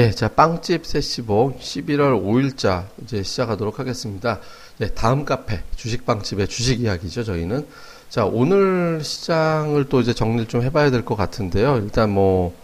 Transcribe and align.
예, 0.00 0.10
자, 0.12 0.28
빵집 0.28 0.86
세시봉 0.86 1.58
11월 1.58 2.24
5일자 2.24 2.86
이제 3.02 3.22
시작하도록 3.22 3.78
하겠습니다. 3.78 4.40
예, 4.80 4.88
다음 4.88 5.26
카페, 5.26 5.60
주식빵집의 5.76 6.48
주식 6.48 6.80
이야기죠, 6.80 7.22
저희는. 7.22 7.66
자, 8.08 8.24
오늘 8.24 9.04
시장을 9.04 9.90
또 9.90 10.00
이제 10.00 10.14
정리를 10.14 10.46
좀 10.46 10.62
해봐야 10.62 10.90
될 10.90 11.04
것 11.04 11.16
같은데요. 11.16 11.76
일단 11.76 12.08
뭐, 12.08 12.54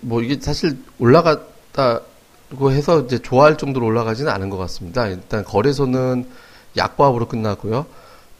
뭐 0.00 0.20
이게 0.20 0.38
사실 0.38 0.76
올라갔다고 0.98 2.72
해서 2.72 3.00
이제 3.00 3.18
좋아할 3.18 3.56
정도로 3.56 3.86
올라가지는 3.86 4.30
않은 4.30 4.50
것 4.50 4.58
같습니다. 4.58 5.06
일단 5.06 5.42
거래소는 5.42 6.28
약보합으로 6.76 7.28
끝나고요. 7.28 7.86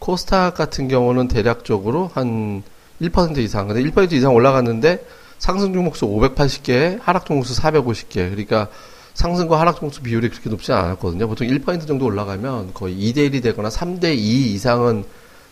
코스닥 0.00 0.54
같은 0.54 0.88
경우는 0.88 1.28
대략적으로 1.28 2.10
한 2.12 2.62
1% 3.00 3.38
이상, 3.38 3.68
근데 3.68 3.82
1% 3.82 4.12
이상 4.12 4.34
올라갔는데 4.34 5.02
상승 5.44 5.74
종목수 5.74 6.06
580개, 6.06 6.98
하락 7.02 7.26
종목수 7.26 7.60
450개. 7.60 8.30
그러니까 8.30 8.68
상승과 9.12 9.60
하락 9.60 9.76
종목수 9.76 10.00
비율이 10.00 10.30
그렇게 10.30 10.48
높지 10.48 10.72
않았거든요. 10.72 11.28
보통 11.28 11.46
1% 11.46 11.86
정도 11.86 12.06
올라가면 12.06 12.72
거의 12.72 12.96
2대 12.96 13.30
1이 13.30 13.42
되거나 13.42 13.68
3대 13.68 14.16
2 14.16 14.54
이상은 14.54 15.04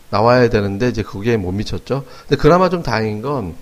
나와야 0.09 0.49
되는데 0.49 0.89
이제 0.89 1.03
그게 1.03 1.37
못 1.37 1.51
미쳤죠. 1.51 2.05
근데 2.21 2.41
그나마 2.41 2.71
좀 2.71 2.81
다행인 2.81 3.21
건 3.21 3.53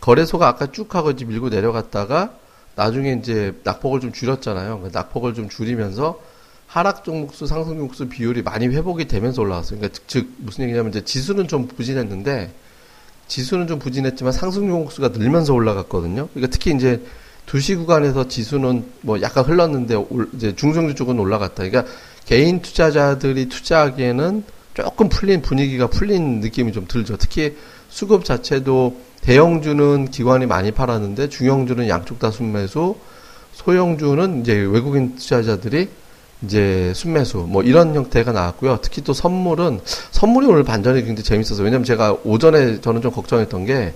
거래소가 0.00 0.46
아까 0.46 0.70
쭉 0.70 0.94
하고 0.94 1.10
이제 1.10 1.24
밀고 1.24 1.48
내려갔다가 1.48 2.30
나중에 2.76 3.14
이제 3.14 3.58
낙폭을 3.64 3.98
좀 3.98 4.12
줄였잖아요. 4.12 4.82
그 4.82 4.90
낙폭을 4.92 5.34
좀 5.34 5.48
줄이면서 5.48 6.20
하락 6.68 7.02
종목수, 7.02 7.48
상승 7.48 7.76
종목수 7.76 8.08
비율이 8.08 8.42
많이 8.42 8.68
회복이 8.68 9.08
되면서 9.08 9.42
올라왔어요. 9.42 9.80
그러니까 9.80 9.98
즉 10.06 10.28
무슨 10.36 10.62
얘기냐면 10.62 10.90
이제 10.90 11.00
지수는 11.04 11.48
좀 11.48 11.66
부진했는데 11.66 12.52
지수는 13.32 13.66
좀 13.66 13.78
부진했지만 13.78 14.30
상승 14.30 14.68
종목수가 14.68 15.08
늘면서 15.08 15.54
올라갔거든요. 15.54 16.28
그러니까 16.34 16.52
특히 16.52 16.74
이제 16.74 17.00
2시 17.46 17.78
구간에서 17.78 18.28
지수는 18.28 18.84
뭐 19.00 19.22
약간 19.22 19.46
흘렀는데 19.46 19.96
이제 20.34 20.54
중성주 20.54 20.94
쪽은 20.96 21.18
올라갔다. 21.18 21.66
그러니까 21.66 21.90
개인 22.26 22.60
투자자들이 22.60 23.48
투자하기에는 23.48 24.44
조금 24.74 25.08
풀린 25.08 25.40
분위기가 25.40 25.86
풀린 25.86 26.40
느낌이 26.40 26.72
좀 26.72 26.84
들죠. 26.86 27.16
특히 27.16 27.56
수급 27.88 28.26
자체도 28.26 29.00
대형주는 29.22 30.10
기관이 30.10 30.44
많이 30.44 30.70
팔았는데 30.70 31.30
중형주는 31.30 31.88
양쪽 31.88 32.18
다 32.18 32.30
순매수, 32.30 32.96
소형주는 33.54 34.42
이제 34.42 34.52
외국인 34.52 35.16
투자자들이 35.16 35.88
이제 36.44 36.92
순매수 36.94 37.46
뭐 37.48 37.62
이런 37.62 37.94
형태가 37.94 38.32
나왔고요. 38.32 38.78
특히 38.82 39.02
또 39.02 39.12
선물은 39.12 39.80
선물이 40.10 40.46
오늘 40.46 40.64
반전이 40.64 41.04
굉장히 41.04 41.22
재밌어서 41.22 41.62
왜냐면 41.62 41.84
제가 41.84 42.18
오전에 42.24 42.80
저는 42.80 43.02
좀 43.02 43.12
걱정했던 43.12 43.64
게 43.66 43.94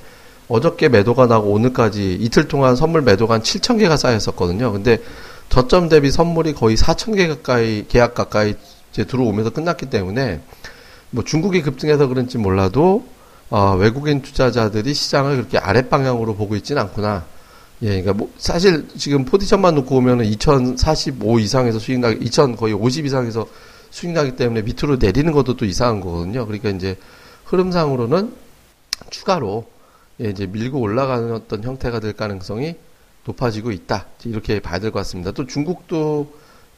어저께 0.48 0.88
매도가 0.88 1.26
나고 1.26 1.50
오늘까지 1.50 2.14
이틀 2.20 2.46
동안 2.46 2.76
선물 2.76 3.02
매도가 3.02 3.34
한 3.34 3.42
7천 3.42 3.78
개가 3.78 3.96
쌓였었거든요. 3.96 4.72
근데 4.72 4.98
저점 5.48 5.88
대비 5.88 6.10
선물이 6.10 6.54
거의 6.54 6.76
4천 6.76 7.16
개 7.16 7.26
가까이 7.26 7.86
계약 7.88 8.14
가까이 8.14 8.54
이제 8.92 9.04
들어오면서 9.04 9.50
끝났기 9.50 9.86
때문에 9.86 10.40
뭐 11.10 11.24
중국이 11.24 11.62
급등해서 11.62 12.06
그런지 12.06 12.38
몰라도 12.38 13.06
어, 13.48 13.76
외국인 13.78 14.22
투자자들이 14.22 14.92
시장을 14.92 15.36
그렇게 15.36 15.58
아랫 15.58 15.88
방향으로 15.88 16.34
보고 16.34 16.56
있지는 16.56 16.82
않구나. 16.82 17.24
예, 17.82 17.88
그러니까 17.88 18.14
뭐 18.14 18.32
사실 18.38 18.86
지금 18.96 19.24
포지션만 19.24 19.74
놓고 19.74 19.90
보면은 19.90 20.24
2045 20.24 21.40
이상에서 21.40 21.78
수익 21.78 22.00
나기, 22.00 22.24
2000 22.24 22.56
거의 22.56 22.72
50 22.72 23.04
이상에서 23.06 23.46
수익 23.90 24.12
나기 24.12 24.34
때문에 24.36 24.62
밑으로 24.62 24.96
내리는 24.96 25.30
것도 25.32 25.56
또 25.56 25.64
이상한 25.64 26.00
거거든요. 26.00 26.46
그러니까 26.46 26.70
이제 26.70 26.96
흐름상으로는 27.44 28.32
추가로 29.10 29.66
예, 30.22 30.30
이제 30.30 30.46
밀고 30.46 30.80
올라가는 30.80 31.32
어떤 31.34 31.62
형태가 31.62 32.00
될 32.00 32.14
가능성이 32.14 32.76
높아지고 33.24 33.72
있다. 33.72 34.06
이렇게 34.24 34.60
봐야 34.60 34.78
될 34.78 34.90
것 34.90 35.00
같습니다. 35.00 35.32
또 35.32 35.46
중국도 35.46 36.32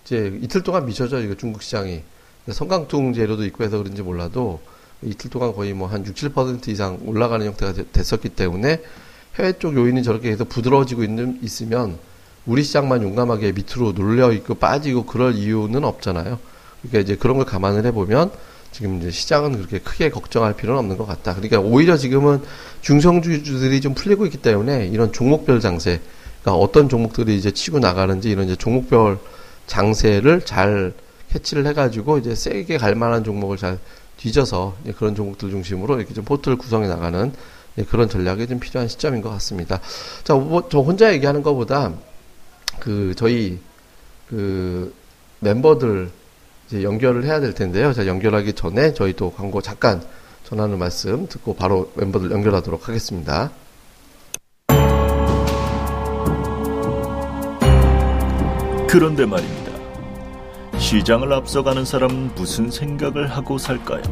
이제 0.04 0.36
이틀 0.42 0.62
동안 0.62 0.86
미쳐져 0.86 1.20
이거 1.20 1.34
중국 1.36 1.62
시장이 1.62 2.02
성강통 2.50 3.12
재료도 3.12 3.44
있고 3.46 3.62
해서 3.62 3.78
그런지 3.78 4.02
몰라도 4.02 4.60
이틀 5.02 5.30
동안 5.30 5.52
거의 5.54 5.74
뭐 5.74 5.86
한 5.86 6.04
6, 6.04 6.14
7% 6.14 6.68
이상 6.68 6.98
올라가는 7.04 7.46
형태가 7.46 7.74
됐었기 7.92 8.30
때문에 8.30 8.80
해외 9.38 9.52
쪽 9.58 9.76
요인이 9.76 10.02
저렇게 10.02 10.30
해서 10.30 10.44
부드러워지고 10.44 11.04
있는, 11.04 11.38
있으면 11.42 11.98
우리 12.46 12.62
시장만 12.62 13.02
용감하게 13.02 13.52
밑으로 13.52 13.92
눌려 13.92 14.32
있고 14.32 14.54
빠지고 14.54 15.04
그럴 15.04 15.34
이유는 15.34 15.84
없잖아요. 15.84 16.38
그러니까 16.82 16.98
이제 17.00 17.16
그런 17.16 17.36
걸 17.36 17.46
감안을 17.46 17.84
해보면 17.86 18.30
지금 18.72 18.98
이제 18.98 19.10
시장은 19.10 19.56
그렇게 19.56 19.78
크게 19.78 20.10
걱정할 20.10 20.54
필요는 20.54 20.78
없는 20.80 20.96
것 20.96 21.06
같다. 21.06 21.34
그러니까 21.34 21.60
오히려 21.60 21.96
지금은 21.96 22.42
중성주주들이 22.80 23.80
좀 23.80 23.94
풀리고 23.94 24.26
있기 24.26 24.38
때문에 24.38 24.86
이런 24.86 25.12
종목별 25.12 25.60
장세, 25.60 26.00
그러니까 26.42 26.62
어떤 26.62 26.88
종목들이 26.88 27.36
이제 27.36 27.50
치고 27.50 27.78
나가는지 27.78 28.30
이런 28.30 28.46
이제 28.46 28.56
종목별 28.56 29.18
장세를 29.66 30.42
잘 30.42 30.94
캐치를 31.30 31.66
해가지고 31.66 32.18
이제 32.18 32.34
세게 32.34 32.78
갈 32.78 32.94
만한 32.94 33.24
종목을 33.24 33.56
잘 33.56 33.78
뒤져서 34.16 34.76
그런 34.96 35.14
종목들 35.14 35.50
중심으로 35.50 35.98
이렇게 35.98 36.14
좀 36.14 36.24
포트를 36.24 36.56
구성해 36.56 36.88
나가는 36.88 37.32
예, 37.78 37.84
그런 37.84 38.08
전략이 38.08 38.46
좀 38.46 38.58
필요한 38.58 38.88
시점인 38.88 39.22
것 39.22 39.30
같습니다. 39.30 39.80
자, 40.24 40.34
뭐, 40.34 40.68
저 40.68 40.80
혼자 40.80 41.12
얘기하는 41.12 41.42
것보다 41.42 41.92
그 42.80 43.14
저희 43.16 43.58
그 44.28 44.92
멤버들 45.40 46.10
이제 46.66 46.82
연결을 46.82 47.24
해야 47.24 47.40
될 47.40 47.54
텐데요. 47.54 47.92
자, 47.92 48.06
연결하기 48.06 48.52
전에 48.54 48.92
저희 48.92 49.14
또 49.14 49.32
광고 49.32 49.62
잠깐 49.62 50.02
전하는 50.44 50.78
말씀 50.78 51.26
듣고 51.28 51.54
바로 51.54 51.90
멤버들 51.94 52.30
연결하도록 52.30 52.88
하겠습니다. 52.88 53.50
그런데 58.88 59.26
말입니다. 59.26 59.68
시장을 60.78 61.32
앞서가는 61.32 61.84
사람은 61.84 62.34
무슨 62.34 62.70
생각을 62.70 63.28
하고 63.28 63.58
살까요? 63.58 64.02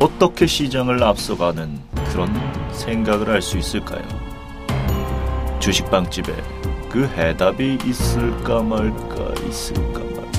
어떻게 0.00 0.46
시장을 0.46 1.02
앞서가는 1.02 1.97
그런 2.18 2.34
생각을 2.72 3.28
할 3.28 3.40
수 3.40 3.58
있을까요? 3.58 4.02
주식빵집에 5.60 6.34
그 6.90 7.06
해답이 7.06 7.78
있을까 7.84 8.60
말까 8.60 9.34
있을까 9.46 10.00
말까 10.00 10.32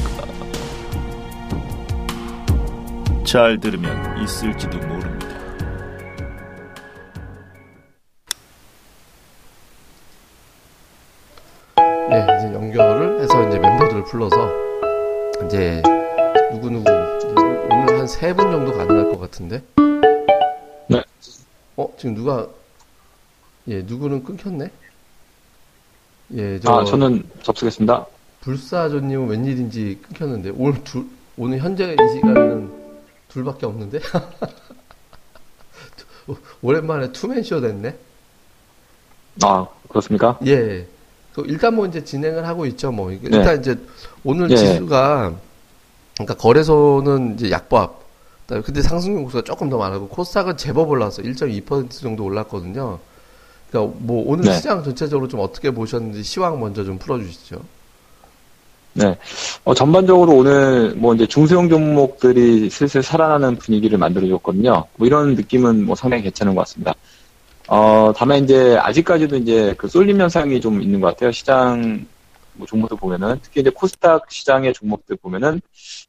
잘 3.24 3.58
들으면 3.58 4.22
있을지도 4.22 4.78
모릅 4.80 5.09
예, 23.80 23.84
누구는 23.84 24.24
끊겼네. 24.24 24.70
예, 26.36 26.60
저 26.60 26.80
아, 26.80 26.84
저는 26.86 27.24
접속했습니다. 27.42 28.06
불사조님은 28.42 29.28
웬일인지 29.30 30.00
끊겼는데 30.08 30.52
오늘 30.56 30.84
둘 30.84 31.08
오늘 31.38 31.60
현재 31.60 31.94
이 31.94 32.16
시간에는 32.16 32.72
둘밖에 33.30 33.66
없는데. 33.66 34.00
오랜만에 36.62 37.12
투맨쇼 37.12 37.62
됐네. 37.62 37.98
아, 39.44 39.68
그렇습니까? 39.88 40.38
예. 40.46 40.86
그 41.34 41.44
일단 41.48 41.76
뭐 41.76 41.88
이제 41.88 42.04
진행을 42.04 42.46
하고 42.46 42.66
있죠. 42.68 42.92
뭐 42.92 43.10
네. 43.10 43.20
일단 43.24 43.60
이제 43.60 43.80
오늘 44.24 44.52
예. 44.52 44.56
지수가 44.58 45.34
그러니까 46.16 46.34
거래소는 46.36 47.36
이제 47.36 47.50
약보합. 47.50 47.98
근데 48.48 48.82
상승 48.82 49.16
종수가 49.16 49.44
조금 49.44 49.70
더 49.70 49.78
많았고 49.78 50.10
코스닥은 50.10 50.58
제법 50.58 50.90
올랐어. 50.90 51.22
1.2% 51.22 51.92
정도 51.92 52.26
올랐거든요. 52.26 53.00
그러니까 53.70 53.96
뭐 54.00 54.24
오늘 54.26 54.46
네. 54.46 54.56
시장 54.56 54.84
전체적으로 54.84 55.28
좀 55.28 55.40
어떻게 55.40 55.72
보셨는지 55.72 56.24
시황 56.24 56.60
먼저 56.60 56.84
좀 56.84 56.98
풀어주시죠. 56.98 57.62
네. 58.94 59.16
어, 59.64 59.74
전반적으로 59.74 60.34
오늘 60.34 60.96
뭐 60.96 61.14
이제 61.14 61.26
중소형 61.26 61.70
종목들이 61.70 62.70
슬슬 62.70 63.04
살아나는 63.04 63.58
분위기를 63.58 63.98
만들어줬거든요. 63.98 64.86
뭐 64.96 65.08
이런 65.08 65.36
느낌은 65.36 65.86
뭐 65.86 65.96
상당히 65.96 66.24
괜찮은 66.24 66.56
것 66.56 66.62
같습니다. 66.62 66.94
어, 67.68 68.12
다만 68.16 68.44
이제 68.44 68.78
아직까지도 68.82 69.38
이제 69.38 69.76
그 69.78 69.88
쏠림 69.88 70.20
현상이 70.20 70.60
좀 70.60 70.82
있는 70.82 71.00
것 71.00 71.08
같아요. 71.08 71.32
시장 71.32 72.06
뭐 72.54 72.66
종목들 72.66 72.98
보면은 72.98 73.40
특히 73.44 73.62
이제 73.62 73.70
코스닥 73.70 74.30
시장의 74.30 74.74
종목들 74.74 75.18
보면은 75.18 75.62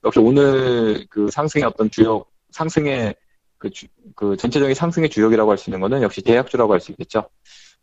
역시 0.05 0.19
오늘 0.19 1.07
그 1.11 1.31
상승의 1.31 1.67
어떤 1.67 1.91
주역 1.91 2.27
상승의 2.51 3.15
그, 3.61 3.71
주- 3.71 3.87
그 4.17 4.37
전체적인 4.37 4.75
상승의 4.75 5.11
주역이라고 5.11 5.51
할 5.53 5.59
수 5.59 5.71
있는 5.71 5.81
거는 5.81 6.03
역시 6.03 6.23
제약주라고 6.23 6.73
할 6.73 6.81
수 6.81 6.91
있겠죠. 6.93 7.29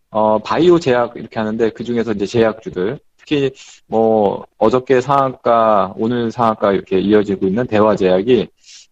어, 0.10 0.40
바이오 0.40 0.80
제약 0.80 1.16
이렇게 1.18 1.40
하는데 1.40 1.70
그 1.72 1.84
중에서 1.86 2.14
이제 2.14 2.26
제약주들 2.26 3.00
특히 3.18 3.52
뭐 3.88 4.46
어저께 4.58 5.02
상한가 5.02 5.94
오늘 5.98 6.32
상한가 6.32 6.74
이렇게 6.74 7.00
이어지고 7.00 7.48
있는 7.48 7.68
대화제약이 7.68 8.48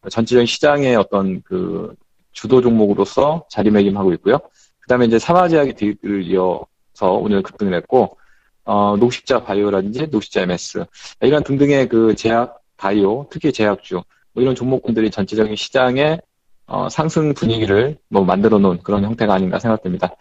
전체적인 0.10 0.46
시장의 0.46 0.96
어떤 0.98 1.42
그 1.44 1.96
주도 2.34 2.62
종목으로서 2.62 3.46
자리매김하고 3.50 4.14
있고요. 4.16 4.40
그다음에 4.82 5.06
이제 5.06 5.18
삼화제약이 5.20 5.74
뒤를 5.74 6.24
이어서 6.24 7.14
오늘 7.14 7.42
급등을 7.42 7.74
했고 7.76 8.18
어, 8.66 8.96
녹십자 8.98 9.44
바이오라든지 9.44 10.08
녹십자 10.08 10.42
MS 10.42 10.86
이런 11.22 11.44
등등의 11.44 11.88
그 11.90 12.16
제약 12.16 12.62
바이오, 12.78 13.28
특히 13.32 13.54
제약주 13.54 14.02
뭐 14.34 14.44
이런 14.44 14.54
종목군들이 14.56 15.12
전체적인 15.12 15.56
시장에 15.56 16.20
어, 16.68 16.90
상승 16.90 17.34
분위기를 17.34 17.98
뭐 18.10 18.24
만들어 18.24 18.58
놓은 18.58 18.80
그런 18.84 19.04
형태가 19.04 19.34
아닌가 19.34 19.60
생각됩니다. 19.60 20.16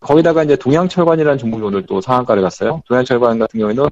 거기다가 0.00 0.42
이제 0.42 0.56
동양철관이라는 0.56 1.38
종목이 1.38 1.62
오늘 1.62 1.86
또 1.86 2.00
상한가를 2.00 2.42
갔어요. 2.42 2.82
동양철관 2.88 3.38
같은 3.38 3.60
경우에는 3.60 3.86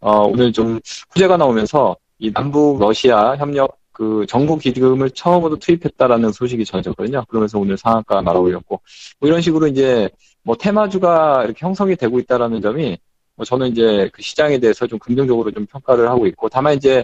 어, 0.00 0.22
오늘 0.22 0.52
좀 0.52 0.78
후재가 1.10 1.36
나오면서 1.36 1.96
이 2.18 2.32
남북 2.32 2.78
러시아 2.78 3.36
협력 3.36 3.78
그 3.92 4.26
정부 4.28 4.58
기금을 4.58 5.10
처음으로 5.10 5.56
투입했다라는 5.56 6.30
소식이 6.32 6.66
전해졌거든요. 6.66 7.24
그러면서 7.28 7.58
오늘 7.58 7.78
상한가 7.78 8.20
날아올렸고 8.20 8.80
뭐 9.18 9.28
이런 9.28 9.40
식으로 9.40 9.66
이제 9.68 10.10
뭐 10.42 10.54
테마주가 10.54 11.44
이렇게 11.44 11.64
형성이 11.64 11.96
되고 11.96 12.18
있다라는 12.18 12.60
점이 12.60 12.98
뭐 13.36 13.44
저는 13.44 13.68
이제 13.68 14.10
그 14.12 14.20
시장에 14.20 14.58
대해서 14.58 14.86
좀 14.86 14.98
긍정적으로 14.98 15.50
좀 15.50 15.64
평가를 15.66 16.08
하고 16.10 16.26
있고 16.26 16.50
다만 16.50 16.74
이제 16.74 17.02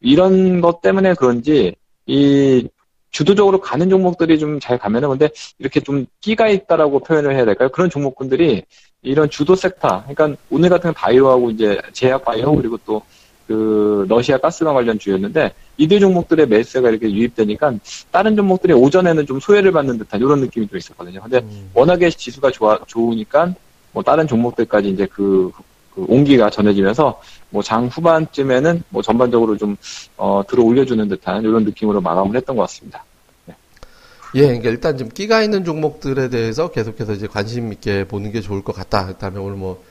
이런 0.00 0.60
것 0.60 0.82
때문에 0.82 1.14
그런지 1.14 1.74
이 2.04 2.68
주도적으로 3.16 3.60
가는 3.60 3.88
종목들이 3.88 4.38
좀 4.38 4.58
잘 4.60 4.78
가면은 4.78 5.08
근데 5.10 5.28
이렇게 5.58 5.80
좀 5.80 6.06
끼가 6.20 6.48
있다라고 6.48 7.00
표현을 7.00 7.34
해야 7.34 7.44
될까요? 7.44 7.68
그런 7.70 7.88
종목군들이 7.88 8.62
이런 9.02 9.30
주도 9.30 9.54
섹터, 9.54 10.04
그러니까 10.06 10.40
오늘 10.50 10.68
같은 10.68 10.92
바이오하고 10.92 11.50
이제 11.50 11.80
제약 11.92 12.24
바이오 12.24 12.56
그리고 12.56 12.76
또 12.84 13.02
그 13.46 14.04
러시아 14.08 14.38
가스방 14.38 14.74
관련 14.74 14.98
주였는데 14.98 15.52
이들 15.76 16.00
종목들의 16.00 16.48
매수가 16.48 16.90
이렇게 16.90 17.10
유입되니까 17.10 17.74
다른 18.10 18.34
종목들이 18.34 18.72
오전에는 18.72 19.24
좀 19.26 19.38
소외를 19.38 19.70
받는 19.72 19.98
듯한 19.98 20.20
이런 20.20 20.40
느낌이 20.40 20.66
좀 20.66 20.76
있었거든요. 20.76 21.20
근데 21.22 21.38
음. 21.38 21.70
워낙에 21.72 22.10
지수가 22.10 22.50
좋아 22.50 22.78
좋으니까 22.86 23.54
뭐 23.92 24.02
다른 24.02 24.26
종목들까지 24.26 24.88
이제 24.88 25.06
그, 25.06 25.52
그 25.96 26.04
온기가 26.06 26.50
전해지면서 26.50 27.20
뭐 27.50 27.62
장 27.62 27.86
후반쯤에는 27.86 28.84
뭐 28.90 29.02
전반적으로 29.02 29.56
좀 29.56 29.76
어, 30.16 30.42
들어 30.46 30.62
올려주는 30.62 31.08
듯한 31.08 31.42
이런 31.42 31.64
느낌으로 31.64 32.00
마감을 32.00 32.36
했던 32.36 32.54
것 32.54 32.62
같습니다. 32.62 33.04
예, 34.34 34.42
그러니까 34.42 34.68
일단 34.68 34.98
좀 34.98 35.08
끼가 35.08 35.42
있는 35.42 35.64
종목들에 35.64 36.28
대해서 36.28 36.70
계속해서 36.70 37.14
이제 37.14 37.26
관심 37.26 37.72
있게 37.72 38.04
보는 38.04 38.32
게 38.32 38.42
좋을 38.42 38.62
것 38.62 38.74
같다. 38.74 39.06
그다음에 39.06 39.38
오늘 39.38 39.56
뭐 39.56 39.82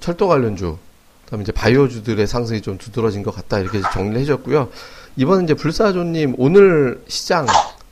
철도 0.00 0.28
관련주, 0.28 0.78
그다음에 1.26 1.42
이제 1.42 1.52
바이오주들의 1.52 2.26
상승이 2.26 2.62
좀 2.62 2.78
두드러진 2.78 3.22
것 3.22 3.34
같다. 3.34 3.58
이렇게 3.58 3.82
정리를 3.92 4.20
해줬고요. 4.22 4.68
이번은 5.16 5.44
이제 5.44 5.54
불사조님 5.54 6.36
오늘 6.38 7.02
시장 7.08 7.44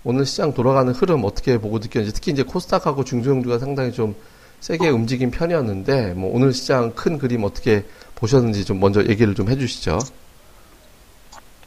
오늘 0.03 0.25
시장 0.25 0.55
돌아가는 0.55 0.91
흐름 0.95 1.25
어떻게 1.25 1.59
보고 1.59 1.79
느꼈는지 1.79 2.15
특히 2.15 2.33
이제 2.33 2.43
코스닥하고 2.43 3.05
중소형주가 3.05 3.59
상당히 3.59 3.93
좀 3.93 4.15
세게 4.61 4.91
움직인 4.91 5.31
편이었는데 5.31 6.15
뭐 6.15 6.35
오늘 6.35 6.53
시장 6.53 6.95
큰 6.95 7.19
그림 7.19 7.45
어떻게 7.45 7.85
보셨는지 8.15 8.65
좀 8.65 8.79
먼저 8.79 9.03
얘기를 9.03 9.35
좀 9.35 9.49
해주시죠. 9.49 9.99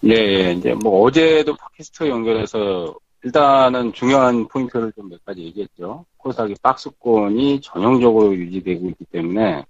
예, 0.05 0.11
예, 0.11 0.51
이제 0.51 0.73
뭐 0.73 1.03
어제도 1.03 1.55
팟캐스트 1.55 2.07
연결해서 2.09 2.93
일단은 3.23 3.93
중요한 3.93 4.47
포인트를 4.47 4.91
좀 4.93 5.09
몇 5.09 5.23
가지 5.25 5.41
얘기했죠. 5.43 6.05
코스닥이 6.17 6.55
박스권이 6.61 7.61
전형적으로 7.61 8.35
유지되고 8.35 8.89
있기 8.89 9.05
때문에 9.05 9.63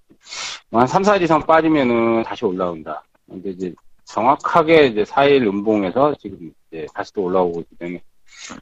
뭐한 0.69 0.87
3, 0.87 1.03
4일 1.03 1.21
이상 1.21 1.39
빠지면은 1.45 2.23
다시 2.23 2.45
올라온다. 2.45 3.03
근데 3.29 3.51
이제 3.51 3.73
정확하게 4.05 4.87
이제 4.87 5.03
4일 5.03 5.47
음봉에서 5.47 6.15
지금 6.19 6.51
이제 6.71 6.85
다시 6.93 7.13
또 7.13 7.23
올라오고 7.23 7.61
있기 7.61 7.75
때문에 7.77 8.01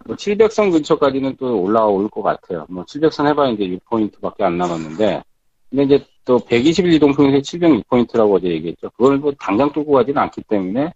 뭐 0.06 0.16
700선 0.16 0.72
근처까지는 0.72 1.38
또 1.38 1.62
올라올 1.62 2.10
것 2.10 2.22
같아요. 2.22 2.66
뭐 2.70 2.84
700선 2.86 3.28
해봐야 3.28 3.50
이제 3.52 3.66
6포인트밖에 3.66 4.42
안 4.44 4.58
남았는데 4.58 5.24
근데 5.70 5.84
이제 5.84 6.06
또 6.26 6.38
121 6.40 6.94
이동 6.94 7.14
평균 7.14 7.40
706포인트라고 7.42 8.34
어제 8.36 8.48
얘기했죠. 8.50 8.90
그걸 8.92 9.18
뭐 9.18 9.32
당장 9.40 9.72
뚫고 9.72 9.92
가지는 9.94 10.22
않기 10.22 10.44
때문에 10.44 10.94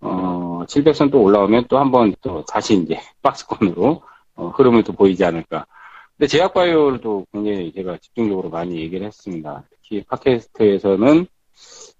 어, 0.00 0.62
700선 0.66 1.10
또 1.10 1.22
올라오면 1.22 1.66
또 1.68 1.78
한번 1.78 2.14
또 2.20 2.44
다시 2.44 2.74
이제 2.76 2.98
박스권으로 3.22 4.02
어, 4.36 4.48
흐름을 4.48 4.82
또 4.84 4.92
보이지 4.92 5.24
않을까. 5.24 5.66
근데 6.16 6.26
제약바이오도 6.28 7.26
굉장히 7.32 7.72
제가 7.72 7.98
집중적으로 7.98 8.48
많이 8.48 8.78
얘기를 8.80 9.06
했습니다. 9.06 9.62
특히 9.70 10.02
팟캐스트에서는 10.04 11.26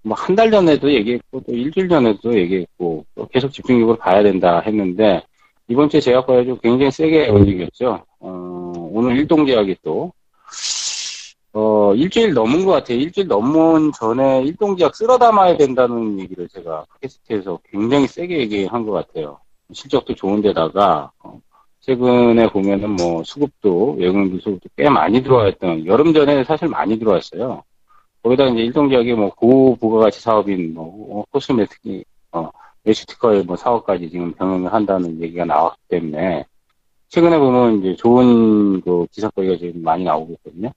뭐 0.03 0.15
한 0.17 0.37
달 0.37 0.51
전에도 0.51 0.93
얘기했고 0.93 1.41
또 1.41 1.53
일주일 1.53 1.89
전에도 1.89 2.39
얘기했고 2.39 3.05
또 3.15 3.27
계속 3.29 3.51
집중적으로 3.53 3.97
봐야 3.99 4.23
된다 4.23 4.61
했는데 4.61 5.23
이번 5.69 5.89
주에 5.89 6.01
제약바이오도 6.01 6.61
굉장히 6.61 6.91
세게 6.91 7.29
움직였죠. 7.29 8.05
어, 8.21 8.73
오늘 8.93 9.17
일동제약이 9.17 9.77
또 9.83 10.13
어, 11.53 11.95
일주일 11.95 12.35
넘은 12.35 12.67
것 12.67 12.73
같아요. 12.73 12.99
일주일 12.99 13.29
넘은 13.29 13.93
전에 13.93 14.43
일동제약 14.43 14.95
쓸어 14.95 15.17
담아야 15.17 15.57
된다는 15.57 16.21
얘기를 16.21 16.47
제가 16.49 16.85
팟캐스트에서 17.01 17.59
굉장히 17.71 18.07
세게 18.07 18.39
얘기한 18.41 18.85
것 18.85 18.93
같아요. 18.93 19.39
실적도 19.73 20.15
좋은데다가, 20.15 21.11
어, 21.25 21.41
최근에 21.81 22.49
보면은 22.51 22.91
뭐 22.91 23.25
수급도, 23.25 23.97
외국인 23.99 24.39
수급도 24.39 24.69
꽤 24.77 24.91
많이 24.91 25.23
들어와 25.23 25.49
있던, 25.49 25.87
여름 25.87 26.13
전에 26.13 26.45
사실 26.45 26.69
많이 26.69 26.99
들어왔어요. 26.99 27.63
거기다 28.23 28.49
이제 28.49 28.61
일동제약이 28.61 29.15
뭐 29.15 29.31
고부가가치 29.31 30.21
사업인 30.21 30.75
뭐, 30.75 31.21
어, 31.21 31.25
코스메틱, 31.31 32.05
어, 32.33 32.51
에슈티커의 32.87 33.45
뭐 33.45 33.57
사업까지 33.57 34.11
지금 34.11 34.33
병행을 34.33 34.73
한다는 34.73 35.21
얘기가 35.21 35.45
나왔기 35.45 35.81
때문에, 35.89 36.45
최근에 37.09 37.39
보면 37.39 37.81
이제 37.81 37.97
좋은 37.97 38.81
그 38.81 39.07
기사거리가 39.11 39.57
지금 39.59 39.83
많이 39.83 40.05
나오고 40.05 40.35
있거든요. 40.35 40.71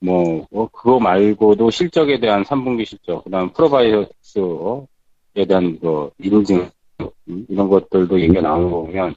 뭐, 0.00 0.46
어, 0.52 0.68
그거 0.68 1.00
말고도 1.00 1.70
실적에 1.70 2.20
대한 2.20 2.44
3분기 2.44 2.84
실적, 2.84 3.24
그 3.24 3.30
다음 3.30 3.50
프로바이오틱스에 3.52 5.44
대한 5.48 5.78
그 5.80 6.10
인증, 6.22 6.70
음, 7.00 7.46
이런 7.48 7.68
것들도 7.68 8.20
얘기가 8.20 8.40
나오는 8.40 8.70
거 8.70 8.82
보면, 8.82 9.14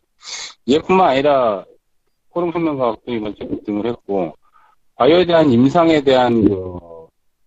얘뿐만 0.69 1.09
아니라 1.09 1.65
코롱 2.29 2.51
생명과학도 2.51 3.13
이번 3.13 3.35
주에 3.35 3.47
급등을 3.47 3.85
했고, 3.87 4.35
바이오에 4.95 5.25
대한 5.25 5.51
임상에 5.51 6.01
대한 6.01 6.45
그, 6.45 6.79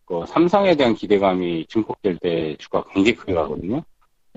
그 0.05 0.25
삼상에 0.27 0.75
대한 0.77 0.95
기대감이 0.95 1.67
증폭될 1.69 2.19
때 2.19 2.57
주가 2.59 2.85
굉장히 2.93 3.17
크게 3.17 3.35
가거든요. 3.35 3.83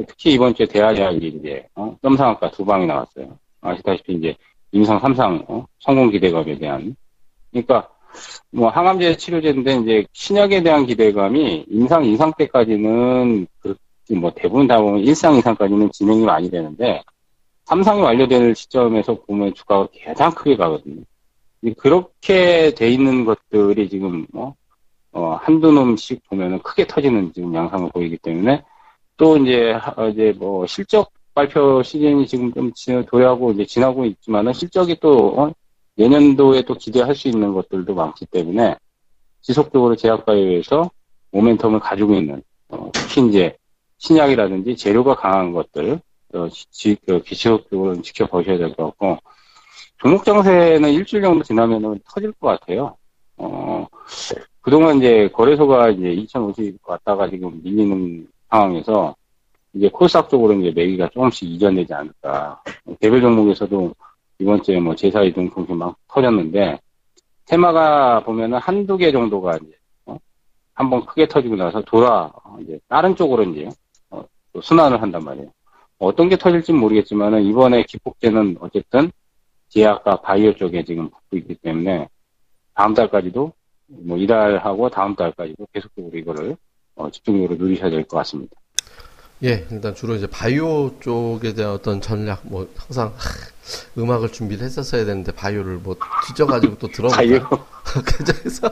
특히 0.06 0.34
이번 0.34 0.54
주에 0.54 0.66
대하제약이 0.68 1.28
이제, 1.28 1.68
어, 1.76 1.96
점상학과 2.02 2.52
두 2.52 2.64
방이 2.66 2.86
나왔어요. 2.86 3.38
아시다시피 3.62 4.14
이제 4.14 4.36
임상 4.72 5.00
삼상, 5.00 5.44
어, 5.48 5.66
성공 5.80 6.12
기대감에 6.12 6.58
대한. 6.58 6.96
그러니까, 7.52 7.90
뭐 8.52 8.70
항암제 8.70 9.18
치료제인데 9.18 9.76
이제 9.78 10.06
신약에 10.14 10.64
대한 10.64 10.86
기대감이 10.86 11.66
임상 11.70 12.06
이상 12.06 12.32
때까지는 12.38 13.48
그뭐 13.60 14.32
대부분 14.36 14.68
다 14.68 14.80
보면 14.80 15.02
일상 15.02 15.36
이상까지는 15.36 15.92
진행이 15.92 16.26
많이 16.26 16.50
되는데 16.50 17.04
삼상이 17.66 18.02
완료되는 18.02 18.54
시점에서 18.54 19.22
보면 19.22 19.54
주가가 19.54 19.88
가장 20.06 20.32
크게 20.32 20.56
가거든요. 20.56 21.02
그렇게 21.78 22.74
돼 22.74 22.90
있는 22.90 23.26
것들이 23.26 23.90
지금 23.90 24.26
뭐 24.32 24.56
어, 25.12 25.38
한두 25.42 25.72
놈씩 25.72 26.24
보면은 26.30 26.60
크게 26.60 26.88
터지는 26.88 27.34
지금 27.34 27.54
양상을 27.54 27.90
보이기 27.92 28.18
때문에 28.18 28.64
또 29.18 29.38
이제 29.38 29.72
하- 29.72 30.08
이제 30.08 30.34
뭐 30.38 30.66
실적 30.68 31.12
발표 31.34 31.82
시즌이 31.84 32.28
지금 32.28 32.52
좀 32.54 32.72
지- 32.74 33.04
도래하고 33.10 33.52
이제 33.52 33.66
지나고 33.66 34.06
있지만은 34.06 34.54
실적이 34.54 34.98
또 35.02 35.34
어, 35.40 35.52
내년도에 35.96 36.64
또 36.64 36.76
기대할 36.76 37.16
수 37.16 37.28
있는 37.28 37.54
것들도 37.54 37.94
많기 37.96 38.26
때문에 38.28 38.76
지속적으로 39.42 39.96
제약바이오에서 39.96 40.90
모멘텀을 41.34 41.80
가지고 41.80 42.16
있는 42.16 42.42
어, 42.70 42.90
특히 42.94 43.28
이제 43.28 43.56
신약이라든지 44.00 44.76
재료가 44.76 45.16
강한 45.16 45.52
것들 45.54 46.00
어, 46.34 46.48
지, 46.50 46.96
그 47.06 47.24
지속적으로 47.24 48.02
지켜보셔야 48.02 48.58
될 48.58 48.76
것 48.76 48.86
같고 48.88 49.18
종목 50.00 50.24
장세는 50.26 50.90
일주일 50.92 51.24
정도 51.24 51.44
지나면은 51.44 52.00
터질 52.08 52.32
것 52.34 52.48
같아요. 52.60 52.96
어, 53.38 53.88
그동안 54.62 54.98
이제 54.98 55.30
거래소가 55.34 55.90
이제 55.90 56.12
2,050 56.12 56.78
왔다가 56.88 57.30
지금 57.30 57.60
밀리는 57.64 58.28
상황에서 58.50 59.16
이제 59.74 59.90
코스닥 59.90 60.30
쪽으로 60.30 60.54
이제 60.54 60.72
매기가 60.72 61.10
조금씩 61.10 61.50
이전되지 61.50 61.94
않을까. 61.94 62.62
개별 63.00 63.22
종목에서도 63.22 63.94
이번 64.40 64.64
주에 64.64 64.80
뭐 64.80 64.96
제사 64.96 65.24
이동 65.24 65.50
통신 65.50 65.78
막 65.78 65.96
터졌는데 66.08 66.80
테마가 67.46 68.24
보면은 68.24 68.58
한두 68.60 68.98
개 68.98 69.12
정도가 69.12 69.58
이제 69.58 69.72
어? 70.06 70.18
한번 70.74 71.06
크게 71.06 71.28
터지고 71.28 71.56
나서 71.56 71.82
돌아 71.82 72.32
어, 72.44 72.58
이제 72.62 72.80
다른 72.88 73.16
쪽으로 73.16 73.44
이제 73.44 73.70
어, 74.10 74.24
또 74.54 74.62
순환을 74.62 75.02
한단 75.02 75.24
말이에요. 75.24 75.52
어떤 76.00 76.30
게 76.30 76.38
터질지 76.38 76.74
모르겠지만은 76.74 77.44
이번에 77.44 77.84
기폭제는 77.84 78.58
어쨌든 78.60 79.12
제약과 79.70 80.22
바이오 80.22 80.54
쪽에 80.56 80.84
지금 80.84 81.10
붙고 81.10 81.38
있기 81.38 81.56
때문에 81.56 82.08
다음 82.74 82.94
달까지도 82.94 83.52
뭐 83.88 84.18
이달하고 84.18 84.90
다음 84.90 85.16
달까지도 85.16 85.68
계속적으로 85.74 86.18
이거를 86.18 86.58
어, 86.98 87.10
집중적으로 87.12 87.56
누리셔야 87.58 87.90
될 87.90 88.04
것 88.08 88.18
같습니다. 88.18 88.56
예, 89.44 89.68
일단 89.70 89.94
주로 89.94 90.16
이제 90.16 90.26
바이오 90.26 90.96
쪽에 91.00 91.54
대한 91.54 91.74
어떤 91.74 92.02
전략, 92.02 92.42
뭐 92.44 92.68
항상 92.76 93.14
하, 93.16 94.02
음악을 94.02 94.32
준비를 94.32 94.66
했었어야 94.66 95.06
되는데 95.06 95.32
바이오를 95.32 95.76
뭐 95.78 95.96
뒤져가지고 96.28 96.78
또 96.80 96.88
들어보다. 96.88 97.18
바이오 97.18 97.40
그래서 98.34 98.72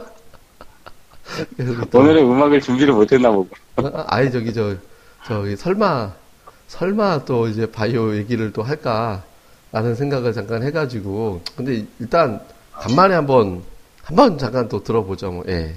오늘의 1.93 2.23
음악을 2.23 2.61
준비를 2.61 2.93
못했나 2.93 3.29
보고. 3.31 3.49
아, 3.75 4.05
아예 4.07 4.29
저기 4.31 4.53
저 4.53 4.75
저기 5.27 5.55
설마 5.55 6.13
설마 6.67 7.25
또 7.25 7.47
이제 7.47 7.69
바이오 7.71 8.15
얘기를 8.15 8.51
또 8.51 8.63
할까라는 8.63 9.95
생각을 9.95 10.33
잠깐 10.33 10.63
해가지고 10.63 11.41
근데 11.55 11.85
일단 11.99 12.39
간만에 12.73 13.13
한 13.15 13.25
번 13.27 13.63
한번 14.03 14.37
잠깐 14.37 14.67
또 14.69 14.83
들어보죠 14.83 15.31
뭐 15.31 15.43
예. 15.47 15.75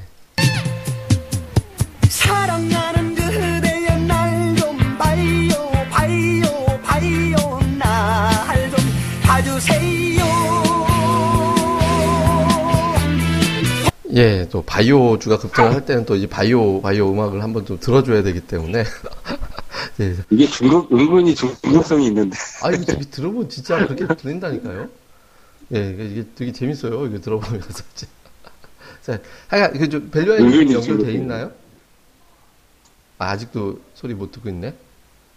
예, 14.15 14.49
또 14.51 14.63
바이오주가 14.63 15.39
급전을 15.39 15.75
할 15.75 15.85
때는 15.85 16.07
또 16.07 16.17
이제 16.17 16.27
바이오 16.27 16.81
바이오 16.81 17.13
음악을 17.13 17.43
한번 17.43 17.67
좀 17.67 17.79
들어줘야 17.79 18.23
되기 18.23 18.41
때문에 18.41 18.85
예. 20.01 20.17
이게 20.31 20.47
중국, 20.47 20.91
은근히 20.93 21.35
중독성이 21.35 22.07
있는데. 22.07 22.37
아 22.63 22.71
이거 22.71 22.85
되게 22.85 23.03
들어보면 23.05 23.49
진짜 23.51 23.87
그렇게 23.87 24.07
들린다니까요. 24.17 24.89
예, 25.75 25.91
이게- 26.11 26.25
되게 26.35 26.53
재밌어요. 26.53 27.07
이거 27.07 27.21
들어보면서. 27.21 27.69
자, 29.03 29.19
하여간 29.49 29.79
그좀 29.79 30.11
밸류아이님 30.11 30.47
은근히 30.53 30.75
연결돼 30.75 31.13
있나요? 31.13 31.53
아, 33.19 33.31
아직도 33.31 33.81
소리 33.95 34.15
못 34.15 34.33
듣고 34.33 34.49
있네. 34.49 34.75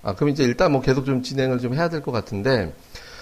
아, 0.03 0.15
그럼 0.15 0.29
이제 0.29 0.43
일단 0.43 0.71
뭐 0.71 0.81
계속 0.81 1.05
좀 1.05 1.23
진행을 1.23 1.59
좀 1.59 1.73
해야 1.73 1.89
될 1.89 2.01
것 2.01 2.11
같은데. 2.11 2.73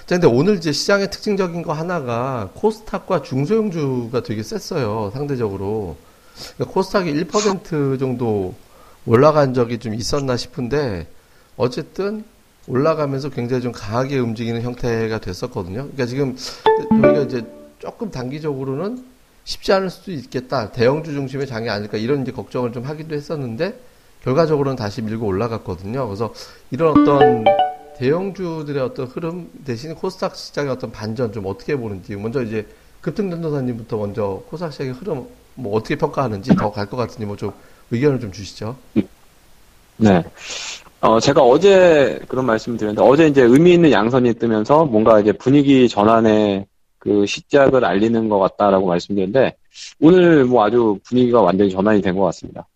자, 0.09 0.15
근데 0.15 0.25
오늘 0.25 0.55
이제 0.55 0.71
시장의 0.71 1.11
특징적인 1.11 1.61
거 1.61 1.71
하나가 1.71 2.49
코스닥과 2.55 3.21
중소형주가 3.21 4.23
되게 4.23 4.41
셌어요. 4.41 5.11
상대적으로. 5.13 5.97
그러니까 6.55 6.73
코스닥이 6.73 7.13
1% 7.13 7.99
정도 7.99 8.55
올라간 9.05 9.53
적이 9.53 9.77
좀 9.77 9.93
있었나 9.93 10.35
싶은데 10.35 11.05
어쨌든 11.57 12.23
올라가면서 12.65 13.29
굉장히 13.29 13.61
좀 13.61 13.71
강하게 13.71 14.17
움직이는 14.17 14.63
형태가 14.63 15.19
됐었거든요. 15.19 15.91
그러니까 15.91 16.07
지금 16.07 16.35
저희가 16.89 17.19
이제 17.21 17.45
조금 17.77 18.09
단기적으로는 18.09 19.05
쉽지 19.43 19.73
않을 19.73 19.91
수도 19.91 20.11
있겠다. 20.11 20.71
대형주 20.71 21.13
중심의 21.13 21.45
장이 21.45 21.69
아닐까 21.69 21.99
이런 21.99 22.23
이제 22.23 22.31
걱정을 22.31 22.71
좀 22.71 22.83
하기도 22.83 23.13
했었는데 23.13 23.79
결과적으로는 24.23 24.75
다시 24.75 25.03
밀고 25.03 25.27
올라갔거든요. 25.27 26.07
그래서 26.07 26.33
이런 26.71 26.99
어떤 26.99 27.45
대형주들의 27.99 28.81
어떤 28.81 29.07
흐름 29.07 29.49
대신 29.65 29.93
코스닥 29.93 30.35
시장의 30.35 30.71
어떤 30.71 30.89
반전 30.91 31.33
좀 31.33 31.45
어떻게 31.45 31.75
보는지 31.75 32.15
먼저 32.15 32.41
이제 32.41 32.65
급등 33.01 33.29
전도사님부터 33.29 33.97
먼저 33.97 34.41
코스닥 34.47 34.71
시장의 34.71 34.93
흐름 34.93 35.27
뭐 35.55 35.75
어떻게 35.75 35.95
평가하는지 35.97 36.55
더 36.55 36.71
갈 36.71 36.85
것 36.87 36.95
같으니 36.95 37.25
뭐 37.25 37.35
좀 37.35 37.51
의견을 37.91 38.19
좀 38.21 38.31
주시죠. 38.31 38.75
네. 39.97 40.23
어, 41.01 41.19
제가 41.19 41.41
어제 41.41 42.19
그런 42.27 42.45
말씀을 42.45 42.77
드렸는데, 42.77 43.01
어제 43.05 43.27
이제 43.27 43.41
의미 43.41 43.73
있는 43.73 43.91
양선이 43.91 44.33
뜨면서 44.35 44.85
뭔가 44.85 45.19
이제 45.19 45.31
분위기 45.33 45.89
전환의 45.89 46.65
그 46.99 47.25
시작을 47.25 47.83
알리는 47.83 48.29
것 48.29 48.37
같다라고 48.39 48.85
말씀드렸는데, 48.87 49.55
오늘 49.99 50.45
뭐 50.45 50.63
아주 50.65 50.99
분위기가 51.03 51.41
완전히 51.41 51.71
전환이 51.71 52.01
된 52.01 52.15
것 52.15 52.23
같습니다. 52.25 52.67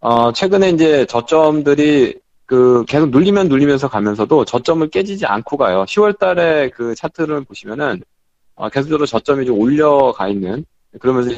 어, 0.00 0.32
최근에 0.32 0.70
이제 0.70 1.06
저점들이 1.06 2.18
그 2.46 2.84
계속 2.86 3.10
눌리면 3.10 3.48
눌리면서 3.48 3.88
가면서도 3.88 4.44
저점을 4.44 4.88
깨지지 4.88 5.26
않고 5.26 5.56
가요. 5.56 5.84
10월 5.88 6.18
달에 6.18 6.70
그 6.70 6.94
차트를 6.94 7.44
보시면은, 7.44 8.02
어, 8.54 8.68
계속적으로 8.68 9.04
저점이 9.04 9.44
좀 9.46 9.58
올려가 9.58 10.28
있는, 10.28 10.64
그러면서 11.00 11.34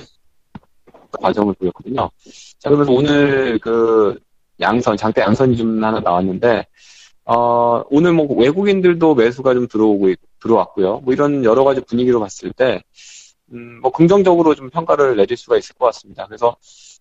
과정을 1.20 1.54
보였거든요. 1.54 2.10
자, 2.58 2.68
그러면서 2.68 2.92
오늘 2.92 3.58
그 3.58 4.18
양선, 4.60 4.96
장대 4.96 5.22
양선이 5.22 5.56
좀 5.56 5.82
하나 5.82 5.98
나왔는데, 6.00 6.66
어, 7.24 7.82
오늘 7.90 8.12
뭐 8.12 8.26
외국인들도 8.36 9.14
매수가 9.14 9.54
좀 9.54 9.66
들어오고, 9.66 10.10
있- 10.10 10.20
들어왔고요. 10.40 11.00
뭐 11.00 11.12
이런 11.14 11.42
여러 11.44 11.64
가지 11.64 11.80
분위기로 11.80 12.20
봤을 12.20 12.52
때, 12.52 12.82
음, 13.52 13.80
뭐 13.80 13.90
긍정적으로 13.90 14.54
좀 14.54 14.68
평가를 14.70 15.16
내릴 15.16 15.36
수가 15.36 15.56
있을 15.56 15.74
것 15.76 15.86
같습니다. 15.86 16.26
그래서 16.26 16.56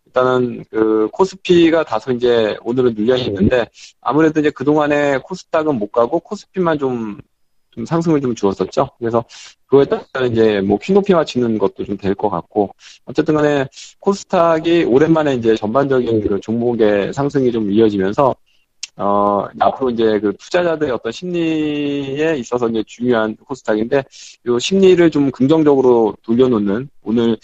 일단은 0.08 0.64
그 0.72 1.08
코스피가 1.12 1.84
다소 1.84 2.12
이제 2.12 2.58
오늘은 2.64 2.94
눌려 2.96 3.18
있는데, 3.18 3.68
아무래도 4.02 4.40
이제 4.40 4.50
그동안에 4.50 5.20
코스닥은 5.20 5.78
못 5.78 5.92
가고 5.92 6.20
코스피만 6.20 6.80
좀, 6.80 7.20
좀 7.72 7.86
상승을 7.86 8.22
좀 8.22 8.34
주었었죠. 8.34 8.90
그래서 8.98 9.24
그거에 9.68 9.86
따라 9.86 10.26
이제 10.28 10.62
뭐 10.62 10.78
퀴높이 10.80 11.14
맞추는 11.14 11.58
것도 11.60 11.84
좀 11.86 11.98
될 11.98 12.16
것 12.16 12.30
같고, 12.30 12.74
어쨌든 13.06 13.36
간에 13.36 13.68
코스닥이 14.00 14.86
오랜만에 14.86 15.36
이제 15.36 15.56
전반적인 15.56 16.28
그 16.28 16.40
종목의 16.40 17.14
상승이 17.14 17.52
좀 17.52 17.72
이어지면서 17.72 18.36
어 19.00 19.46
앞으로 19.60 19.92
이제 19.92 20.20
그 20.20 20.34
투자자들의 20.40 20.92
어떤 20.92 21.12
심리에 21.12 22.36
있어서 22.38 22.68
이제 22.68 22.84
중요한 22.88 23.36
코스닥인데 23.36 24.04
요 24.48 24.58
심리를 24.58 25.12
좀 25.12 25.30
긍정적으로 25.30 26.16
돌려놓는 26.24 26.90
오늘 27.04 27.38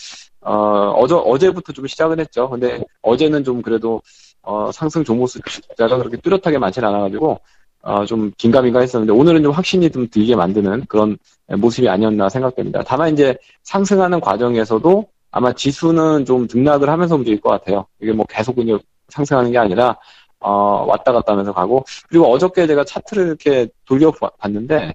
어 0.46 0.92
어제 0.98 1.16
어제부터 1.16 1.74
좀 1.74 1.88
시작을 1.88 2.20
했죠. 2.20 2.50
근데 2.50 2.82
어제는 3.02 3.44
좀 3.44 3.62
그래도 3.62 4.02
어 4.42 4.72
상승 4.72 5.04
종목 5.04 5.28
숫자가 5.28 5.98
그렇게 5.98 6.18
뚜렷하게 6.18 6.58
많지는 6.58 6.88
않아가지고 6.90 7.40
어 7.84 8.06
좀 8.06 8.32
긴가민가 8.38 8.80
했었는데 8.80 9.12
오늘은 9.14 9.44
좀 9.44 9.52
확신이 9.52 9.90
좀 9.90 10.08
들게 10.10 10.36
만드는 10.36 10.86
그런 10.88 11.18
모습이 11.50 11.90
아니었나 11.90 12.30
생각됩니다. 12.30 12.82
다만 12.86 13.12
이제 13.14 13.36
상승하는 13.64 14.20
과정에서도 14.22 15.06
아마 15.32 15.52
지수는 15.54 16.26
좀 16.26 16.48
등락을 16.48 16.90
하면서 16.90 17.16
움직일 17.16 17.42
것 17.42 17.50
같아요. 17.50 17.86
이게 18.02 18.12
뭐 18.14 18.26
계속 18.30 18.56
그냥 18.56 18.80
상승하는 19.10 19.52
게 19.52 19.58
아니라, 19.58 19.98
어, 20.40 20.86
왔다 20.88 21.12
갔다 21.12 21.34
하면서 21.34 21.52
가고, 21.54 21.84
그리고 22.08 22.32
어저께 22.32 22.68
제가 22.68 22.84
차트를 22.84 23.28
이렇게 23.28 23.68
돌려봤는데, 23.86 24.94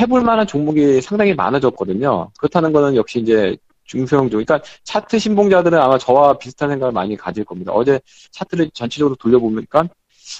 해볼 0.00 0.22
만한 0.22 0.46
종목이 0.46 1.00
상당히 1.00 1.34
많아졌거든요. 1.34 2.30
그렇다는 2.38 2.72
거는 2.72 2.96
역시 2.96 3.20
이제 3.20 3.56
중소형 3.84 4.30
종, 4.30 4.42
그러니까 4.44 4.66
차트 4.84 5.18
신봉자들은 5.18 5.78
아마 5.78 5.98
저와 5.98 6.38
비슷한 6.38 6.70
생각을 6.70 6.92
많이 6.92 7.16
가질 7.16 7.44
겁니다. 7.44 7.72
어제 7.72 8.00
차트를 8.32 8.70
전체적으로 8.72 9.14
돌려보니까, 9.16 9.88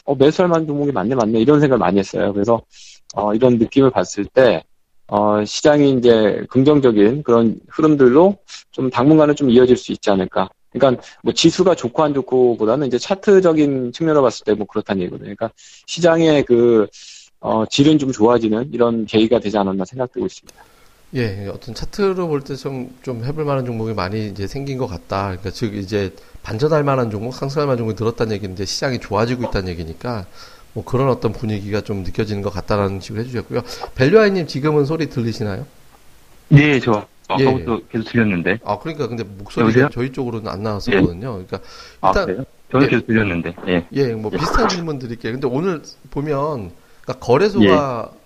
어, 0.05 0.15
매수할 0.15 0.49
만한 0.49 0.67
종목이 0.67 0.93
많네, 0.93 1.15
많네, 1.15 1.41
이런 1.41 1.61
생각을 1.61 1.79
많이 1.79 1.99
했어요. 1.99 2.33
그래서, 2.33 2.63
어, 3.15 3.35
이런 3.35 3.59
느낌을 3.59 3.91
봤을 3.91 4.25
때, 4.25 4.63
어, 5.07 5.45
시장이 5.45 5.93
이제 5.99 6.45
긍정적인 6.49 7.23
그런 7.25 7.61
흐름들로 7.69 8.37
좀 8.71 8.89
당분간은 8.91 9.37
좀 9.37 9.51
이어질 9.51 9.77
수 9.77 9.93
있지 9.93 10.11
않을까. 10.11 10.49
그러니까 10.73 11.03
뭐 11.23 11.33
지수가 11.33 11.75
좋고 11.77 12.03
안 12.03 12.15
좋고 12.15 12.57
보다는 12.57 12.87
이제 12.89 12.99
차트적인 12.99 13.93
측면으로 13.93 14.23
봤을 14.23 14.45
때 14.45 14.55
뭐 14.55 14.67
그렇다는 14.67 15.03
얘기거든요. 15.03 15.35
그러니까 15.37 15.51
시장의 15.87 16.45
그, 16.45 16.87
어, 17.41 17.67
질은 17.67 17.99
좀 17.99 18.11
좋아지는 18.11 18.71
이런 18.73 19.05
계기가 19.07 19.39
되지 19.39 19.59
않았나 19.59 19.85
생각되고 19.85 20.25
있습니다. 20.27 20.74
예, 21.15 21.49
어떤 21.49 21.75
차트로 21.75 22.27
볼 22.29 22.41
때 22.43 22.57
좀, 22.57 22.93
좀 23.03 23.25
해볼 23.25 23.45
만한 23.45 23.65
종목이 23.65 23.95
많이 23.95 24.27
이제 24.29 24.47
생긴 24.47 24.79
것 24.79 24.87
같다. 24.89 25.27
그러니까 25.29 25.51
즉, 25.51 25.75
이제 25.77 26.13
반전할 26.43 26.83
만한 26.83 27.11
종목, 27.11 27.35
상승할 27.35 27.67
만한 27.67 27.79
종목이 27.79 28.03
늘었다는 28.03 28.53
이제 28.53 28.65
시장이 28.65 28.99
좋아지고 28.99 29.45
있다는 29.45 29.69
얘기니까, 29.69 30.27
뭐 30.73 30.85
그런 30.85 31.09
어떤 31.09 31.33
분위기가 31.33 31.81
좀 31.83 32.03
느껴지는 32.03 32.43
것 32.43 32.53
같다라는 32.53 33.01
식으로 33.01 33.23
해주셨고요. 33.23 33.63
벨류아이님 33.95 34.49
지금은 34.49 34.87
소리 34.87 35.09
들리시나요? 35.09 35.67
네, 36.49 36.81
저 36.81 37.07
예. 37.39 37.47
아까부터 37.47 37.81
계속 37.91 38.11
들렸는데. 38.11 38.59
아, 38.65 38.79
그러니까 38.81 39.07
근데 39.07 39.23
목소리가 39.23 39.69
여보세요? 39.71 39.89
저희 39.93 40.11
쪽으로는 40.13 40.49
안 40.51 40.65
나왔었거든요. 40.65 41.45
그러니까 41.47 41.61
아, 42.01 42.09
일단 42.09 42.27
그래요? 42.27 42.45
저는 42.73 42.87
예. 42.87 42.91
계속 42.91 43.07
들렸는데. 43.07 43.55
예. 43.69 43.87
예, 43.93 44.09
뭐 44.15 44.33
비슷한 44.33 44.69
질문 44.69 44.99
드릴게요. 44.99 45.33
근데 45.33 45.47
오늘 45.47 45.81
보면 46.11 46.73
그러니까 47.03 47.25
거래소가 47.25 48.11
예. 48.13 48.24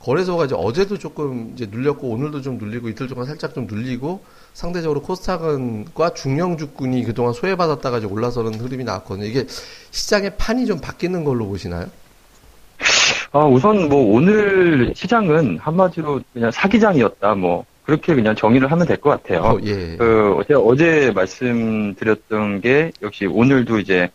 거래소가 0.00 0.46
이제 0.46 0.54
어제도 0.56 0.98
조금 0.98 1.52
이제 1.54 1.66
눌렸고 1.70 2.08
오늘도 2.08 2.40
좀 2.40 2.56
눌리고 2.58 2.88
이틀 2.88 3.06
동안 3.06 3.26
살짝 3.26 3.54
좀 3.54 3.66
눌리고 3.66 4.24
상대적으로 4.54 5.02
코스닥은과 5.02 6.14
중형주군이 6.14 7.04
그동안 7.04 7.34
소외받았다가 7.34 7.98
이제 7.98 8.06
올라서는 8.06 8.54
흐름이 8.54 8.84
나왔거든요. 8.84 9.26
이게 9.26 9.46
시장의 9.90 10.36
판이 10.38 10.66
좀 10.66 10.80
바뀌는 10.80 11.24
걸로 11.24 11.46
보시나요? 11.46 11.86
아, 13.32 13.44
우선 13.44 13.88
뭐 13.90 14.14
오늘 14.16 14.92
시장은 14.96 15.58
한마디로 15.58 16.22
그냥 16.32 16.50
사기장이었다. 16.50 17.34
뭐 17.34 17.66
그렇게 17.84 18.14
그냥 18.14 18.34
정의를 18.34 18.70
하면 18.72 18.86
될 18.86 18.96
것 18.96 19.10
같아요. 19.10 19.40
어, 19.42 19.58
예. 19.64 19.96
그 19.96 20.42
제가 20.48 20.60
어제 20.60 21.12
말씀드렸던 21.14 22.62
게 22.62 22.90
역시 23.02 23.26
오늘도 23.26 23.78
이제 23.80 24.10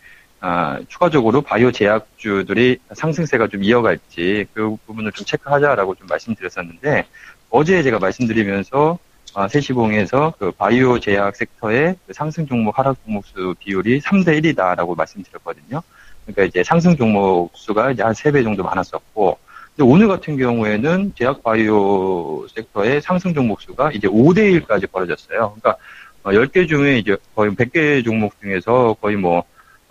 아, 0.48 0.78
추가적으로 0.86 1.42
바이오 1.42 1.72
제약주들이 1.72 2.78
상승세가 2.94 3.48
좀 3.48 3.64
이어갈지 3.64 4.46
그 4.54 4.76
부분을 4.86 5.10
좀 5.10 5.26
체크하자라고 5.26 5.96
좀 5.96 6.06
말씀드렸었는데 6.06 7.04
어제 7.50 7.82
제가 7.82 7.98
말씀드리면서 7.98 8.96
아, 9.34 9.48
세시봉에서 9.48 10.34
그 10.38 10.52
바이오 10.52 11.00
제약 11.00 11.34
섹터의 11.34 11.96
그 12.06 12.12
상승 12.12 12.46
종목 12.46 12.78
하락 12.78 12.96
종목 13.04 13.26
수 13.26 13.56
비율이 13.58 14.00
3대 14.02 14.40
1이다라고 14.40 14.96
말씀드렸거든요. 14.96 15.82
그러니까 16.24 16.44
이제 16.44 16.62
상승 16.62 16.96
종목 16.96 17.50
수가 17.56 17.90
이제 17.90 18.04
한 18.04 18.12
3배 18.12 18.44
정도 18.44 18.62
많았었고 18.62 19.38
근데 19.74 19.90
오늘 19.90 20.06
같은 20.06 20.36
경우에는 20.36 21.14
제약 21.18 21.42
바이오 21.42 22.46
섹터의 22.54 23.02
상승 23.02 23.34
종목 23.34 23.60
수가 23.60 23.90
이제 23.90 24.06
5대 24.06 24.64
1까지 24.64 24.88
벌어졌어요. 24.92 25.56
그러니까 25.58 25.74
어, 26.22 26.30
10개 26.30 26.68
중에 26.68 26.98
이제 26.98 27.16
거의 27.34 27.50
100개 27.50 28.04
종목 28.04 28.40
중에서 28.40 28.94
거의 29.00 29.16
뭐 29.16 29.38
어, 29.38 29.42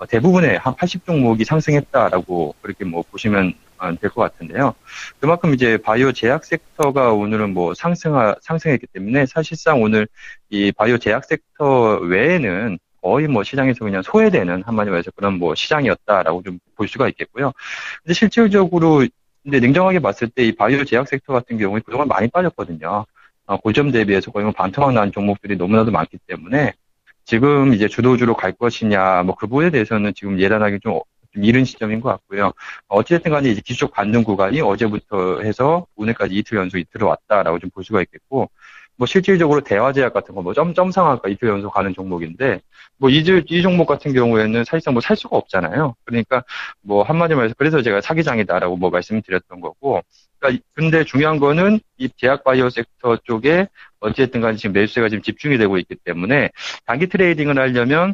대부분의 0.09 0.57
한 0.57 0.75
80종목이 0.75 1.45
상승했다라고 1.45 2.55
그렇게 2.61 2.85
뭐 2.85 3.03
보시면 3.09 3.53
어, 3.77 3.89
될것 3.95 4.15
같은데요. 4.15 4.73
그만큼 5.19 5.53
이제 5.53 5.77
바이오 5.77 6.11
제약 6.13 6.45
섹터가 6.45 7.13
오늘은 7.13 7.53
뭐 7.53 7.73
상승하, 7.73 8.35
상승했기 8.41 8.87
때문에 8.93 9.25
사실상 9.25 9.81
오늘 9.81 10.07
이 10.49 10.71
바이오 10.71 10.97
제약 10.97 11.25
섹터 11.25 11.99
외에는 11.99 12.77
거의 13.01 13.27
뭐 13.27 13.43
시장에서 13.43 13.79
그냥 13.85 14.01
소외되는 14.01 14.63
한마디로 14.65 14.91
말해서 14.93 15.11
그런 15.15 15.37
뭐 15.39 15.55
시장이었다라고 15.55 16.41
좀 16.43 16.59
볼 16.75 16.87
수가 16.87 17.07
있겠고요. 17.09 17.53
근데 18.03 18.13
실질적으로 18.13 19.05
근데 19.43 19.59
냉정하게 19.59 19.99
봤을 19.99 20.27
때 20.29 20.43
이 20.43 20.51
바이오 20.55 20.83
제약 20.85 21.07
섹터 21.07 21.33
같은 21.33 21.57
경우에 21.57 21.81
그동안 21.85 22.07
많이 22.07 22.27
빠졌거든요. 22.27 23.05
어, 23.47 23.57
고점 23.57 23.91
대비해서 23.91 24.31
거의 24.31 24.43
뭐 24.45 24.53
반토막 24.53 24.93
난 24.93 25.11
종목들이 25.11 25.55
너무나도 25.55 25.91
많기 25.91 26.17
때문에 26.27 26.73
지금 27.25 27.73
이제 27.73 27.87
주도주로 27.87 28.35
갈 28.35 28.51
것이냐, 28.53 29.23
뭐 29.23 29.35
그 29.35 29.47
부분에 29.47 29.71
대해서는 29.71 30.13
지금 30.15 30.39
예단하기 30.39 30.79
좀, 30.81 30.99
좀 31.33 31.43
이른 31.43 31.65
시점인 31.65 31.99
것 32.01 32.09
같고요. 32.09 32.53
어찌됐든 32.87 33.31
간에 33.31 33.49
이제 33.49 33.61
기술적 33.61 33.91
반등 33.93 34.23
구간이 34.23 34.61
어제부터 34.61 35.41
해서 35.41 35.87
오늘까지 35.95 36.35
이틀 36.35 36.57
연속 36.59 36.77
이틀을 36.77 37.07
왔다라고 37.07 37.59
좀 37.59 37.69
볼 37.71 37.83
수가 37.83 38.01
있겠고, 38.03 38.49
뭐 38.97 39.05
실질적으로 39.07 39.61
대화제약 39.61 40.13
같은 40.13 40.35
거, 40.35 40.41
뭐 40.41 40.53
점, 40.53 40.73
점상할까 40.73 41.29
이틀 41.29 41.49
연속 41.49 41.71
가는 41.73 41.93
종목인데, 41.93 42.61
뭐 42.97 43.09
이, 43.09 43.17
이 43.49 43.61
종목 43.61 43.87
같은 43.87 44.13
경우에는 44.13 44.63
사실상 44.63 44.93
뭐 44.93 45.01
살 45.01 45.17
수가 45.17 45.35
없잖아요. 45.37 45.95
그러니까 46.05 46.43
뭐 46.81 47.03
한마디로 47.03 47.37
말해서 47.37 47.55
그래서 47.57 47.81
제가 47.81 48.01
사기장이다라고 48.01 48.77
뭐 48.77 48.89
말씀드렸던 48.89 49.59
거고, 49.61 50.01
그러니까 50.39 50.63
근데 50.73 51.03
중요한 51.03 51.39
거는 51.39 51.79
이 51.97 52.09
제약 52.17 52.43
바이오 52.43 52.69
섹터 52.69 53.17
쪽에 53.23 53.67
어찌됐든 53.99 54.41
간에 54.41 54.55
지금 54.57 54.73
매수세가 54.73 55.09
지금 55.09 55.21
집중이 55.23 55.57
되고 55.57 55.77
있기 55.77 55.95
때문에 56.03 56.49
단기 56.85 57.07
트레이딩을 57.07 57.57
하려면 57.59 58.13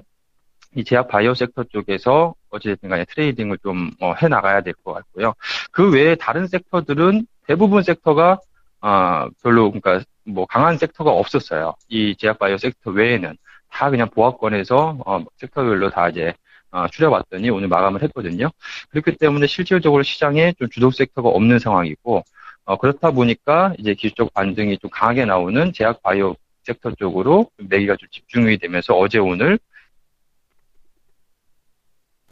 이 0.75 0.83
제약 0.83 1.09
바이오 1.09 1.33
섹터 1.35 1.65
쪽에서 1.65 2.33
어찌됐든 2.49 2.89
간에 2.89 3.05
트레이딩을 3.05 3.57
좀 3.63 3.91
어, 3.99 4.13
해 4.21 4.27
나가야 4.27 4.61
될 4.61 4.73
것 4.83 4.93
같고요. 4.93 5.33
그 5.71 5.91
외에 5.91 6.15
다른 6.15 6.47
섹터들은 6.47 7.25
대부분 7.47 7.83
섹터가 7.83 8.39
아 8.79 9.29
별로 9.43 9.71
그러니까 9.71 10.03
뭐 10.25 10.45
강한 10.45 10.77
섹터가 10.77 11.11
없었어요. 11.11 11.75
이 11.87 12.15
제약 12.17 12.39
바이오 12.39 12.57
섹터 12.57 12.91
외에는 12.91 13.37
다 13.69 13.89
그냥 13.89 14.09
보합권에서 14.09 14.99
어, 15.05 15.23
섹터별로 15.37 15.89
다 15.89 16.09
이제 16.09 16.33
어, 16.71 16.87
추려봤더니 16.87 17.49
오늘 17.49 17.67
마감을 17.67 18.01
했거든요. 18.03 18.49
그렇기 18.89 19.17
때문에 19.17 19.47
실질적으로 19.47 20.03
시장에 20.03 20.53
좀 20.53 20.69
주도 20.69 20.91
섹터가 20.91 21.29
없는 21.29 21.59
상황이고 21.59 22.23
어, 22.65 22.77
그렇다 22.77 23.11
보니까 23.11 23.73
이제 23.77 23.93
기술적 23.93 24.33
반등이 24.33 24.77
좀 24.77 24.89
강하게 24.89 25.25
나오는 25.25 25.73
제약 25.73 26.01
바이오 26.01 26.35
섹터 26.63 26.91
쪽으로 26.95 27.49
매기가 27.57 27.97
좀 27.97 28.07
집중이 28.11 28.57
되면서 28.57 28.93
어제 28.95 29.17
오늘 29.17 29.57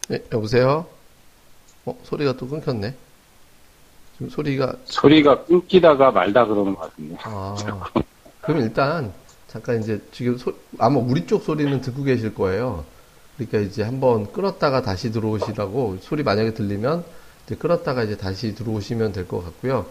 네, 0.07 0.19
여보세요? 0.31 0.87
어, 1.85 1.99
소리가 2.03 2.33
또 2.33 2.47
끊겼네. 2.47 2.95
지금 4.19 4.29
소리가, 4.29 4.73
소리가 4.83 5.45
끊기다가 5.45 6.11
말다 6.11 6.45
그러는 6.45 6.75
것 6.75 6.81
같은데. 6.81 7.15
아, 7.23 7.55
그럼 8.41 8.61
일단, 8.61 9.13
잠깐 9.47 9.81
이제 9.81 10.01
지금 10.11 10.37
소, 10.37 10.53
아마 10.77 10.99
우리 10.99 11.25
쪽 11.25 11.43
소리는 11.43 11.79
듣고 11.81 12.03
계실 12.03 12.33
거예요. 12.35 12.83
그러니까 13.37 13.59
이제 13.59 13.81
한번 13.83 14.29
끌었다가 14.33 14.81
다시 14.81 15.11
들어오시라고 15.13 15.99
소리 16.01 16.23
만약에 16.23 16.53
들리면 16.53 17.05
이제 17.45 17.55
끌었다가 17.55 18.03
이제 18.03 18.17
다시 18.17 18.53
들어오시면 18.53 19.13
될 19.13 19.25
것 19.25 19.41
같고요. 19.43 19.85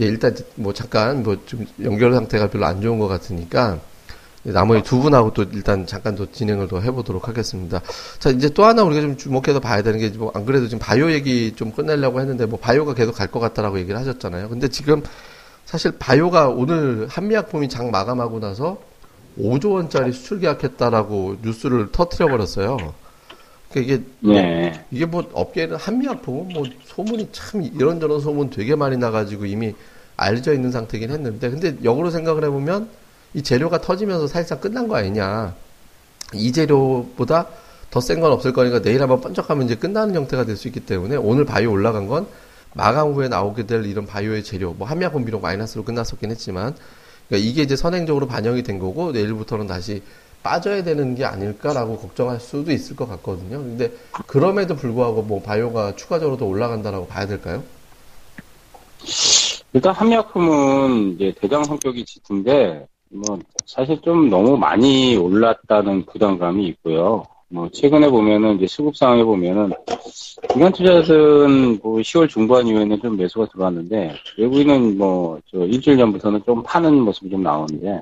예, 0.00 0.06
일단 0.06 0.34
뭐 0.54 0.72
잠깐 0.72 1.24
뭐 1.24 1.36
좀 1.44 1.66
연결 1.82 2.14
상태가 2.14 2.48
별로 2.48 2.66
안 2.66 2.80
좋은 2.80 2.98
것 3.00 3.08
같으니까 3.08 3.80
나머지 4.44 4.82
두 4.82 4.98
분하고 5.00 5.32
또 5.32 5.44
일단 5.44 5.86
잠깐 5.86 6.16
더 6.16 6.26
진행을 6.30 6.68
더 6.68 6.80
해보도록 6.80 7.28
하겠습니다. 7.28 7.80
자, 8.18 8.30
이제 8.30 8.48
또 8.48 8.64
하나 8.64 8.82
우리가 8.82 9.00
좀 9.00 9.16
주목해서 9.16 9.60
봐야 9.60 9.82
되는 9.82 9.98
게, 10.00 10.08
뭐, 10.10 10.32
안 10.34 10.44
그래도 10.44 10.66
지금 10.66 10.80
바이오 10.80 11.12
얘기 11.12 11.52
좀 11.54 11.70
끝내려고 11.70 12.20
했는데, 12.20 12.46
뭐, 12.46 12.58
바이오가 12.58 12.94
계속 12.94 13.12
갈 13.12 13.28
것 13.28 13.38
같다라고 13.40 13.78
얘기를 13.78 13.98
하셨잖아요. 13.98 14.48
근데 14.48 14.68
지금 14.68 15.02
사실 15.64 15.92
바이오가 15.98 16.48
오늘 16.48 17.06
한미약품이 17.08 17.68
장 17.68 17.90
마감하고 17.90 18.40
나서 18.40 18.78
5조 19.38 19.72
원짜리 19.74 20.12
수출 20.12 20.40
계약했다라고 20.40 21.36
뉴스를 21.42 21.90
터트려 21.92 22.28
버렸어요. 22.28 22.76
그러니까 23.70 23.94
이게 23.94 24.04
네. 24.20 24.84
이게 24.90 25.06
뭐 25.06 25.24
업계는 25.32 25.76
한미약품은 25.76 26.52
뭐 26.52 26.64
소문이 26.84 27.30
참 27.32 27.62
이런저런 27.62 28.20
소문 28.20 28.50
되게 28.50 28.74
많이 28.74 28.98
나가지고 28.98 29.46
이미 29.46 29.74
알려져 30.16 30.52
있는 30.52 30.70
상태긴 30.70 31.10
했는데 31.10 31.48
근데 31.48 31.76
역으로 31.82 32.10
생각을 32.10 32.44
해보면 32.44 32.90
이 33.34 33.42
재료가 33.42 33.80
터지면서 33.80 34.26
사실상 34.26 34.60
끝난 34.60 34.88
거 34.88 34.96
아니냐 34.96 35.54
이 36.34 36.52
재료보다 36.52 37.46
더 37.90 38.00
센 38.00 38.20
건 38.20 38.32
없을 38.32 38.52
거니까 38.52 38.80
내일 38.80 39.02
한번 39.02 39.20
번쩍하면 39.20 39.66
이제 39.66 39.74
끝나는 39.76 40.14
형태가 40.14 40.44
될 40.44 40.56
수 40.56 40.68
있기 40.68 40.80
때문에 40.80 41.16
오늘 41.16 41.44
바이오 41.44 41.70
올라간 41.70 42.06
건 42.08 42.26
마감 42.74 43.12
후에 43.12 43.28
나오게 43.28 43.66
될 43.66 43.84
이런 43.86 44.06
바이오의 44.06 44.44
재료 44.44 44.72
뭐 44.72 44.86
한미약품 44.88 45.24
비록 45.26 45.42
마이너스로 45.42 45.84
끝났었긴 45.84 46.30
했지만 46.30 46.74
그러니까 47.28 47.48
이게 47.50 47.62
이제 47.62 47.76
선행적으로 47.76 48.26
반영이 48.26 48.62
된 48.62 48.78
거고 48.78 49.12
내일부터는 49.12 49.66
다시 49.66 50.02
빠져야 50.42 50.82
되는 50.82 51.14
게 51.14 51.24
아닐까라고 51.24 51.98
걱정할 51.98 52.40
수도 52.40 52.72
있을 52.72 52.96
것 52.96 53.08
같거든요. 53.08 53.58
근데 53.58 53.92
그럼에도 54.26 54.74
불구하고 54.74 55.22
뭐 55.22 55.40
바이오가 55.42 55.94
추가적으로 55.96 56.36
더 56.36 56.46
올라간다라고 56.46 57.06
봐야 57.06 57.26
될까요? 57.26 57.62
일단 59.72 59.94
한미약품은 59.94 61.14
이제 61.14 61.32
대장 61.40 61.64
성격이 61.64 62.04
짙은데 62.04 62.86
뭐 63.12 63.38
사실 63.66 64.00
좀 64.00 64.30
너무 64.30 64.56
많이 64.56 65.16
올랐다는 65.16 66.06
부담감이 66.06 66.66
있고요. 66.68 67.24
뭐 67.48 67.68
최근에 67.70 68.08
보면은 68.08 68.56
이제 68.56 68.66
수급 68.66 68.96
상황에 68.96 69.22
보면은 69.22 69.72
기관 70.52 70.72
투자자들은 70.72 71.80
뭐 71.82 71.98
10월 71.98 72.28
중반 72.28 72.66
이후에는 72.66 73.00
좀 73.02 73.16
매수가 73.16 73.48
들어왔는데 73.52 74.14
외국인은 74.38 74.96
뭐 74.96 75.38
저 75.50 75.58
일주일 75.66 75.98
전부터는 75.98 76.42
좀 76.46 76.62
파는 76.62 76.94
모습이 77.00 77.28
좀 77.30 77.42
나오는데 77.42 78.00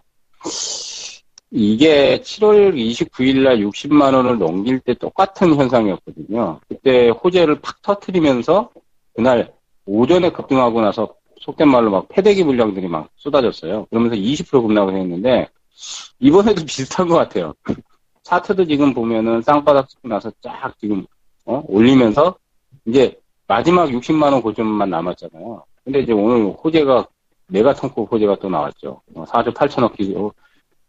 이게 1.51 2.21
7월 2.21 2.75
29일 2.75 3.43
날 3.43 3.59
60만 3.59 4.15
원을 4.15 4.39
넘길 4.39 4.79
때 4.79 4.95
똑같은 4.95 5.57
현상이었거든요. 5.57 6.61
그때 6.69 7.09
호재를 7.09 7.61
팍 7.61 7.83
터트리면서 7.83 8.71
그날 9.17 9.53
오전에 9.85 10.31
급등하고 10.31 10.81
나서 10.81 11.15
속된 11.41 11.69
말로 11.69 11.91
막 11.91 12.09
패대기 12.09 12.45
물량들이 12.45 12.89
막 12.89 13.09
쏟아졌어요. 13.17 13.87
그러면서 13.87 14.17
20% 14.17 14.63
급락을 14.63 14.95
했는데 14.95 15.49
이번에도 16.19 16.65
비슷한 16.67 17.09
것 17.09 17.17
같아요. 17.17 17.55
차트도 18.23 18.67
지금 18.67 18.95
보면은 18.95 19.43
쌍바닥 19.43 19.89
찍고 19.89 20.09
나서 20.09 20.31
쫙 20.43 20.75
지금 20.79 21.07
어? 21.47 21.65
올리면서 21.67 22.37
이제 22.85 23.19
마지막 23.47 23.89
60만 23.89 24.33
원 24.33 24.43
고점만 24.43 24.91
남았잖아요. 24.91 25.65
근데 25.83 26.01
이제 26.01 26.13
오늘 26.13 26.53
호재가 26.53 27.09
메가톤급 27.49 28.13
호재가 28.13 28.37
또 28.37 28.49
나왔죠. 28.49 29.01
어, 29.15 29.25
4조 29.25 29.55
8천억 29.55 29.97
기조 29.97 30.33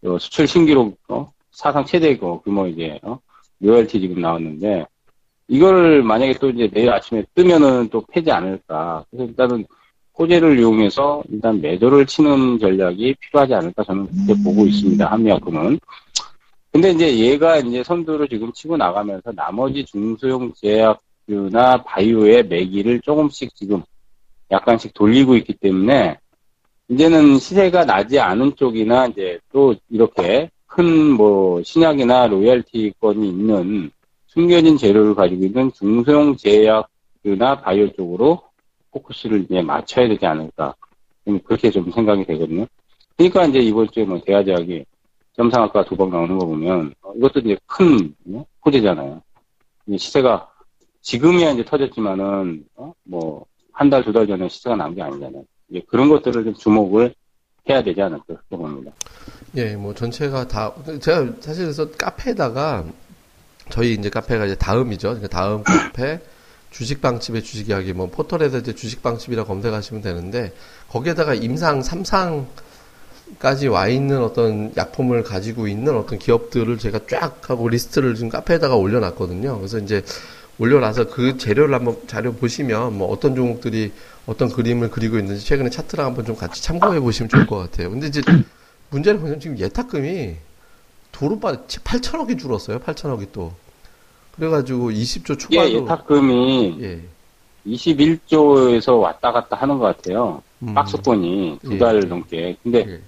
어, 0.03 0.17
수출 0.19 0.47
신기록 0.47 0.99
어? 1.07 1.31
사상 1.51 1.85
최대 1.85 2.17
규모 2.17 2.67
이제 2.67 2.99
어? 3.03 3.19
로열티 3.59 3.99
지금 4.01 4.21
나왔는데 4.21 4.85
이걸 5.47 6.03
만약에 6.03 6.33
또 6.33 6.49
이제 6.49 6.69
내일 6.71 6.91
아침에 6.91 7.23
뜨면은 7.33 7.89
또 7.89 8.05
패지 8.09 8.31
않을까. 8.31 9.05
그래서 9.09 9.25
일단은 9.25 9.65
호재를 10.21 10.60
이용해서 10.60 11.23
일단 11.29 11.60
매도를 11.60 12.05
치는 12.05 12.60
전략이 12.60 13.15
필요하지 13.19 13.55
않을까 13.55 13.84
저는 13.84 14.07
그렇게 14.07 14.43
보고 14.43 14.65
있습니다. 14.67 15.03
한미약품은. 15.03 15.79
근데 16.71 16.91
이제 16.91 17.17
얘가 17.17 17.57
이제 17.57 17.84
선두를 17.84 18.29
지금 18.29 18.51
치고 18.53 18.77
나가면서 18.77 19.31
나머지 19.31 19.84
중소형 19.84 20.53
제약류나 20.55 21.84
바이오의 21.84 22.47
매기를 22.47 23.01
조금씩 23.01 23.55
지금 23.55 23.81
약간씩 24.51 24.93
돌리고 24.93 25.36
있기 25.38 25.53
때문에 25.55 26.17
이제는 26.88 27.39
시세가 27.39 27.86
나지 27.86 28.19
않은 28.19 28.55
쪽이나 28.55 29.07
이제 29.07 29.39
또 29.51 29.73
이렇게 29.89 30.49
큰 30.67 31.15
뭐 31.17 31.63
신약이나 31.63 32.27
로열티권이 32.27 33.27
있는 33.27 33.91
숨겨진 34.27 34.77
재료를 34.77 35.15
가지고 35.15 35.45
있는 35.45 35.71
중소형 35.73 36.38
제약류나 36.38 37.62
바이오 37.62 37.91
쪽으로 37.93 38.50
포커스를 38.91 39.43
이제 39.43 39.62
맞춰야 39.62 40.08
되지 40.08 40.25
않을까. 40.25 40.75
그렇게 41.45 41.69
좀 41.71 41.91
생각이 41.91 42.25
되거든요. 42.25 42.65
그러니까 43.17 43.45
이제 43.45 43.60
이번 43.60 43.89
주에 43.91 44.04
뭐 44.06 44.19
대화제약이 44.25 44.86
점상학과 45.36 45.86
두 45.86 45.95
번 45.95 46.10
나오는 46.10 46.38
거 46.38 46.45
보면 46.45 46.93
어, 47.01 47.13
이것도 47.15 47.39
이제 47.41 47.58
큰 47.65 48.13
어, 48.34 48.45
호재잖아요. 48.65 49.21
시세가 49.97 50.49
지금이야 51.01 51.51
이제 51.51 51.63
터졌지만은 51.65 52.65
어? 52.75 52.93
뭐한 53.04 53.89
달 53.89 54.04
두 54.04 54.12
달 54.13 54.27
전에 54.27 54.49
시세가 54.49 54.75
나온 54.75 54.95
게 54.95 55.01
아니잖아요. 55.01 55.43
이제 55.69 55.82
그런 55.88 56.10
것들을 56.10 56.43
좀 56.43 56.54
주목을 56.54 57.13
해야 57.69 57.84
되지 57.84 58.01
않을까 58.01 58.36
봅니다. 58.49 58.91
예, 59.56 59.75
뭐 59.75 59.93
전체가 59.93 60.47
다 60.47 60.73
제가 60.99 61.34
사실 61.39 61.65
그래서 61.65 61.89
카페에다가 61.91 62.86
저희 63.69 63.93
이제 63.93 64.10
카페가 64.10 64.45
이제 64.45 64.56
다음이죠. 64.56 65.10
그러니까 65.10 65.27
다음 65.30 65.63
카페 65.63 66.19
주식방집의 66.71 67.43
주식 67.43 67.69
이야기 67.69 67.93
뭐 67.93 68.10
포털에서 68.10 68.57
이제 68.57 68.73
주식방집이라 68.73 69.43
검색하시면 69.43 70.01
되는데 70.01 70.53
거기에다가 70.89 71.34
임상 71.34 71.84
삼상 71.84 72.47
까지 73.39 73.67
와 73.67 73.88
있는 73.88 74.21
어떤 74.21 74.73
약품을 74.75 75.23
가지고 75.23 75.67
있는 75.67 75.95
어떤 75.95 76.19
기업들을 76.19 76.77
제가 76.77 77.01
쫙 77.10 77.49
하고 77.49 77.69
리스트를 77.69 78.15
지금 78.15 78.29
카페에다가 78.29 78.75
올려놨거든요. 78.75 79.57
그래서 79.57 79.79
이제 79.79 80.03
올려놔서 80.60 81.07
그 81.07 81.38
재료를 81.38 81.73
한번 81.73 81.97
자료 82.07 82.34
보시면 82.34 82.97
뭐 82.97 83.10
어떤 83.10 83.36
종목들이 83.36 83.93
어떤 84.25 84.49
그림을 84.49 84.91
그리고 84.91 85.17
있는지 85.17 85.45
최근에 85.45 85.69
차트랑 85.69 86.07
한번 86.07 86.25
좀 86.25 86.36
같이 86.36 86.62
참고해 86.62 86.99
보시면 86.99 87.29
좋을 87.29 87.47
것 87.47 87.57
같아요. 87.57 87.89
근데 87.89 88.07
이제 88.07 88.21
문제는 88.89 89.19
뭐냐면 89.19 89.39
지금 89.39 89.57
예탁금이 89.57 90.36
도로 91.12 91.39
빠 91.39 91.65
8천억이 91.65 92.38
줄었어요. 92.38 92.79
8천억이 92.79 93.27
또. 93.31 93.53
그래가지고 94.35 94.91
20조 94.91 95.39
초반으로 95.39 95.67
이게 95.67 95.77
예탁금이 95.81 96.77
예. 96.81 97.01
21조에서 97.67 98.99
왔다 98.99 99.31
갔다 99.31 99.55
하는 99.57 99.77
것 99.77 99.95
같아요. 99.97 100.41
음. 100.63 100.73
박스권이 100.73 101.59
두 101.63 101.73
예. 101.73 101.77
달 101.77 101.99
넘게. 102.07 102.57
근데 102.63 102.79
예. 102.87 103.01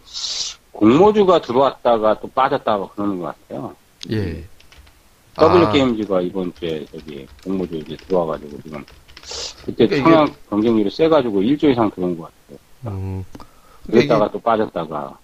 공모주가 0.71 1.41
들어왔다가 1.41 2.19
또 2.19 2.27
빠졌다가 2.29 2.88
그러는 2.89 3.19
것 3.19 3.25
같아요. 3.47 3.75
예. 4.12 4.43
W 5.36 5.65
아. 5.65 5.71
게임즈가 5.71 6.21
이번 6.21 6.53
주에 6.59 6.86
저기 6.91 7.25
공모주 7.43 7.75
이제 7.77 7.95
들어와가지고 8.07 8.62
지금 8.63 8.86
그때 9.65 9.88
그러니까 9.88 9.95
이게- 9.95 10.03
청약 10.03 10.49
경쟁률이 10.49 10.89
세가지고 10.91 11.41
1조 11.41 11.71
이상 11.71 11.89
들어온 11.91 12.17
것 12.17 12.25
같아요. 12.25 12.59
음. 12.95 13.23
그러니까 13.88 13.91
그랬다가 13.91 14.25
이게- 14.25 14.31
또 14.33 14.39
빠졌다가 14.39 15.17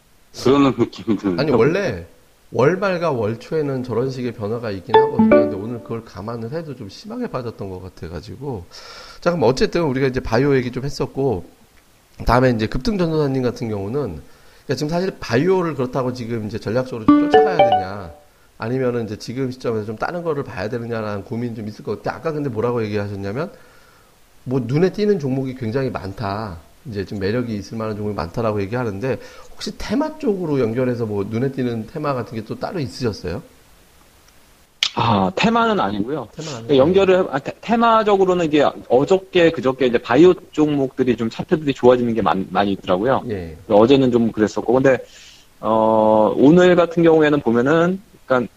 그러는 0.43 0.73
느낌이 0.77 1.17
드는. 1.17 1.39
아니 1.39 1.51
원래 1.51 2.05
월말과 2.51 3.12
월초에는 3.12 3.83
저런 3.83 4.09
식의 4.09 4.31
변화가 4.33 4.71
있긴 4.71 4.95
하거든요. 4.95 5.29
근데 5.29 5.55
오늘 5.55 5.83
그걸 5.83 6.03
감안을 6.03 6.51
해도 6.51 6.75
좀 6.75 6.89
심하게 6.89 7.27
빠졌던 7.27 7.69
것 7.69 7.81
같아가지고. 7.81 8.65
자, 9.21 9.31
그럼 9.31 9.43
어쨌든 9.43 9.83
우리가 9.83 10.07
이제 10.07 10.19
바이오 10.19 10.55
얘기 10.55 10.71
좀 10.71 10.83
했었고, 10.83 11.45
다음에 12.25 12.49
이제 12.49 12.65
급등 12.65 12.97
전도사님 12.97 13.43
같은 13.43 13.69
경우는, 13.69 14.01
그러니까 14.01 14.75
지금 14.75 14.89
사실 14.89 15.13
바이오를 15.19 15.75
그렇다고 15.75 16.13
지금 16.13 16.47
이제 16.47 16.57
전략적으로 16.57 17.05
좀 17.05 17.29
쫓아가야 17.29 17.57
되냐, 17.57 18.12
아니면은 18.57 19.05
이제 19.05 19.15
지금 19.17 19.51
시점에서 19.51 19.85
좀 19.85 19.95
다른 19.95 20.23
거를 20.23 20.43
봐야 20.43 20.69
되느냐라는 20.69 21.25
고민이 21.25 21.55
좀 21.55 21.67
있을 21.67 21.85
것 21.85 22.01
같아요. 22.01 22.17
아까 22.17 22.31
근데 22.31 22.49
뭐라고 22.49 22.83
얘기하셨냐면, 22.83 23.51
뭐 24.43 24.59
눈에 24.59 24.91
띄는 24.91 25.19
종목이 25.19 25.53
굉장히 25.53 25.91
많다. 25.91 26.57
이제 26.89 27.06
좀 27.06 27.19
매력이 27.19 27.56
있을 27.56 27.78
만한 27.78 27.95
종목이 27.95 28.15
많다라고 28.15 28.62
얘기하는데, 28.62 29.17
혹시 29.52 29.71
테마 29.78 30.17
쪽으로 30.17 30.60
연결해서 30.60 31.06
뭐 31.06 31.23
눈에 31.30 31.52
띄는 31.52 31.88
테마 31.88 32.13
같은 32.13 32.36
게 32.36 32.43
또 32.45 32.58
따로 32.58 32.80
있으셨어요? 32.80 33.41
아, 34.95 35.32
테마는 35.36 35.80
아니고요. 35.80 36.28
테마 36.36 36.67
네, 36.67 36.78
연결을, 36.78 37.28
아, 37.32 37.38
테- 37.39 37.54
테마적으로는 37.62 38.45
이게 38.45 38.65
어저께, 38.89 39.52
그저께 39.52 39.86
이제 39.88 39.97
바이오 39.99 40.34
종목들이 40.52 41.15
좀 41.15 41.30
차트들이 41.30 41.73
좋아지는 41.73 42.13
게 42.15 42.21
많, 42.21 42.45
많이 42.49 42.71
있더라고요. 42.71 43.21
예. 43.30 43.56
어제는 43.69 44.12
좀 44.12 44.32
그랬었고, 44.32 44.73
근데, 44.73 44.97
어, 45.60 46.34
오늘 46.36 46.75
같은 46.75 47.04
경우에는 47.04 47.39
보면은, 47.41 48.02
그러니까, 48.25 48.52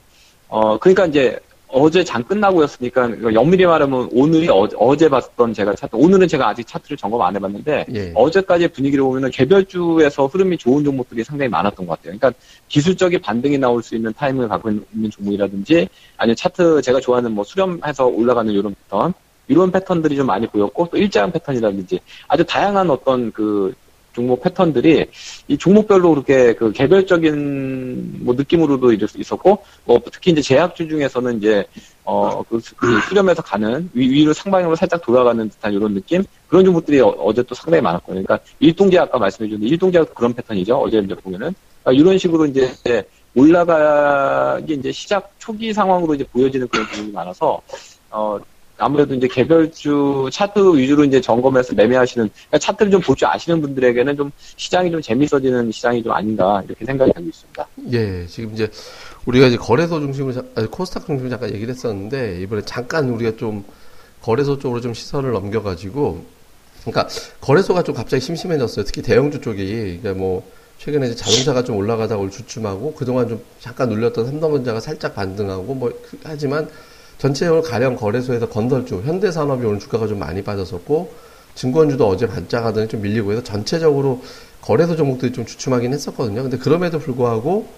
어, 0.48 0.78
그러니까 0.78 1.06
이제 1.06 1.38
어제 1.72 2.04
장 2.04 2.22
끝나고였으니까, 2.22 3.10
엄밀히 3.34 3.64
말하면 3.64 4.08
오늘이 4.12 4.46
어, 4.50 4.96
제 4.96 5.08
봤던 5.08 5.54
제가 5.54 5.74
차트, 5.74 5.96
오늘은 5.96 6.28
제가 6.28 6.48
아직 6.48 6.66
차트를 6.66 6.98
점검 6.98 7.22
안 7.22 7.34
해봤는데, 7.34 7.86
예. 7.94 8.12
어제까지의 8.14 8.68
분위기를 8.68 9.02
보면은 9.02 9.30
개별주에서 9.30 10.26
흐름이 10.26 10.58
좋은 10.58 10.84
종목들이 10.84 11.24
상당히 11.24 11.48
많았던 11.48 11.86
것 11.86 11.98
같아요. 11.98 12.16
그러니까 12.18 12.38
기술적인 12.68 13.22
반등이 13.22 13.56
나올 13.58 13.82
수 13.82 13.96
있는 13.96 14.12
타이밍을 14.12 14.48
갖고 14.48 14.70
있는 14.70 15.10
종목이라든지 15.10 15.88
아니면 16.18 16.36
차트 16.36 16.82
제가 16.82 17.00
좋아하는 17.00 17.32
뭐 17.32 17.42
수렴해서 17.42 18.06
올라가는 18.06 18.52
이런 18.52 18.74
패턴 18.74 19.14
이런 19.48 19.72
패턴들이 19.72 20.16
좀 20.16 20.26
많이 20.26 20.46
보였고 20.46 20.88
또 20.90 20.96
일자한 20.96 21.32
패턴이라든지 21.32 22.00
아주 22.28 22.44
다양한 22.44 22.90
어떤 22.90 23.32
그 23.32 23.74
종목 24.12 24.42
패턴들이 24.42 25.06
이 25.48 25.58
종목별로 25.58 26.10
그렇게 26.10 26.54
그 26.54 26.72
개별적인 26.72 28.24
뭐 28.24 28.34
느낌으로도 28.34 28.92
있었고 28.92 29.64
뭐 29.84 30.00
특히 30.12 30.32
이제 30.32 30.42
제약주 30.42 30.88
중에서는 30.88 31.38
이제 31.38 31.64
어그 32.04 32.60
수렴해서 33.08 33.42
가는 33.42 33.88
위, 33.94 34.10
위로 34.10 34.32
상방향으로 34.32 34.76
살짝 34.76 35.02
돌아가는 35.02 35.48
듯한 35.48 35.72
이런 35.72 35.94
느낌 35.94 36.24
그런 36.48 36.64
종목들이 36.64 37.00
어, 37.00 37.32
제또 37.34 37.54
상당히 37.54 37.82
많았거든요. 37.82 38.24
그러니까 38.24 38.38
일동제 38.60 38.98
아까 38.98 39.18
말씀해 39.18 39.48
주셨는데 39.48 39.70
일동제가 39.72 40.04
그런 40.14 40.34
패턴이죠. 40.34 40.76
어제 40.76 40.98
이제 40.98 41.14
보면은 41.14 41.54
그러니까 41.82 42.00
이런 42.00 42.18
식으로 42.18 42.46
이제 42.46 42.70
올라가기 43.34 44.74
이제 44.74 44.92
시작 44.92 45.32
초기 45.38 45.72
상황으로 45.72 46.14
이제 46.14 46.24
보여지는 46.24 46.68
그런 46.68 46.86
부분이 46.86 47.12
많아서 47.12 47.60
어 48.10 48.38
아무래도 48.82 49.14
이제 49.14 49.28
개별주 49.28 50.28
차트 50.32 50.76
위주로 50.76 51.04
이제 51.04 51.20
점검해서 51.20 51.74
매매하시는 51.74 52.28
그러니까 52.28 52.58
차트를 52.58 52.90
좀 52.90 53.00
볼 53.02 53.14
줄 53.16 53.28
아시는 53.28 53.60
분들에게는 53.60 54.16
좀 54.16 54.30
시장이 54.56 54.90
좀 54.90 55.00
재밌어지는 55.00 55.70
시장이 55.70 56.02
좀 56.02 56.12
아닌가 56.12 56.62
이렇게 56.66 56.84
생각이 56.84 57.12
하고 57.14 57.26
있습니다. 57.26 57.66
예, 57.92 58.26
지금 58.26 58.52
이제 58.54 58.68
우리가 59.26 59.46
이제 59.46 59.56
거래소 59.56 60.00
중심으로, 60.00 60.34
잠- 60.34 60.48
아니, 60.56 60.68
코스닥 60.70 61.06
중심으로 61.06 61.30
잠깐 61.30 61.54
얘기를 61.54 61.72
했었는데, 61.72 62.40
이번에 62.42 62.62
잠깐 62.64 63.08
우리가 63.10 63.36
좀 63.36 63.64
거래소 64.20 64.58
쪽으로 64.58 64.80
좀 64.80 64.92
시선을 64.94 65.30
넘겨가지고, 65.30 66.24
그러니까 66.84 67.08
거래소가 67.40 67.84
좀 67.84 67.94
갑자기 67.94 68.20
심심해졌어요. 68.24 68.84
특히 68.84 69.00
대형주 69.02 69.40
쪽이. 69.40 70.00
그러니까 70.02 70.14
뭐, 70.14 70.42
최근에 70.78 71.06
이제 71.06 71.14
자동차가 71.14 71.62
좀 71.62 71.76
올라가다가 71.76 72.20
올 72.20 72.30
주춤하고, 72.32 72.94
그동안 72.94 73.28
좀 73.28 73.40
잠깐 73.60 73.88
눌렸던 73.90 74.26
삼성전자가 74.26 74.80
살짝 74.80 75.14
반등하고, 75.14 75.72
뭐, 75.74 75.90
그- 76.10 76.18
하지만 76.24 76.68
전체적으로 77.22 77.62
가령 77.62 77.94
거래소에서 77.94 78.48
건설주, 78.48 79.02
현대산업이 79.04 79.64
오늘 79.64 79.78
주가가 79.78 80.08
좀 80.08 80.18
많이 80.18 80.42
빠졌었고, 80.42 81.12
증권주도 81.54 82.08
어제 82.08 82.26
반짝하더니 82.26 82.88
좀 82.88 83.00
밀리고 83.00 83.30
해서 83.30 83.44
전체적으로 83.44 84.20
거래소 84.60 84.96
종목들이 84.96 85.30
좀 85.30 85.46
주춤하긴 85.46 85.92
했었거든요. 85.92 86.42
근데 86.42 86.58
그럼에도 86.58 86.98
불구하고 86.98 87.68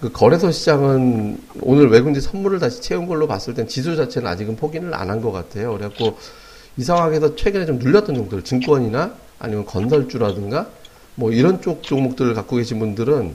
그 0.00 0.12
거래소 0.12 0.52
시장은 0.52 1.36
오늘 1.62 1.88
외국인지 1.88 2.20
선물을 2.20 2.60
다시 2.60 2.80
채운 2.80 3.08
걸로 3.08 3.26
봤을 3.26 3.54
땐 3.54 3.66
지수 3.66 3.96
자체는 3.96 4.28
아직은 4.28 4.54
포기를 4.54 4.94
안 4.94 5.10
한 5.10 5.20
것 5.20 5.32
같아요. 5.32 5.72
그래갖고 5.72 6.16
이 6.76 6.84
상황에서 6.84 7.34
최근에 7.34 7.66
좀 7.66 7.78
눌렸던 7.78 8.14
종목들, 8.14 8.44
증권이나 8.44 9.14
아니면 9.40 9.66
건설주라든가 9.66 10.68
뭐 11.16 11.32
이런 11.32 11.60
쪽 11.60 11.82
종목들을 11.82 12.34
갖고 12.34 12.54
계신 12.56 12.78
분들은 12.78 13.34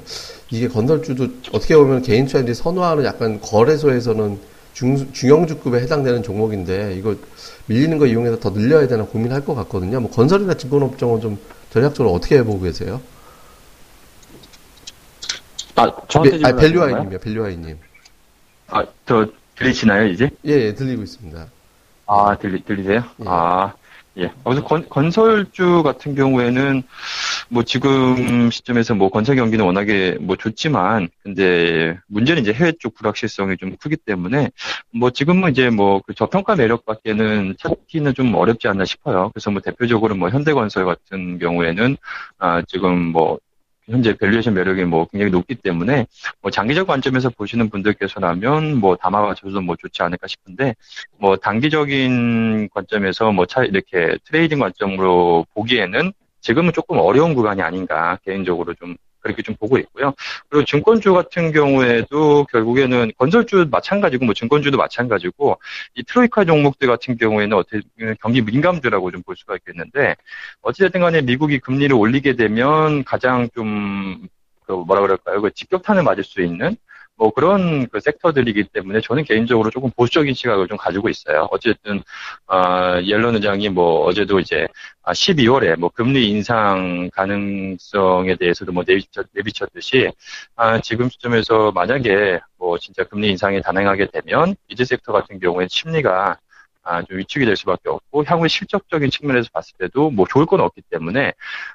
이게 0.49 0.69
건설주도 0.69 1.27
어떻게 1.51 1.75
보면 1.75 2.03
개인 2.03 2.25
투자들이 2.25 2.53
선호하는 2.53 3.03
약간 3.03 3.41
거래소에서는 3.41 4.55
중, 4.77 5.11
중형주급에 5.11 5.79
해당되는 5.79 6.21
종목인데 6.21 6.93
이거 6.93 7.15
밀리는 7.65 7.97
거 7.97 8.05
이용해서 8.05 8.39
더 8.39 8.51
늘려야 8.51 8.87
되나 8.87 9.05
고민할 9.05 9.43
것 9.43 9.55
같거든요. 9.55 9.99
뭐 9.99 10.11
건설이나 10.11 10.53
증권업종은 10.53 11.19
좀 11.19 11.39
전략적으로 11.71 12.13
어떻게 12.13 12.37
해보고 12.37 12.61
계세요? 12.61 13.01
아 15.73 15.91
저한테 16.07 16.37
네, 16.37 16.47
아? 16.47 16.55
밸류아이님이요, 16.55 17.19
밸류아이님. 17.19 17.77
아, 18.67 18.85
저 19.07 19.27
들리시나요 19.55 20.09
이제? 20.09 20.29
예, 20.45 20.51
예, 20.51 20.73
들리고 20.75 21.01
있습니다. 21.01 21.47
아, 22.05 22.37
들리, 22.39 22.63
들리세요? 22.63 23.03
예. 23.21 23.25
아, 23.25 23.73
예. 24.17 24.31
그래서 24.43 24.63
건, 24.63 24.87
건설주 24.89 25.83
같은 25.83 26.15
경우에는 26.15 26.83
뭐 27.49 27.63
지금 27.63 28.49
시점에서 28.49 28.95
뭐 28.95 29.09
건설 29.09 29.35
경기는 29.35 29.63
워낙에 29.63 30.17
뭐 30.19 30.35
좋지만 30.35 31.09
근데 31.23 31.97
문제는 32.07 32.41
이제 32.41 32.53
해외 32.53 32.73
쪽 32.79 32.95
불확실성이 32.95 33.57
좀 33.57 33.75
크기 33.79 33.95
때문에 33.95 34.49
뭐 34.91 35.11
지금은 35.11 35.51
이제 35.51 35.69
뭐 35.69 36.01
그 36.07 36.13
저평가 36.13 36.55
매력밖에는 36.55 37.55
찾기는 37.59 38.13
좀 38.13 38.33
어렵지 38.33 38.67
않나 38.69 38.85
싶어요. 38.85 39.29
그래서 39.33 39.51
뭐 39.51 39.61
대표적으로 39.61 40.15
뭐 40.15 40.29
현대건설 40.29 40.85
같은 40.85 41.37
경우에는 41.37 41.97
아 42.37 42.61
지금 42.61 43.11
뭐 43.11 43.37
현재 43.89 44.13
밸류에이션 44.17 44.53
매력이 44.53 44.83
뭐 44.85 45.05
굉장히 45.05 45.31
높기 45.31 45.55
때문에 45.55 46.07
뭐 46.41 46.51
장기적 46.51 46.87
관점에서 46.87 47.29
보시는 47.29 47.69
분들께서라면 47.69 48.77
뭐 48.77 48.95
담아가셔도 48.97 49.61
뭐 49.61 49.75
좋지 49.77 50.03
않을까 50.03 50.27
싶은데 50.27 50.75
뭐 51.17 51.37
단기적인 51.37 52.69
관점에서 52.73 53.31
뭐 53.31 53.45
차 53.45 53.63
이렇게 53.63 54.17
트레이딩 54.25 54.59
관점으로 54.59 55.45
보기에는 55.53 56.11
지금은 56.41 56.73
조금 56.73 56.97
어려운 56.97 57.33
구간이 57.33 57.61
아닌가 57.61 58.19
개인적으로 58.25 58.73
좀 58.73 58.95
그렇게 59.27 59.43
좀 59.43 59.55
보고 59.55 59.77
있고요. 59.77 60.13
그리고 60.49 60.65
증권주 60.65 61.13
같은 61.13 61.51
경우에도 61.51 62.45
결국에는 62.51 63.11
건설주 63.17 63.67
마찬가지고 63.69 64.25
뭐 64.25 64.33
증권주도 64.33 64.77
마찬가지고 64.77 65.59
이 65.95 66.03
트로이카 66.03 66.45
종목들 66.45 66.87
같은 66.87 67.17
경우에는 67.17 67.55
어떻게 67.57 67.81
경기 68.21 68.41
민감주라고 68.41 69.11
좀 69.11 69.21
볼 69.27 69.35
수가 69.35 69.55
있겠는데 69.57 70.15
어찌됐든 70.61 71.01
간에 71.01 71.21
미국이 71.21 71.59
금리를 71.59 71.93
올리게 71.95 72.35
되면 72.37 73.03
가장 73.03 73.49
좀그 73.53 74.71
뭐라 74.85 75.01
그럴까요? 75.01 75.41
그 75.41 75.51
직격탄을 75.51 76.03
맞을 76.03 76.23
수 76.23 76.41
있는 76.41 76.77
뭐 77.17 77.31
그런 77.31 77.87
그 77.87 77.99
섹터들이기 77.99 78.65
때문에 78.65 79.01
저는 79.01 79.23
개인적으로 79.23 79.69
조금 79.71 79.89
보수적인 79.95 80.33
시각을 80.35 80.67
좀 80.67 80.77
가지고 80.77 81.09
있어요. 81.09 81.47
어쨌든 81.51 82.03
아, 82.45 83.01
옐런 83.03 83.35
의장이 83.35 83.69
뭐 83.69 84.05
어제도 84.05 84.39
이제 84.39 84.67
아, 85.01 85.13
12월에 85.13 85.77
뭐 85.77 85.89
금리 85.89 86.29
인상 86.29 87.09
가능성에 87.13 88.35
대해서도 88.35 88.71
뭐 88.71 88.83
내비쳤, 88.85 89.25
내비쳤듯이 89.33 90.11
아, 90.55 90.79
지금 90.79 91.09
시점에서 91.09 91.71
만약에 91.71 92.39
뭐 92.57 92.77
진짜 92.77 93.03
금리 93.03 93.29
인상이 93.29 93.61
단행하게 93.61 94.07
되면 94.11 94.55
미드 94.67 94.85
섹터 94.85 95.11
같은 95.11 95.39
경우에 95.39 95.67
심리가 95.69 96.37
아, 96.87 97.01
좀 97.03 97.17
위축이 97.17 97.45
될 97.45 97.55
수밖에 97.57 97.89
없고 97.89 98.23
향후 98.27 98.47
실적적인 98.47 99.09
측면에서 99.09 99.49
봤을 99.53 99.73
때도 99.77 100.11
뭐 100.11 100.25
좋을 100.29 100.45
건 100.45 100.61
없기 100.61 100.83
때문에 100.89 101.33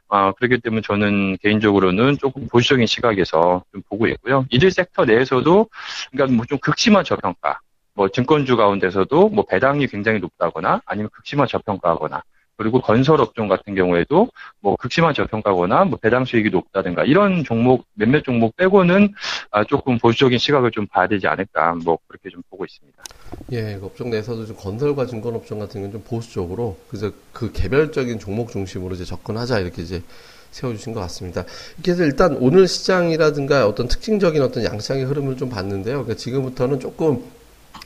아, 0.09 0.33
그렇기 0.33 0.61
때문에 0.61 0.83
저는 0.83 1.37
개인적으로는 1.43 2.19
조금 2.19 2.47
보수적인 2.49 2.87
시각에서 2.87 3.65
좀 3.73 3.83
보고 3.89 4.07
있고요. 4.09 4.47
이들 4.51 4.71
섹터 4.71 5.05
내에서도 5.05 5.69
그러니까 6.13 6.37
뭐 6.37 6.47
좀 6.53 6.59
극심한 6.59 7.05
저평가 7.05 7.61
뭐 7.95 8.09
증권주 8.09 8.57
가운데서도 8.57 9.29
뭐 9.31 9.45
배당이 9.47 9.87
굉장히 9.87 10.19
높다거나 10.19 10.83
아니면 10.87 11.09
극심한 11.13 11.47
저평가하거나 11.49 12.23
그리고 12.63 12.81
건설 12.81 13.21
업종 13.21 13.49
같은 13.49 13.75
경우에도 13.75 14.29
뭐 14.61 14.77
극심한 14.77 15.15
저평가거나 15.15 15.85
뭐 15.87 15.99
배당 16.01 16.25
수익이 16.25 16.51
높다든가 16.51 17.03
이런 17.05 17.43
종목 17.43 17.87
몇몇 17.95 18.23
종목 18.23 18.57
빼고는 18.57 19.13
아, 19.51 19.65
조금 19.65 19.99
보수적인 19.99 20.39
시각을 20.39 20.71
좀 20.71 20.87
봐야 20.87 21.09
되지 21.09 21.27
않을까 21.27 21.75
뭐 21.85 21.99
그렇게 22.07 22.31
좀 22.31 22.41
보고 22.49 22.65
있습니다. 22.65 23.03
예, 23.51 23.79
그 23.81 23.87
업종 23.87 24.11
내에서도 24.11 24.47
좀 24.47 24.57
건설과 24.57 25.07
증권 25.07 25.35
업종 25.35 25.59
같은 25.59 25.81
경우는 25.81 25.93
좀 25.93 26.05
보수적으로 26.05 26.79
그래서 26.89 27.11
그 27.33 27.51
개별적인 27.51 28.21
종목 28.21 28.51
중심으로 28.53 28.95
이제 28.95 29.05
접근하자 29.05 29.59
이렇게 29.59 29.83
이제 29.83 30.03
세워주신 30.53 30.93
것 30.93 31.01
같습니다. 31.01 31.45
그래서 31.83 32.05
일단 32.05 32.37
오늘 32.39 32.69
시장이라든가 32.69 33.67
어떤 33.67 33.89
특징적인 33.89 34.41
어떤 34.41 34.63
양상의 34.65 35.05
흐름을 35.05 35.37
좀 35.37 35.49
봤는데요. 35.49 36.05
그러니까 36.05 36.15
지금부터는 36.15 36.79
조금 36.79 37.25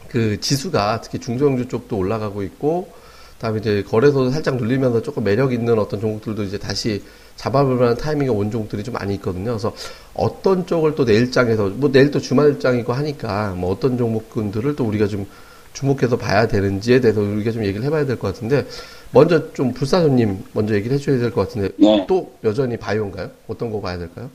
그 0.09 0.39
지수가 0.41 1.01
특히 1.01 1.19
중소형주 1.19 1.69
쪽도 1.69 1.97
올라가고 1.97 2.43
있고 2.43 2.91
그 2.91 3.06
다음에 3.39 3.59
이제 3.59 3.83
거래소도 3.83 4.31
살짝 4.31 4.57
눌리면서 4.57 5.03
조금 5.03 5.25
매력 5.25 5.53
있는 5.53 5.79
어떤 5.79 6.01
종목들도 6.01 6.43
이제 6.45 6.59
다시 6.59 7.03
잡아볼 7.37 7.77
만한 7.77 7.97
타이밍이 7.97 8.31
온 8.31 8.51
종목들이 8.51 8.83
좀 8.83 8.95
많이 8.95 9.15
있거든요. 9.17 9.45
그래서 9.53 9.75
어떤 10.15 10.67
쪽을 10.67 10.95
또 10.95 11.05
내일장에서 11.05 11.69
뭐 11.71 11.91
내일 11.93 12.11
또 12.11 12.19
주말장이고 12.19 12.93
하니까 12.93 13.55
뭐 13.57 13.71
어떤 13.73 13.99
종목군들을 13.99 14.75
또 14.77 14.85
우리가 14.85 15.07
좀 15.07 15.27
주목해서 15.75 16.17
봐야 16.17 16.49
되는지에 16.49 17.01
대해서 17.01 17.21
우리가 17.21 17.53
좀 17.53 17.63
얘기를 17.65 17.85
해봐야 17.85 18.07
될 18.07 18.17
것 18.19 18.29
같은데 18.33 18.67
먼저 19.13 19.53
좀 19.53 19.73
불사조님 19.75 20.45
먼저 20.53 20.75
얘기를 20.75 20.97
해줘야 20.97 21.19
될 21.19 21.31
것 21.31 21.47
같은데 21.47 21.69
네. 21.77 22.07
또 22.09 22.33
여전히 22.45 22.79
바이오인가요? 22.79 23.31
어떤 23.49 23.71
거 23.71 23.81
봐야 23.83 23.99
될까요? 23.99 24.31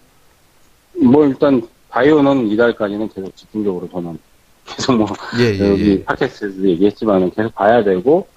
뭐 1.02 1.26
일단 1.26 1.60
바이오는 1.90 2.48
이달까지는 2.50 3.10
계속 3.10 3.36
집중적으로 3.36 3.90
저는 3.92 4.18
계속 4.66 4.94
뭐 4.96 5.08
예, 5.40 5.56
예, 5.58 5.70
여기 5.72 5.90
예. 5.92 6.04
팟캐스트에서 6.04 6.62
얘기했지만은 6.62 7.32
계속 7.32 7.54
봐야 7.56 7.84
되고 7.84 8.02
또 8.04 8.28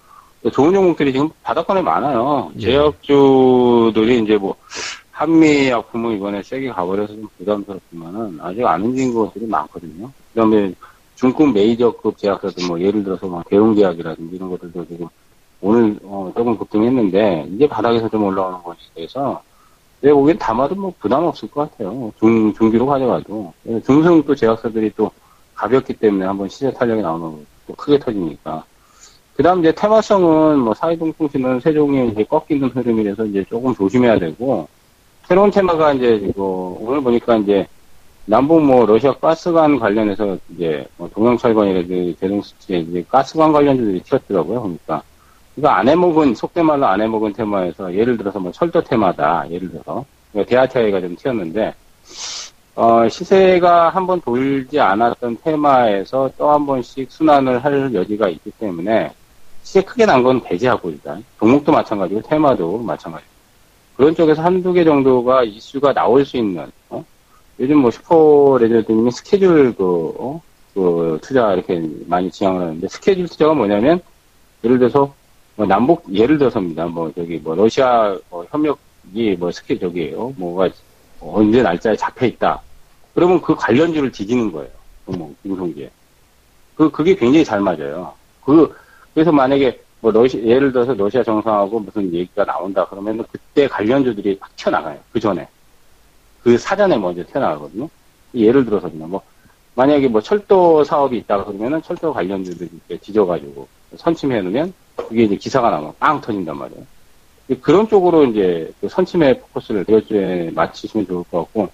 좋은 0.51 0.73
종목들이 0.73 1.13
지금 1.13 1.31
바닥권에 1.43 1.83
많아요. 1.83 2.53
예. 2.57 2.61
제약주들이 2.61 4.21
이제 4.21 4.37
뭐 4.37 4.55
한미 5.11 5.69
약품은 5.69 6.17
이번에 6.17 6.43
세게 6.43 6.71
가버려서 6.71 7.15
좀 7.15 7.29
부담스럽지만은 7.39 8.39
아직 8.41 8.65
안 8.67 8.83
움직인 8.83 9.15
것들이 9.15 9.47
많거든요. 9.47 10.11
그다음에 10.33 10.75
중급 11.15 11.53
메이저급 11.53 12.19
제약사들 12.19 12.67
뭐 12.67 12.81
예를 12.81 13.05
들어서 13.05 13.27
막 13.27 13.49
대웅제약이라든지 13.49 14.37
이런 14.37 14.51
것들도 14.51 14.87
지금 14.87 15.07
오늘 15.61 15.99
어, 16.03 16.31
조금 16.37 16.59
급등했는데 16.59 17.49
이제 17.55 17.67
바닥에서 17.67 18.09
좀 18.09 18.25
올라오는 18.25 18.63
것에 18.63 18.79
대해서 18.95 19.43
내가 20.01 20.15
보기엔 20.17 20.37
담아도 20.37 20.75
뭐 20.75 20.93
부담 20.99 21.25
없을 21.25 21.51
것 21.51 21.71
같아요. 21.71 22.13
중, 22.19 22.53
중기로 22.53 22.85
가져가도. 22.85 23.55
중성 23.87 24.23
또 24.25 24.35
제약사들이 24.35 24.93
또 24.95 25.11
가볍기 25.55 25.95
때문에 25.95 26.27
한번 26.27 26.49
시세 26.49 26.71
탄력이 26.71 27.01
나오면 27.01 27.47
또 27.67 27.75
크게 27.75 27.99
터지니까. 27.99 28.63
그 29.37 29.43
다음 29.43 29.61
이제 29.61 29.73
테마성은 29.73 30.61
뭐 30.61 30.75
사이동통신은 30.75 31.61
세종이 31.61 32.09
이제 32.11 32.23
꺾이는 32.25 32.69
흐름이라서 32.69 33.25
이제 33.27 33.45
조금 33.49 33.75
조심해야 33.75 34.19
되고, 34.19 34.69
새로운 35.27 35.51
테마가 35.51 35.95
이제 35.95 36.15
이거 36.23 36.77
오늘 36.81 37.01
보니까 37.01 37.37
이제 37.39 37.67
남북 38.27 38.63
뭐 38.63 38.87
러시아 38.87 39.13
가스관 39.15 39.79
관련해서 39.79 40.39
이제 40.55 40.87
뭐 40.97 41.09
동영철관이라든지 41.13 42.17
대동수치에 42.21 42.79
이제 42.79 43.05
가스관 43.09 43.53
관련주들이 43.53 44.01
튀었더라고요. 44.03 44.61
그러니까. 44.63 45.03
이거 45.57 45.69
안 45.69 45.89
해먹은, 45.89 46.35
속된 46.35 46.67
말로 46.67 46.87
안 46.87 47.01
해먹은 47.01 47.33
테마에서 47.33 47.95
예를 47.95 48.17
들어서 48.17 48.39
뭐 48.41 48.51
철도 48.53 48.83
테마다. 48.83 49.45
예를 49.51 49.71
들어서. 49.71 50.05
대하차이가 50.49 51.01
좀 51.01 51.15
튀었는데, 51.15 51.75
어, 52.75 53.09
시세가 53.09 53.91
한 53.91 54.05
번 54.07 54.21
돌지 54.21 54.81
않았던 54.81 55.39
테마에서 55.45 56.31
또 56.37 56.51
한 56.53 56.67
번씩 56.67 57.11
순환을 57.11 57.65
할 57.65 57.95
여지가 57.95 58.29
있기 58.31 58.51
때문에 58.59 59.13
시세 59.65 59.83
크게 59.83 60.07
난 60.07 60.23
건 60.23 60.41
배제하고 60.43 60.91
일단 60.91 61.25
종목도 61.41 61.73
마찬가지고 61.73 62.23
테마도 62.23 62.79
마찬가지고 62.79 63.31
그런 63.97 64.15
쪽에서 64.15 64.43
한두 64.43 64.73
개 64.73 64.85
정도가 64.85 65.43
이슈가 65.45 65.93
나올 65.93 66.25
수 66.25 66.37
있는 66.37 66.71
어? 66.91 67.05
요즘 67.59 67.79
뭐 67.79 67.91
슈퍼 67.91 68.59
레저드님이 68.61 69.11
스케줄 69.11 69.75
그, 69.75 70.15
어? 70.19 70.41
그 70.75 71.19
투자 71.23 71.53
이렇게 71.55 71.83
많이 72.07 72.31
지향을 72.31 72.61
하는데 72.61 72.89
스케줄 72.89 73.27
투자가 73.29 73.55
뭐냐면 73.55 74.01
예를 74.63 74.79
들어서 74.79 75.13
뭐 75.57 75.67
남북 75.67 76.05
예를 76.13 76.39
들어서입니다 76.39 76.87
뭐 76.87 77.11
저기 77.15 77.39
뭐 77.39 77.55
러시아 77.57 78.17
뭐 78.31 78.47
협력이 78.51 79.37
뭐 79.39 79.51
스케 79.51 79.79
저기에요 79.79 80.35
뭐가 80.37 80.69
언제 81.21 81.63
날짜에 81.63 81.97
잡혀 81.97 82.27
있다. 82.27 82.61
그러면 83.15 83.41
그 83.41 83.55
관련주를 83.55 84.13
뒤지는 84.13 84.53
거예요. 84.53 84.69
종목, 85.07 85.35
중성주에. 85.43 85.91
그, 86.75 86.91
그게 86.91 87.15
굉장히 87.15 87.45
잘 87.45 87.61
맞아요. 87.61 88.13
그, 88.45 88.75
그래서 89.15 89.33
만약에 89.33 89.81
뭐 90.01 90.11
러시, 90.11 90.43
예를 90.45 90.73
들어서 90.73 90.93
러시아 90.93 91.23
정상하고 91.23 91.81
무슨 91.81 92.13
얘기가 92.13 92.45
나온다 92.45 92.87
그러면 92.87 93.25
그때 93.31 93.67
관련주들이 93.67 94.37
막 94.41 94.55
튀어나가요. 94.57 94.99
그 95.13 95.21
전에. 95.21 95.49
그 96.43 96.59
사전에 96.59 96.99
먼저 96.99 97.25
튀어나가거든요. 97.25 97.89
예를 98.35 98.65
들어서 98.65 98.91
그냥 98.91 99.11
뭐, 99.11 99.23
만약에 99.75 100.09
뭐 100.09 100.21
철도 100.21 100.85
사업이 100.85 101.17
있다 101.19 101.45
그러면은 101.45 101.81
철도 101.83 102.13
관련주들이 102.13 102.69
뒤져가지고 103.01 103.67
선침해 103.97 104.43
놓으면 104.43 104.75
그게 104.97 105.25
이제 105.25 105.37
기사가 105.37 105.71
나면 105.71 105.95
빵 105.99 106.21
터진단 106.21 106.57
말이에요. 106.59 106.85
그런 107.61 107.89
쪽으로 107.89 108.25
이제 108.25 108.73
그 108.81 108.89
선침의 108.89 109.41
포커스를 109.41 109.85
대여주에 109.85 110.51
맞추시면 110.55 111.07
좋을 111.07 111.25
것 111.25 111.45
같고, 111.45 111.69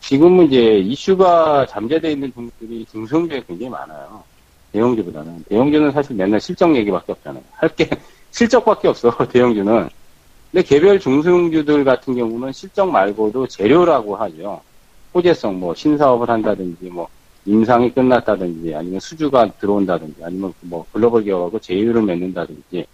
지금은 0.00 0.46
이제 0.46 0.78
이슈가 0.78 1.66
잠재되어 1.66 2.10
있는 2.10 2.32
종목들이 2.32 2.86
중성주에 2.90 3.44
굉장히 3.46 3.70
많아요. 3.70 4.22
대형주보다는. 4.76 5.44
대형주는 5.48 5.90
사실 5.92 6.16
맨날 6.16 6.40
실적 6.40 6.74
얘기밖에 6.76 7.12
없잖아요. 7.12 7.42
할 7.52 7.68
게 7.74 7.88
실적밖에 8.30 8.88
없어, 8.88 9.10
대형주는. 9.32 9.88
근데 10.52 10.62
개별 10.66 11.00
중소형주들 11.00 11.84
같은 11.84 12.14
경우는 12.14 12.52
실적 12.52 12.90
말고도 12.90 13.46
재료라고 13.48 14.16
하죠. 14.16 14.60
호재성, 15.14 15.58
뭐, 15.58 15.74
신사업을 15.74 16.28
한다든지, 16.28 16.84
뭐, 16.90 17.08
임상이 17.46 17.92
끝났다든지, 17.94 18.74
아니면 18.74 19.00
수주가 19.00 19.50
들어온다든지, 19.58 20.22
아니면 20.22 20.52
뭐, 20.60 20.84
글로벌 20.92 21.24
기업하고 21.24 21.58
제휴를 21.58 22.02
맺는다든지, 22.02 22.86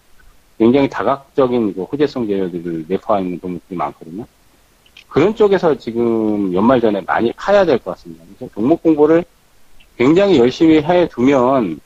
굉장히 0.59 0.89
다각적인 0.89 1.75
그 1.75 1.83
호재성 1.83 2.27
재료들을 2.29 2.85
내포하는 2.89 3.41
종목들이 3.41 3.77
많거든요. 3.77 4.25
그런 5.09 5.35
쪽에서 5.35 5.75
지금 5.77 6.53
연말 6.55 6.81
전에 6.81 7.01
많이 7.03 7.33
파야 7.33 7.65
될 7.65 7.79
것 7.79 7.93
같습니다. 7.93 8.25
그래서 8.39 8.53
종목 8.55 8.83
공부를 8.83 9.25
굉장히 10.03 10.37
열심히 10.41 10.83
해 10.83 11.07
두면 11.07 11.79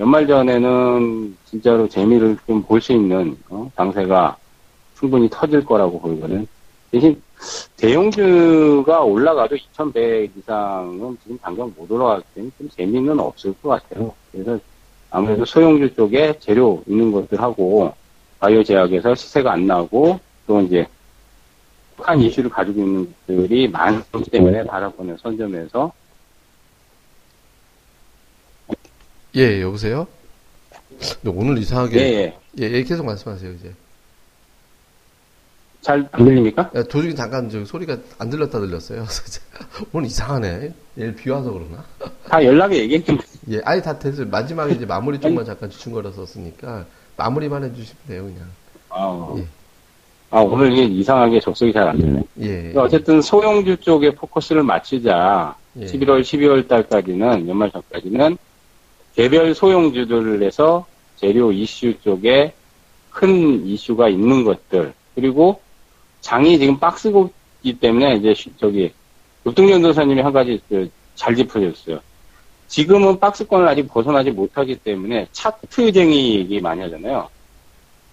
연말 0.00 0.26
전에는 0.26 1.36
진짜로 1.44 1.86
재미를 1.86 2.34
좀 2.46 2.62
볼 2.62 2.80
수 2.80 2.92
있는 2.94 3.36
어? 3.50 3.70
장세가 3.76 4.38
충분히 4.98 5.28
터질 5.30 5.62
거라고 5.62 6.00
보이거든. 6.00 6.46
대신 6.90 7.20
대형주가 7.76 9.02
올라가도 9.02 9.54
2,100 9.56 10.30
이상은 10.38 11.18
지금 11.22 11.38
당장 11.42 11.70
못 11.76 11.90
올라가기 11.90 12.24
때문에 12.34 12.52
좀 12.56 12.68
재미는 12.70 13.20
없을 13.20 13.52
것 13.60 13.68
같아요. 13.68 14.14
그래서 14.32 14.58
아무래도 15.10 15.44
소형주 15.44 15.94
쪽에 15.94 16.38
재료 16.38 16.82
있는 16.86 17.12
것들하고 17.12 17.92
바이오 18.38 18.64
제약에서 18.64 19.14
시세가 19.14 19.52
안 19.52 19.66
나고 19.66 20.18
또 20.46 20.62
이제 20.62 20.86
한 21.98 22.18
이슈를 22.18 22.48
가지고 22.48 22.80
있는 22.80 23.14
것들이 23.26 23.68
많기 23.68 24.30
때문에 24.30 24.64
바라보는 24.64 25.18
선점에서 25.18 25.92
예, 29.36 29.60
여보세요? 29.62 30.06
근데 30.98 31.30
오늘 31.38 31.58
이상하게 31.58 31.98
예, 32.00 32.04
예. 32.14 32.38
예, 32.60 32.72
예, 32.72 32.82
계속 32.82 33.04
말씀하세요 33.06 33.52
이제. 33.52 33.72
잘 35.80 36.08
안 36.12 36.24
들립니까? 36.24 36.70
야, 36.74 36.82
도중에 36.82 37.14
잠깐 37.14 37.48
저 37.50 37.64
소리가 37.64 37.96
안 38.18 38.30
들렸다 38.30 38.58
들렸어요. 38.60 39.06
오늘 39.92 40.06
이상하네. 40.08 40.72
내일 40.94 41.14
비 41.14 41.30
와서 41.30 41.52
그러나? 41.52 41.84
다 42.28 42.44
연락에 42.44 42.76
얘기했는데 42.78 43.24
예, 43.50 43.60
아니 43.64 43.80
다 43.80 43.98
됐어요. 43.98 44.26
마지막에 44.28 44.74
이제 44.74 44.84
마무리 44.86 45.20
쪽만 45.20 45.44
잠깐 45.44 45.70
주춤거렸었으니까 45.70 46.84
마무리만 47.16 47.64
해주시면 47.64 47.96
돼요, 48.08 48.22
그냥. 48.24 48.48
아, 48.90 49.34
예. 49.38 49.46
아, 50.30 50.40
오늘 50.40 50.72
이게 50.72 50.84
이상하게 50.84 51.40
접속이 51.40 51.72
잘 51.72 51.88
안 51.88 51.98
되네. 51.98 52.22
예. 52.40 52.72
어쨌든 52.76 53.22
소형주 53.22 53.76
쪽에 53.78 54.14
포커스를 54.14 54.62
맞추자. 54.64 55.56
예. 55.78 55.86
11월, 55.86 56.20
12월 56.22 56.66
달까지는, 56.68 57.48
연말 57.48 57.70
전까지는 57.70 58.36
개별 59.18 59.52
소형주들을 59.52 60.44
해서 60.44 60.86
재료 61.16 61.50
이슈 61.50 61.92
쪽에 62.04 62.52
큰 63.10 63.66
이슈가 63.66 64.08
있는 64.08 64.44
것들, 64.44 64.94
그리고 65.16 65.60
장이 66.20 66.56
지금 66.56 66.78
박스고기 66.78 67.80
때문에 67.80 68.14
이제 68.14 68.32
쉬- 68.32 68.52
저기, 68.56 68.92
육등전도사님이 69.44 70.20
한 70.22 70.32
가지 70.32 70.60
그잘 70.68 71.34
짚어줬어요. 71.34 71.98
지금은 72.68 73.18
박스권을 73.18 73.66
아직 73.66 73.88
벗어나지 73.88 74.30
못하기 74.30 74.76
때문에 74.84 75.26
차트쟁이 75.32 76.36
얘기 76.36 76.60
많이 76.60 76.80
하잖아요. 76.82 77.28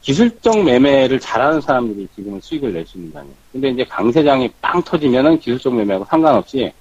기술적 0.01 0.63
매매를 0.63 1.19
잘하는 1.19 1.61
사람들이 1.61 2.07
지금은 2.15 2.41
수익을 2.41 2.73
낼 2.73 2.83
수 2.87 2.97
있는 2.97 3.13
거 3.13 3.19
아니에요. 3.19 3.35
근데 3.51 3.69
이제 3.69 3.83
강세장이 3.83 4.49
빵 4.59 4.81
터지면은 4.81 5.37
기술적 5.37 5.75
매매하고 5.75 6.05
상관없이 6.05 6.71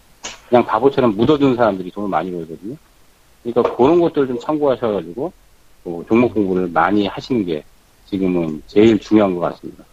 그냥 0.48 0.64
바보처럼 0.64 1.14
묻어두는 1.14 1.56
사람들이 1.56 1.90
돈을 1.90 2.08
많이 2.08 2.30
벌거든요. 2.30 2.74
그러니까 3.44 3.76
그런 3.76 4.00
것들을 4.00 4.26
좀 4.26 4.40
참고하셔가지고 4.40 5.33
뭐 5.85 6.04
종목 6.09 6.35
공부를 6.35 6.68
많이 6.68 7.07
하시는 7.07 7.44
게 7.44 7.62
지금은 8.07 8.62
제일 8.66 8.98
중요한 8.98 9.35
것 9.35 9.40
같습니다. 9.40 9.85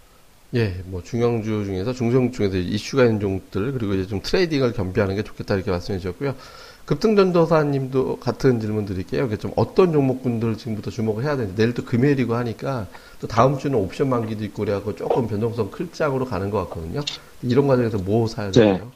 예, 0.53 0.81
뭐 0.85 1.01
중형주 1.01 1.65
중에서 1.65 1.93
중성 1.93 2.31
중에서 2.31 2.57
이슈가 2.57 3.05
있는 3.05 3.19
종목들 3.19 3.73
그리고 3.73 3.93
이제 3.93 4.07
좀 4.07 4.21
트레이딩을 4.21 4.73
겸비하는 4.73 5.15
게 5.15 5.23
좋겠다 5.23 5.55
이렇게 5.55 5.71
말씀해 5.71 5.99
주셨고요. 5.99 6.35
급등전도사님도 6.85 8.17
같은 8.17 8.59
질문 8.59 8.85
드릴게요. 8.85 9.25
이게 9.25 9.37
좀 9.37 9.51
어떤 9.55 9.93
종목군들 9.93 10.57
지금부터 10.57 10.91
주목을 10.91 11.23
해야 11.23 11.37
되는지 11.37 11.55
내일 11.55 11.73
또 11.73 11.85
금요일이고 11.85 12.35
하니까 12.35 12.87
또 13.21 13.27
다음 13.27 13.57
주는 13.57 13.77
옵션 13.77 14.09
만기도 14.09 14.43
있고 14.45 14.65
그래갖고 14.65 14.95
조금 14.95 15.27
변동성 15.27 15.71
클 15.71 15.89
장으로 15.91 16.25
가는 16.25 16.49
것 16.49 16.57
같거든요. 16.65 17.01
이런 17.43 17.67
과정에서 17.67 17.97
뭐 17.99 18.27
사야 18.27 18.51
네. 18.51 18.59
될까요? 18.59 18.91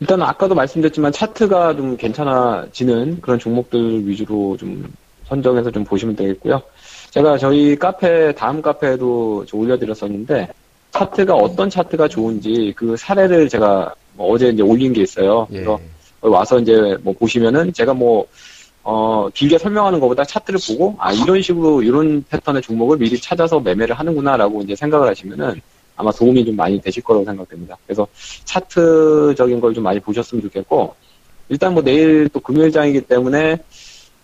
일단 0.00 0.22
아까도 0.22 0.54
말씀드렸지만 0.54 1.12
차트가 1.12 1.76
좀 1.76 1.96
괜찮아지는 1.96 3.20
그런 3.20 3.38
종목들 3.38 4.06
위주로 4.06 4.56
좀 4.56 4.92
선정해서 5.26 5.70
좀 5.70 5.84
보시면 5.84 6.16
되겠고요. 6.16 6.62
제가 7.10 7.38
저희 7.38 7.76
카페 7.76 8.34
다음 8.34 8.60
카페에도 8.60 9.44
좀 9.46 9.60
올려드렸었는데 9.60 10.48
차트가 10.90 11.34
어떤 11.34 11.70
차트가 11.70 12.08
좋은지 12.08 12.72
그 12.76 12.96
사례를 12.96 13.48
제가 13.48 13.94
뭐 14.14 14.32
어제 14.32 14.48
이제 14.48 14.62
올린 14.62 14.92
게 14.92 15.02
있어요. 15.02 15.46
예. 15.50 15.54
그래서 15.54 15.80
거기 16.20 16.34
와서 16.34 16.58
이제 16.58 16.96
뭐 17.02 17.12
보시면은 17.14 17.72
제가 17.72 17.94
뭐 17.94 18.26
어, 18.84 19.28
길게 19.32 19.56
설명하는 19.56 19.98
것보다 19.98 20.24
차트를 20.24 20.60
보고, 20.68 20.94
아, 20.98 21.10
이런 21.10 21.40
식으로, 21.40 21.82
이런 21.82 22.22
패턴의 22.28 22.60
종목을 22.60 22.98
미리 22.98 23.18
찾아서 23.18 23.58
매매를 23.58 23.98
하는구나라고 23.98 24.60
이제 24.60 24.76
생각을 24.76 25.08
하시면은 25.08 25.62
아마 25.96 26.10
도움이 26.10 26.44
좀 26.44 26.56
많이 26.56 26.80
되실 26.80 27.02
거라고 27.02 27.24
생각됩니다. 27.24 27.76
그래서 27.86 28.06
차트적인 28.44 29.60
걸 29.60 29.74
좀 29.74 29.84
많이 29.84 30.00
보셨으면 30.00 30.42
좋겠고, 30.42 30.94
일단 31.48 31.74
뭐 31.74 31.82
내일 31.82 32.28
또 32.30 32.40
금요일장이기 32.40 33.02
때문에, 33.02 33.58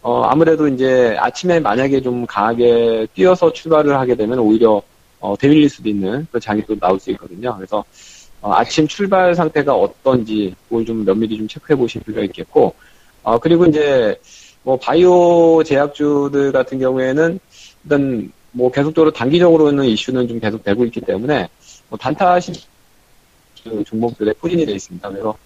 어, 0.03 0.23
아무래도 0.23 0.67
이제 0.69 1.17
아침에 1.19 1.61
만약에 1.61 2.01
좀 2.01 2.25
강하게 2.27 3.07
뛰어서 3.15 3.53
출발을 3.53 3.99
하게 3.99 4.15
되면 4.15 4.39
오히려, 4.39 4.81
어, 5.21 5.37
대밀릴 5.39 5.69
수도 5.69 5.89
있는 5.91 6.27
그런 6.31 6.41
장이 6.41 6.63
또 6.67 6.79
나올 6.79 6.99
수 6.99 7.11
있거든요. 7.11 7.55
그래서, 7.57 7.85
어, 8.41 8.53
아침 8.55 8.89
출발 8.89 9.35
상태가 9.35 9.75
어떤지, 9.75 10.55
그걸 10.69 10.85
좀 10.87 11.05
면밀히 11.05 11.37
좀 11.37 11.47
체크해 11.47 11.77
보실 11.77 12.03
필요가 12.03 12.23
있겠고, 12.25 12.75
어, 13.23 13.39
그리고 13.39 13.67
이제, 13.67 14.19
뭐, 14.63 14.79
바이오 14.79 15.63
제약주들 15.65 16.53
같은 16.53 16.79
경우에는, 16.79 17.39
일단, 17.85 18.33
뭐, 18.53 18.71
계속적으로 18.71 19.13
단기적으로는 19.13 19.85
이슈는 19.85 20.29
좀 20.29 20.41
계속 20.41 20.63
되고 20.65 20.85
있기 20.85 21.01
때문에, 21.01 21.49
뭐, 21.89 21.99
단타시 21.99 22.53
그 23.65 23.85
종목들에 23.85 24.33
포진이 24.35 24.67
되어 24.67 24.75
있습니다. 24.75 25.09
그래서, 25.09 25.37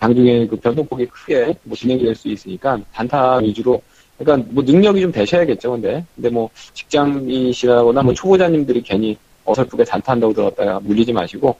장중에 0.00 0.46
그 0.46 0.56
변동폭이 0.56 1.06
크게 1.06 1.54
뭐 1.62 1.76
진행이 1.76 2.02
될 2.04 2.14
수 2.14 2.28
있으니까, 2.28 2.78
단타 2.92 3.36
위주로, 3.38 3.82
그러니까 4.18 4.48
뭐 4.52 4.62
능력이 4.62 5.00
좀 5.00 5.12
되셔야겠죠, 5.12 5.72
근데. 5.72 6.04
근데 6.14 6.28
뭐, 6.30 6.50
직장이시라거나 6.74 8.02
뭐 8.02 8.14
초보자님들이 8.14 8.82
괜히 8.82 9.16
어설프게 9.44 9.84
단타한다고 9.84 10.32
들었다가 10.32 10.80
물리지 10.80 11.12
마시고, 11.12 11.56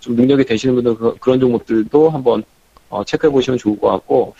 좀 0.00 0.16
능력이 0.16 0.44
되시는 0.44 0.74
분들 0.76 0.94
그, 0.96 1.16
그런 1.20 1.40
종목들도 1.40 2.10
한번 2.10 2.42
어, 2.90 3.02
체크해 3.04 3.30
보시면 3.30 3.58
좋을 3.58 3.78
것 3.78 3.88
같고, 3.88 4.34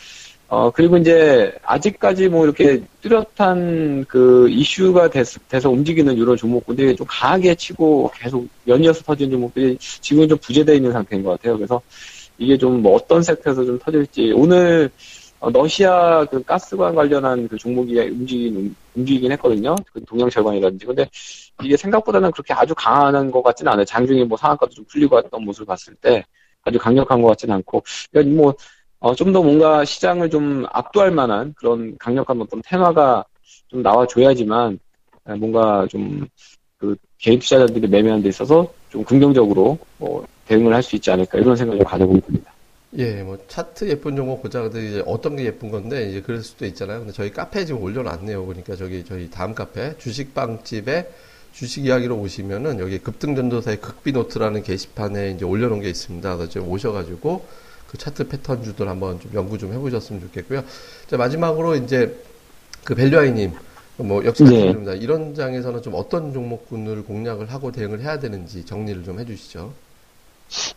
어, 0.54 0.70
그리고 0.70 0.98
이제, 0.98 1.50
아직까지 1.62 2.28
뭐 2.28 2.44
이렇게 2.44 2.84
뚜렷한 3.00 4.04
그 4.06 4.50
이슈가 4.50 5.08
됐, 5.08 5.24
돼서 5.48 5.70
움직이는 5.70 6.14
이런 6.18 6.36
종목들이 6.36 6.94
좀 6.94 7.06
강하게 7.08 7.54
치고 7.54 8.10
계속 8.14 8.46
연이어서 8.68 9.02
터지는 9.02 9.30
종목들이 9.32 9.78
지금 9.80 10.28
좀 10.28 10.36
부재되어 10.38 10.74
있는 10.74 10.92
상태인 10.92 11.22
것 11.22 11.30
같아요. 11.30 11.56
그래서 11.56 11.80
이게 12.36 12.58
좀 12.58 12.82
뭐 12.82 12.94
어떤 12.96 13.22
섹터에서 13.22 13.64
좀 13.64 13.78
터질지, 13.78 14.32
오늘, 14.36 14.90
어, 15.40 15.48
러시아 15.50 16.26
그 16.26 16.42
가스관 16.42 16.94
관련한 16.94 17.48
그 17.48 17.56
종목이 17.56 17.98
움직이긴, 17.98 18.76
움직이긴 18.94 19.32
했거든요. 19.32 19.74
그 19.92 20.04
동양철관이라든지. 20.04 20.84
근데 20.86 21.08
이게 21.64 21.76
생각보다는 21.76 22.30
그렇게 22.32 22.52
아주 22.54 22.74
강한 22.76 23.30
것 23.30 23.42
같지는 23.42 23.72
않아요. 23.72 23.84
장중에 23.84 24.24
뭐 24.24 24.36
상한가도 24.36 24.72
좀 24.74 24.84
풀리고 24.86 25.16
왔던 25.16 25.44
모습을 25.44 25.66
봤을 25.66 25.94
때 25.96 26.24
아주 26.62 26.78
강력한 26.78 27.22
것 27.22 27.28
같지는 27.28 27.54
않고. 27.56 27.82
그러니까 28.10 28.36
뭐, 28.42 28.54
어, 29.02 29.14
좀 29.14 29.32
더 29.32 29.42
뭔가 29.42 29.84
시장을 29.84 30.30
좀 30.30 30.64
압도할 30.70 31.10
만한 31.10 31.54
그런 31.58 31.96
강력한 31.98 32.40
어떤 32.40 32.62
테마가 32.64 33.24
좀 33.68 33.82
나와줘야지만 33.82 34.78
에, 35.28 35.34
뭔가 35.34 35.86
좀 35.90 36.26
그 36.78 36.96
개인 37.18 37.38
투자자들이 37.38 37.86
매매하는 37.86 38.24
데 38.24 38.28
있어서 38.28 38.66
좀 38.90 39.04
긍정적으로 39.04 39.78
뭐 39.98 40.26
대응을 40.48 40.74
할 40.74 40.82
수 40.82 40.96
있지 40.96 41.12
않을까 41.12 41.38
이런 41.38 41.54
생각을 41.54 41.84
가져보고 41.84 42.18
있습니다. 42.18 42.52
예, 42.98 43.22
뭐 43.22 43.38
차트 43.46 43.88
예쁜 43.88 44.16
종목 44.16 44.42
보자. 44.42 44.62
근데 44.62 44.88
이제 44.88 45.02
어떤 45.06 45.36
게 45.36 45.44
예쁜 45.44 45.70
건데 45.70 46.10
이제 46.10 46.20
그럴 46.20 46.42
수도 46.42 46.66
있잖아요. 46.66 46.98
근데 46.98 47.12
저희 47.12 47.30
카페에 47.30 47.64
지금 47.64 47.82
올려놨네요. 47.82 48.44
그러니까 48.44 48.74
저기 48.74 49.04
저희 49.04 49.30
다음 49.30 49.54
카페 49.54 49.96
주식빵집에 49.98 51.08
주식 51.52 51.86
이야기로 51.86 52.16
오시면은 52.18 52.80
여기 52.80 52.98
급등전도사의 52.98 53.80
극비노트라는 53.80 54.64
게시판에 54.64 55.30
이제 55.30 55.44
올려놓은 55.44 55.82
게 55.82 55.88
있습니다. 55.88 56.36
그래서 56.36 56.60
오셔가지고 56.60 57.44
그 57.92 57.98
차트 57.98 58.26
패턴주들 58.28 58.88
한번 58.88 59.20
좀 59.20 59.30
연구 59.34 59.58
좀 59.58 59.72
해보셨으면 59.74 60.22
좋겠고요. 60.22 60.64
자 61.06 61.18
마지막으로 61.18 61.76
이제 61.76 62.18
그 62.84 62.94
밸류아이님 62.94 63.52
뭐 63.98 64.24
역시 64.24 64.44
네. 64.44 64.74
이런 64.98 65.34
장에서는 65.34 65.82
좀 65.82 65.92
어떤 65.94 66.32
종목군을 66.32 67.04
공략을 67.04 67.52
하고 67.52 67.70
대응을 67.70 68.00
해야 68.00 68.18
되는지 68.18 68.64
정리를 68.64 69.04
좀 69.04 69.20
해주시죠. 69.20 69.72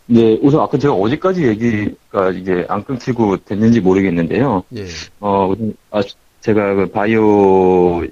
네, 0.06 0.38
우선 0.42 0.60
아까 0.60 0.78
제가 0.78 0.94
어제까지 0.94 1.46
얘기가 1.46 2.30
이게 2.30 2.66
안 2.68 2.84
끊기고 2.84 3.38
됐는지 3.38 3.80
모르겠는데요. 3.80 4.62
예, 4.76 4.86
어, 5.20 5.48
우선, 5.48 5.74
아, 5.90 6.02
제가 6.40 6.74
그 6.74 6.86
바이오에 6.86 8.08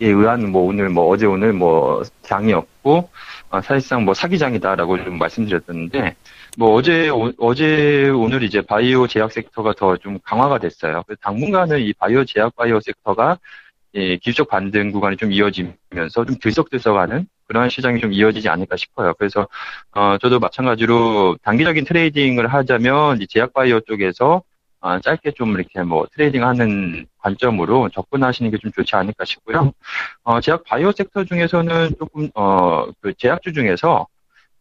의한 0.00 0.50
뭐 0.50 0.66
오늘 0.66 0.88
뭐 0.88 1.08
어제 1.08 1.26
오늘 1.26 1.52
뭐 1.52 2.02
장이었고, 2.22 3.10
아, 3.50 3.60
사실상 3.60 4.04
뭐 4.04 4.14
사기장이다라고 4.14 5.04
좀 5.04 5.18
말씀드렸었는데, 5.18 6.16
뭐 6.56 6.72
어제, 6.74 7.08
오- 7.10 7.32
어제 7.38 8.08
오늘 8.08 8.42
이제 8.42 8.62
바이오 8.62 9.06
제약 9.08 9.32
섹터가 9.32 9.74
더 9.74 9.96
좀 9.98 10.18
강화가 10.24 10.58
됐어요. 10.58 11.02
당분간은 11.22 11.80
이 11.80 11.92
바이오 11.94 12.24
제약 12.24 12.54
바이오 12.56 12.80
섹터가 12.80 13.38
예, 13.94 14.16
기술적 14.18 14.48
반등 14.48 14.92
구간이 14.92 15.16
좀 15.16 15.32
이어지면서 15.32 16.24
좀 16.26 16.36
들썩들썩하는 16.40 17.26
그러한 17.48 17.70
시장이 17.70 18.00
좀 18.00 18.12
이어지지 18.12 18.48
않을까 18.48 18.76
싶어요. 18.76 19.14
그래서 19.18 19.48
어, 19.92 20.18
저도 20.18 20.38
마찬가지로 20.40 21.36
단기적인 21.42 21.84
트레이딩을 21.86 22.46
하자면 22.52 23.22
이 23.22 23.26
제약 23.26 23.52
바이오 23.54 23.80
쪽에서 23.80 24.42
아, 24.80 25.00
짧게 25.00 25.32
좀 25.32 25.54
이렇게 25.54 25.82
뭐 25.82 26.06
트레이딩하는 26.12 27.06
관점으로 27.18 27.88
접근하시는 27.90 28.50
게 28.50 28.58
좀 28.58 28.70
좋지 28.72 28.94
않을까 28.96 29.24
싶고요. 29.24 29.72
어, 30.24 30.40
제약 30.40 30.64
바이오 30.64 30.92
섹터 30.92 31.24
중에서는 31.24 31.90
조금 31.98 32.28
어, 32.34 32.86
그 33.00 33.14
제약주 33.18 33.52
중에서 33.54 34.06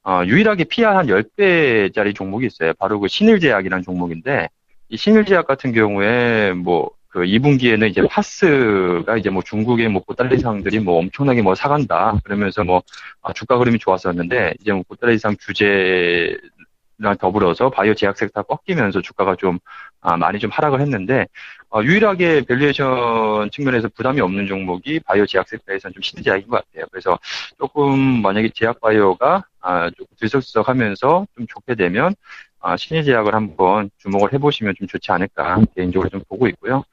어, 0.06 0.24
유일하게 0.26 0.66
PR 0.66 0.96
한 0.96 1.08
10배짜리 1.08 2.16
종목이 2.16 2.46
있어요. 2.46 2.74
바로 2.80 3.00
그 3.00 3.08
신일제약이라는 3.08 3.84
종목인데 3.84 4.50
이 4.90 4.98
신일제약 4.98 5.48
같은 5.48 5.72
경우에 5.74 6.54
뭐 6.54 6.96
그 7.16 7.22
2분기에는 7.22 7.90
이제 7.90 8.02
파스가 8.10 9.16
이제 9.16 9.30
뭐 9.30 9.42
중국의 9.42 9.88
뭐 9.88 10.04
보따리 10.06 10.38
상들이 10.38 10.80
뭐 10.82 11.00
엄청나게 11.00 11.42
뭐 11.42 11.56
사간다 11.56 12.20
그러면서 12.26 12.66
뭐 12.66 12.84
아, 13.22 13.32
주가 13.32 13.58
흐름이 13.58 13.80
좋았었는데 13.80 14.56
이제 14.60 14.74
뭐 14.74 14.84
보따리 14.86 15.18
상 15.18 15.34
규제 15.40 16.38
랑 16.98 17.18
더불어서 17.18 17.70
바이오 17.70 17.94
제약 17.94 18.18
섹터가 18.18 18.44
꺾이면서 18.44 19.02
주가가 19.02 19.36
좀 19.36 19.60
아, 20.00 20.16
많이 20.16 20.40
좀 20.40 20.50
하락을 20.52 20.80
했는데 20.80 21.28
어, 21.70 21.82
유일하게 21.84 22.44
밸류에이션 22.48 23.50
측면에서 23.52 23.90
부담이 23.90 24.22
없는 24.22 24.48
종목이 24.48 25.02
바이오 25.02 25.26
제약 25.26 25.50
섹터에서는 25.50 25.94
좀 25.94 26.02
신일제약인 26.02 26.48
것 26.48 26.64
같아요. 26.64 26.86
그래서 26.92 27.20
조금 27.58 28.22
만약에 28.22 28.50
제약 28.56 28.80
바이오가 28.80 29.44
아, 29.62 29.90
조금 29.90 30.16
들썩들썩하면서 30.20 31.28
좀 31.36 31.48
좋게 31.48 31.76
되면 31.76 32.16
아, 32.68 32.76
신일제약을 32.78 33.36
한번 33.36 33.92
주목을 34.00 34.34
해보시면 34.34 34.74
좀 34.76 34.88
좋지 34.88 35.12
않을까 35.12 35.62
개인적으로 35.76 36.10
좀 36.10 36.24
보고 36.28 36.48
있고요. 36.48 36.84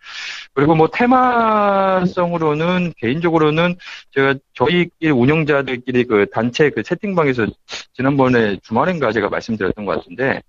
그리고 0.52 0.74
뭐 0.74 0.90
테마성으로는 0.92 2.92
개인적으로는 2.98 3.76
제가 4.10 4.34
저희끼리 4.52 5.10
운영자들끼리 5.10 6.04
그 6.04 6.26
단체 6.30 6.68
그 6.68 6.82
채팅방에서 6.82 7.46
지난번에 7.94 8.58
주말인가 8.62 9.12
제가 9.12 9.30
말씀드렸던 9.30 9.86
것 9.86 9.96
같은데 9.96 10.42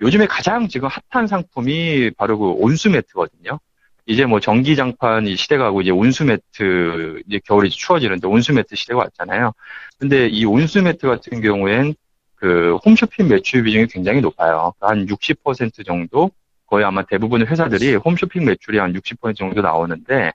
요즘에 0.00 0.26
가장 0.26 0.68
지금 0.68 0.88
핫한 1.10 1.26
상품이 1.26 2.12
바로 2.16 2.38
그 2.38 2.52
온수 2.52 2.88
매트거든요. 2.88 3.60
이제 4.06 4.24
뭐 4.24 4.40
전기장판 4.40 5.26
이 5.26 5.36
시대가 5.36 5.64
가고 5.64 5.82
이제 5.82 5.90
온수 5.90 6.24
매트 6.24 7.20
이제 7.28 7.40
겨울이 7.44 7.68
추워지는데 7.68 8.26
온수 8.26 8.54
매트 8.54 8.74
시대가 8.74 9.00
왔잖아요. 9.00 9.52
근데 9.98 10.28
이 10.28 10.46
온수 10.46 10.82
매트 10.82 11.06
같은 11.06 11.42
경우엔 11.42 11.94
그 12.42 12.76
홈쇼핑 12.84 13.28
매출 13.28 13.62
비중이 13.62 13.86
굉장히 13.86 14.20
높아요. 14.20 14.72
한 14.80 15.06
60% 15.06 15.86
정도 15.86 16.28
거의 16.66 16.84
아마 16.84 17.02
대부분의 17.02 17.46
회사들이 17.46 17.94
홈쇼핑 17.94 18.44
매출이 18.44 18.78
한 18.78 18.92
60% 18.94 19.36
정도 19.36 19.62
나오는데 19.62 20.32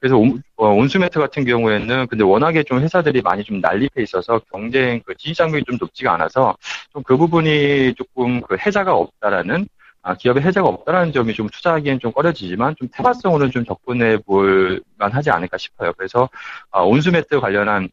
그래서 0.00 0.16
온, 0.16 0.42
어, 0.56 0.68
온수매트 0.68 1.18
같은 1.18 1.44
경우에는 1.44 2.06
근데 2.06 2.24
워낙에 2.24 2.62
좀 2.62 2.80
회사들이 2.80 3.20
많이 3.20 3.44
좀 3.44 3.60
난립해 3.60 4.02
있어서 4.02 4.40
경쟁 4.50 5.02
그 5.04 5.14
진입장벽이 5.14 5.64
좀 5.64 5.76
높지가 5.78 6.14
않아서 6.14 6.56
좀 6.94 7.02
그 7.04 7.18
부분이 7.18 7.94
조금 7.96 8.40
그 8.40 8.56
해자가 8.56 8.94
없다라는 8.94 9.66
아, 10.02 10.14
기업의 10.16 10.42
해자가 10.42 10.68
없다라는 10.68 11.12
점이 11.12 11.34
좀 11.34 11.48
투자하기엔 11.50 12.00
좀 12.00 12.12
꺼려지지만 12.12 12.76
좀 12.78 12.88
테마성으로는 12.92 13.52
좀 13.52 13.64
접근해 13.66 14.16
볼 14.18 14.82
만하지 14.96 15.30
않을까 15.30 15.58
싶어요. 15.58 15.92
그래서 15.98 16.30
아, 16.70 16.80
온수매트 16.80 17.40
관련한 17.40 17.90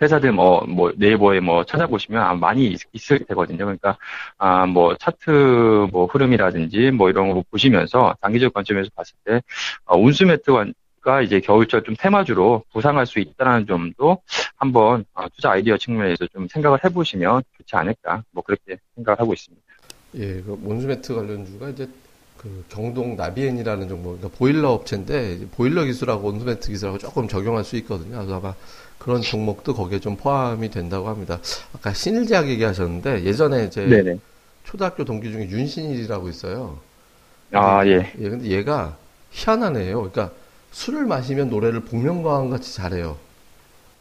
회사들 0.00 0.32
뭐, 0.32 0.64
뭐, 0.66 0.92
네이버에 0.96 1.40
뭐 1.40 1.64
찾아보시면 1.64 2.40
많이 2.40 2.68
있, 2.68 2.80
있을 2.92 3.20
테거든요. 3.20 3.58
그러니까, 3.58 3.96
아, 4.36 4.66
뭐, 4.66 4.96
차트 4.96 5.88
뭐 5.90 6.06
흐름이라든지 6.06 6.90
뭐 6.92 7.10
이런 7.10 7.30
거 7.30 7.42
보시면서 7.50 8.14
단기적 8.20 8.52
관점에서 8.52 8.90
봤을 8.94 9.14
때, 9.24 9.42
어, 9.84 9.96
온수매트가 9.98 11.22
이제 11.24 11.40
겨울철 11.40 11.84
좀 11.84 11.94
테마주로 11.98 12.64
부상할 12.72 13.06
수 13.06 13.18
있다는 13.18 13.66
점도 13.66 14.18
한번 14.56 15.04
어, 15.14 15.26
투자 15.34 15.52
아이디어 15.52 15.76
측면에서 15.76 16.26
좀 16.26 16.48
생각을 16.48 16.84
해보시면 16.84 17.42
좋지 17.56 17.76
않을까. 17.76 18.22
뭐 18.32 18.42
그렇게 18.42 18.78
생각을 18.96 19.18
하고 19.20 19.32
있습니다. 19.32 19.64
예, 20.14 20.42
그 20.42 20.58
몬스매트 20.60 21.14
관련주가 21.14 21.70
이제 21.70 21.88
그 22.36 22.64
경동 22.68 23.16
나비엔이라는 23.16 23.88
정보, 23.88 24.16
그러니까 24.16 24.38
보일러 24.38 24.70
업체인데 24.70 25.48
보일러 25.50 25.84
기술하고 25.84 26.28
온수매트 26.28 26.68
기술하고 26.68 26.98
조금 26.98 27.28
적용할 27.28 27.64
수 27.64 27.76
있거든요. 27.76 28.16
그래서 28.16 28.36
아마 28.36 28.54
그런 28.98 29.22
종목도 29.22 29.74
거기에 29.74 30.00
좀 30.00 30.16
포함이 30.16 30.70
된다고 30.70 31.08
합니다. 31.08 31.38
아까 31.74 31.92
신일제약 31.92 32.48
얘기하셨는데 32.48 33.24
예전에 33.24 33.70
제 33.70 33.86
네네. 33.86 34.18
초등학교 34.64 35.04
동기 35.04 35.30
중에 35.30 35.48
윤신일이라고 35.48 36.28
있어요. 36.28 36.78
아, 37.52 37.86
예. 37.86 38.12
예, 38.18 38.28
근데 38.28 38.48
얘가 38.48 38.96
희한한 39.30 39.76
애예요. 39.76 40.10
그러니까 40.10 40.30
술을 40.72 41.06
마시면 41.06 41.48
노래를 41.48 41.80
복면가왕 41.80 42.50
같이 42.50 42.74
잘해요. 42.74 43.16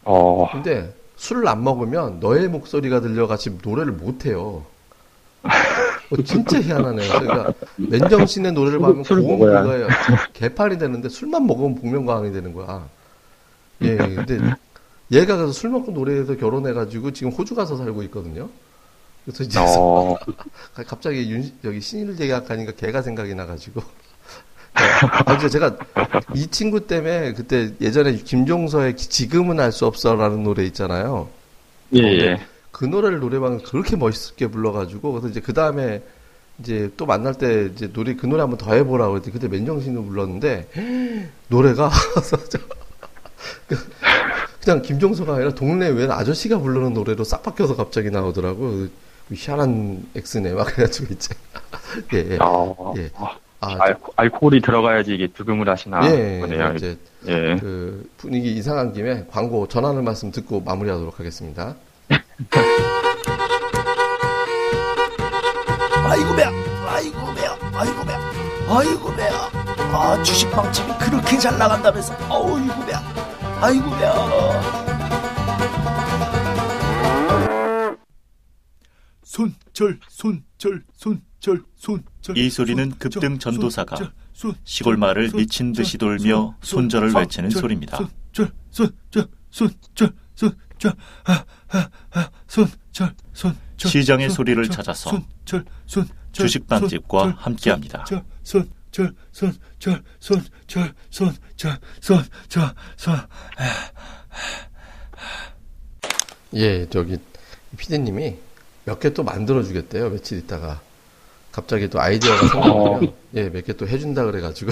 어, 0.04 0.50
근데 0.52 0.94
술을 1.16 1.48
안 1.48 1.64
먹으면 1.64 2.20
너의 2.20 2.48
목소리가 2.48 3.02
들려 3.02 3.28
같이 3.28 3.58
노래를 3.64 3.94
못 3.94 4.26
해요. 4.26 4.66
어, 5.44 6.22
진짜 6.24 6.60
희한하네요. 6.62 7.20
그러니까 7.20 7.54
맨정신의 7.78 8.52
노래를 8.54 8.80
술 9.06 9.22
고음. 9.22 9.40
불가요. 9.40 9.88
개판이 10.34 10.78
되는데 10.78 11.10
술만 11.10 11.46
먹으면 11.46 11.76
복면가왕이 11.76 12.32
되는 12.32 12.54
거야. 12.54 12.88
예, 13.82 13.96
근데 13.96 14.40
얘가 15.12 15.36
그래서 15.38 15.52
술 15.54 15.70
먹고 15.70 15.92
노래해서 15.92 16.36
결혼해가지고 16.36 17.12
지금 17.14 17.32
호주 17.32 17.56
가서 17.56 17.78
살고 17.78 18.04
있거든요. 18.04 18.50
그래서 19.26 19.44
이제 19.44 19.60
어, 19.60 20.18
갑자기 20.88 21.30
윤, 21.32 21.52
여기 21.64 21.82
신일 21.82 22.16
제약하니까 22.16 22.74
걔가 22.74 23.02
생각이 23.02 23.34
나가지고. 23.36 23.82
아, 25.26 25.38
저 25.40 25.50
제가 25.50 25.76
이 26.36 26.46
친구 26.48 26.86
때문에 26.86 27.34
그때 27.34 27.72
예전에 27.82 28.14
김종서의 28.16 28.96
지금은 28.96 29.60
알 29.60 29.72
수 29.72 29.86
없어라는 29.86 30.44
노래 30.44 30.64
있잖아요. 30.66 31.30
예, 31.96 32.00
예. 32.00 32.38
그 32.72 32.86
노래를 32.86 33.20
노래방에서 33.20 33.64
그렇게 33.66 33.96
멋있게 33.96 34.48
불러가지고 34.48 35.14
그래서 35.14 35.30
이제 35.30 35.40
그 35.40 35.54
다음에 35.54 36.04
이제 36.60 36.92
또 36.96 37.06
만날 37.08 37.34
때 37.34 37.70
이제 37.74 37.92
노래 37.92 38.16
그 38.16 38.28
노래 38.28 38.42
한번 38.42 38.58
더 38.60 38.74
해보라고 38.74 39.14
그랬더니 39.14 39.34
그때 39.34 39.48
맨정신으로 39.48 40.04
불렀는데 40.06 40.68
노래가 41.50 41.90
저- 42.50 42.60
그- 44.68 44.72
그냥 44.72 44.82
김종서가 44.82 45.36
아니라 45.36 45.52
동네 45.56 45.88
웬 45.88 46.12
아저씨가 46.12 46.58
부르는 46.60 46.94
노래로 46.94 47.24
싹 47.24 47.42
바뀌어서 47.42 47.78
갑자기 47.78 48.10
나오더라고 48.10 48.60
그 48.60 48.92
희한한 49.34 50.04
엑스네 50.14 50.52
막 50.52 50.66
그래가지고 50.68 51.14
이제 51.14 51.34
예, 52.14 52.32
예. 52.34 52.38
어, 52.42 52.94
예. 52.98 53.10
아, 53.16 53.38
알, 53.62 53.96
알코올이 54.18 54.60
들어가야지 54.62 55.16
이게 55.16 55.28
두금을 55.28 55.70
하시나 55.70 56.02
예, 56.12 56.40
보네요. 56.42 56.74
이제 56.76 56.98
예. 57.28 57.56
그 57.60 58.10
분위기 58.18 58.52
이상한 58.58 58.92
김에 58.92 59.26
광고 59.32 59.68
전하는 59.70 60.04
말씀 60.04 60.32
듣고 60.32 60.60
마무리하도록 60.62 61.18
하겠습니다. 61.18 61.74
아이고 66.10 66.36
배야 66.36 66.52
아이고 66.88 67.18
배야 67.36 67.58
아이고 67.74 68.06
배야 68.06 68.20
아이고 68.70 69.16
배야 69.16 69.50
아 69.94 70.22
주식 70.24 70.52
방침이 70.52 70.92
그렇게 71.00 71.38
잘 71.38 71.58
나간다면서 71.58 72.14
아이고 72.30 72.86
배야 72.86 73.02
아이고 73.60 73.90
배야 73.90 74.14
손절 79.24 80.00
손절 80.08 80.84
손절 80.94 81.64
손절 81.76 82.38
이 82.38 82.50
소리는 82.50 82.92
급등 82.98 83.40
전도사가 83.40 84.14
시골 84.64 84.98
마을을 84.98 85.32
미친 85.34 85.74
듯이 85.74 85.98
돌며 85.98 86.56
손절을 86.62 87.10
손절, 87.10 87.22
외치는 87.22 87.50
소리입니다. 87.50 87.98
손절 87.98 88.52
손절 88.70 89.28
손절 89.50 90.14
손절 90.36 90.94
아, 91.26 91.46
아, 91.70 91.90
아, 92.12 92.30
손절 92.48 93.16
시장의 93.78 94.30
소리를 94.30 94.70
찾아서 94.70 95.20
주식반집과 96.32 97.38
함께합니다. 97.38 98.06
손 98.44 98.70
절 98.98 99.14
손절 99.32 99.54
손 99.78 99.78
절 99.80 100.02
손 100.20 100.42
절 100.68 100.94
손 101.12 101.32
절 101.56 101.78
손 102.02 102.24
절 102.50 102.74
손 102.98 103.16
예, 106.56 106.88
저기 106.90 107.18
피디님이 107.78 108.36
몇 108.86 109.00
개 109.00 109.10
또 109.14 109.24
만들어 109.24 109.62
주겠대요. 109.62 110.10
며칠 110.10 110.40
있다가. 110.40 110.80
갑자기 111.52 111.88
또 111.90 112.00
아이디어가 112.00 112.48
생각나면 112.48 113.14
예, 113.36 113.50
몇 113.50 113.64
개 113.66 113.74
또 113.74 113.88
해준다 113.88 114.24
그래가지고. 114.26 114.72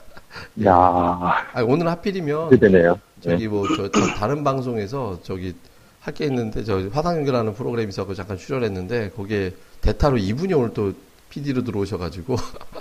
야. 0.64 0.72
아, 0.72 1.62
오늘 1.66 1.88
하필이면 1.88 2.50
기대되네요. 2.50 2.98
저기 3.20 3.48
뭐저 3.48 3.90
다른 4.18 4.42
방송에서 4.44 5.20
저기 5.22 5.54
할 6.00 6.14
게 6.14 6.24
있는데 6.26 6.64
저 6.64 6.80
화상 6.92 7.16
연결하는 7.18 7.52
프로그램이 7.54 7.90
있어서 7.90 8.14
잠깐 8.14 8.38
출연했는데 8.38 9.10
거기에 9.10 9.52
대타로 9.82 10.16
이분이 10.16 10.54
오늘 10.54 10.72
또 10.72 10.94
PD로 11.30 11.62
들어오셔가지고 11.64 12.36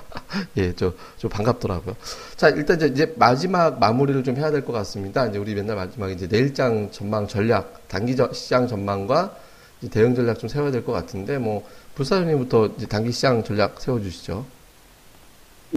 예, 0.58 0.74
저, 0.76 0.92
저 1.18 1.28
반갑더라고요. 1.30 1.96
자, 2.36 2.50
일단 2.50 2.78
이제, 2.78 2.88
이제 2.88 3.14
마지막 3.18 3.80
마무리를 3.80 4.24
좀 4.24 4.36
해야 4.38 4.52
될 4.52 4.66
것 4.66 4.74
같습니다. 4.74 5.26
이제 5.28 5.38
우리 5.38 5.56
맨날 5.56 5.76
마지막에 5.76 6.14
이제 6.14 6.28
내일장 6.28 6.90
전망 6.92 7.28
전략, 7.28 7.88
단기 7.88 8.16
저- 8.16 8.32
시장 8.34 8.68
전망과 8.68 9.36
대응 9.92 10.14
전략 10.14 10.38
좀 10.40 10.50
세워야 10.50 10.72
될 10.72 10.84
것 10.84 10.92
같은데 10.92 11.38
뭐 11.38 11.64
불사님부터 11.96 12.68
이제 12.78 12.86
단기 12.88 13.12
시장 13.12 13.44
전략 13.44 13.80
세워주시죠. 13.80 14.44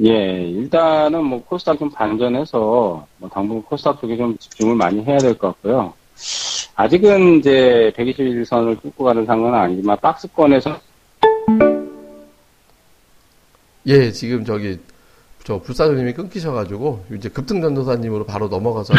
예, 0.05 0.41
일단은 0.49 1.23
뭐 1.25 1.43
코스닥 1.45 1.79
좀 1.79 1.91
반전해서 1.91 3.07
뭐 3.18 3.31
당분 3.33 3.62
코스닥 3.62 4.01
쪽에 4.01 4.16
좀 4.16 4.37
집중을 4.39 4.75
많이 4.75 5.03
해야 5.05 5.18
될 5.18 5.35
것 5.37 5.49
같고요. 5.49 5.93
아직은 6.75 7.39
이제 7.39 7.93
121선을 7.97 8.81
뚫고 8.81 9.05
가는 9.05 9.27
상황은 9.27 9.59
아니지만 9.59 9.99
박스권에서 10.01 10.81
예, 13.87 14.12
지금 14.12 14.45
저기 14.45 14.78
저 15.45 15.59
불사조님이 15.59 16.12
끊기셔가지고 16.12 17.05
이제 17.16 17.28
급등 17.28 17.61
전도사님으로 17.61 18.24
바로 18.24 18.47
넘어가서 18.47 18.95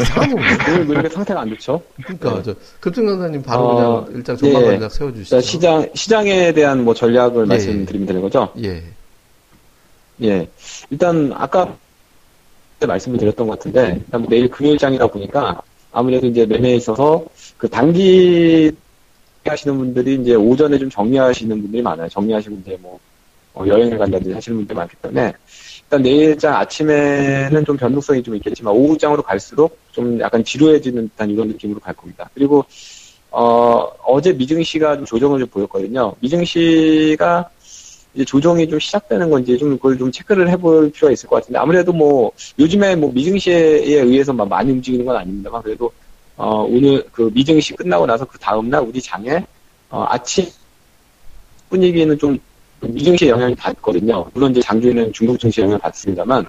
이상한 0.00 0.30
놈 0.30 0.38
오늘 0.38 0.86
왜 0.86 0.92
이렇게 0.92 1.08
상태가 1.08 1.40
안 1.40 1.48
좋죠? 1.48 1.82
그러니까 2.04 2.42
저 2.44 2.54
급등 2.78 3.06
전도사님 3.06 3.42
바로 3.42 3.62
어, 3.64 4.04
그냥 4.04 4.16
일장 4.16 4.36
전망 4.36 4.62
예. 4.62 4.66
전략 4.66 4.92
세워주시죠. 4.92 5.36
자, 5.36 5.40
시장 5.40 5.88
시장에 5.94 6.52
대한 6.52 6.84
뭐 6.84 6.94
전략을 6.94 7.44
예. 7.44 7.48
말씀드리면 7.48 8.06
되는 8.06 8.22
거죠? 8.22 8.52
예, 8.62 8.84
예. 10.22 10.48
일단 10.90 11.32
아까 11.34 11.74
말씀을 12.86 13.18
드렸던 13.18 13.46
것 13.46 13.58
같은데 13.58 14.00
일단 14.04 14.26
내일 14.28 14.48
금요일장이다 14.48 15.08
보니까 15.08 15.60
아무래도 15.90 16.26
이제 16.26 16.46
매매에 16.46 16.76
있어서 16.76 17.24
그 17.58 17.68
단기 17.68 18.70
하시는 19.44 19.76
분들이 19.76 20.20
이제 20.20 20.34
오전에 20.34 20.78
좀 20.78 20.88
정리하시는 20.88 21.62
분들이 21.62 21.82
많아요. 21.82 22.08
정리하시고 22.08 22.56
이제 22.62 22.78
뭐 22.80 23.00
어, 23.54 23.64
여행을 23.66 23.98
간다든지 23.98 24.34
하시는 24.34 24.58
분들이 24.58 24.76
많기 24.76 24.96
때문에 24.96 25.32
일단 25.84 26.02
내일장 26.02 26.56
아침에는 26.56 27.64
좀 27.64 27.76
변동성이 27.76 28.22
좀 28.22 28.34
있겠지만 28.36 28.72
오후장으로 28.74 29.22
갈수록 29.22 29.78
좀 29.92 30.18
약간 30.20 30.42
지루해지는 30.42 31.10
듯한 31.10 31.30
이런 31.30 31.48
느낌으로 31.48 31.80
갈 31.80 31.94
겁니다. 31.94 32.30
그리고 32.34 32.64
어, 33.30 33.90
어제 34.04 34.32
미증시가 34.32 34.96
좀 34.96 35.04
조정을 35.04 35.40
좀 35.40 35.48
보였거든요. 35.48 36.14
미증시가 36.20 37.50
이제 38.14 38.24
조정이 38.24 38.68
좀 38.68 38.78
시작되는 38.78 39.30
건지 39.30 39.56
좀 39.56 39.76
그걸 39.76 39.96
좀 39.96 40.12
체크를 40.12 40.48
해볼 40.50 40.90
필요가 40.92 41.12
있을 41.12 41.28
것 41.28 41.36
같은데 41.36 41.58
아무래도 41.58 41.92
뭐 41.92 42.30
요즘에 42.58 42.94
뭐 42.94 43.10
미증시에 43.12 43.54
의해서 43.54 44.32
막 44.32 44.48
많이 44.48 44.70
움직이는 44.70 45.04
건 45.04 45.16
아닙니다만 45.16 45.62
그래도 45.62 45.90
어 46.36 46.62
오늘 46.62 47.04
그 47.12 47.30
미증시 47.32 47.74
끝나고 47.74 48.06
나서 48.06 48.24
그 48.24 48.38
다음날 48.38 48.82
우리 48.82 49.00
장에 49.00 49.44
어 49.88 50.04
아침 50.08 50.46
분위기는 51.70 52.18
좀 52.18 52.38
미증시에 52.88 53.28
영향이 53.28 53.54
받거든요. 53.54 54.26
물론 54.34 54.50
이제 54.50 54.60
장주에는 54.60 55.12
중국 55.12 55.38
증시에 55.38 55.62
영향을 55.64 55.78
받습니다만 55.80 56.46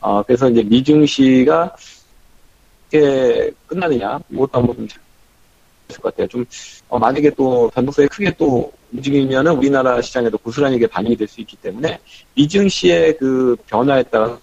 어 0.00 0.22
그래서 0.22 0.48
이제 0.50 0.62
미증시가 0.62 1.74
어떻게 2.86 3.50
끝나느냐 3.66 4.18
이것도 4.30 4.50
한번 4.52 4.76
좀 4.76 4.86
있을 5.90 6.00
것 6.00 6.10
같아요. 6.14 6.26
좀 6.28 6.44
어, 6.88 6.98
만약에 6.98 7.30
또 7.30 7.70
변동성이 7.74 8.08
크게 8.08 8.32
또 8.38 8.72
움직이면은 8.92 9.52
우리나라 9.52 10.00
시장에도 10.00 10.38
고스란히 10.38 10.76
이게 10.76 10.86
반영이 10.86 11.16
될 11.16 11.28
수 11.28 11.40
있기 11.40 11.56
때문에 11.56 11.98
미증시의 12.34 13.16
그 13.18 13.56
변화에 13.66 14.02
따라 14.04 14.38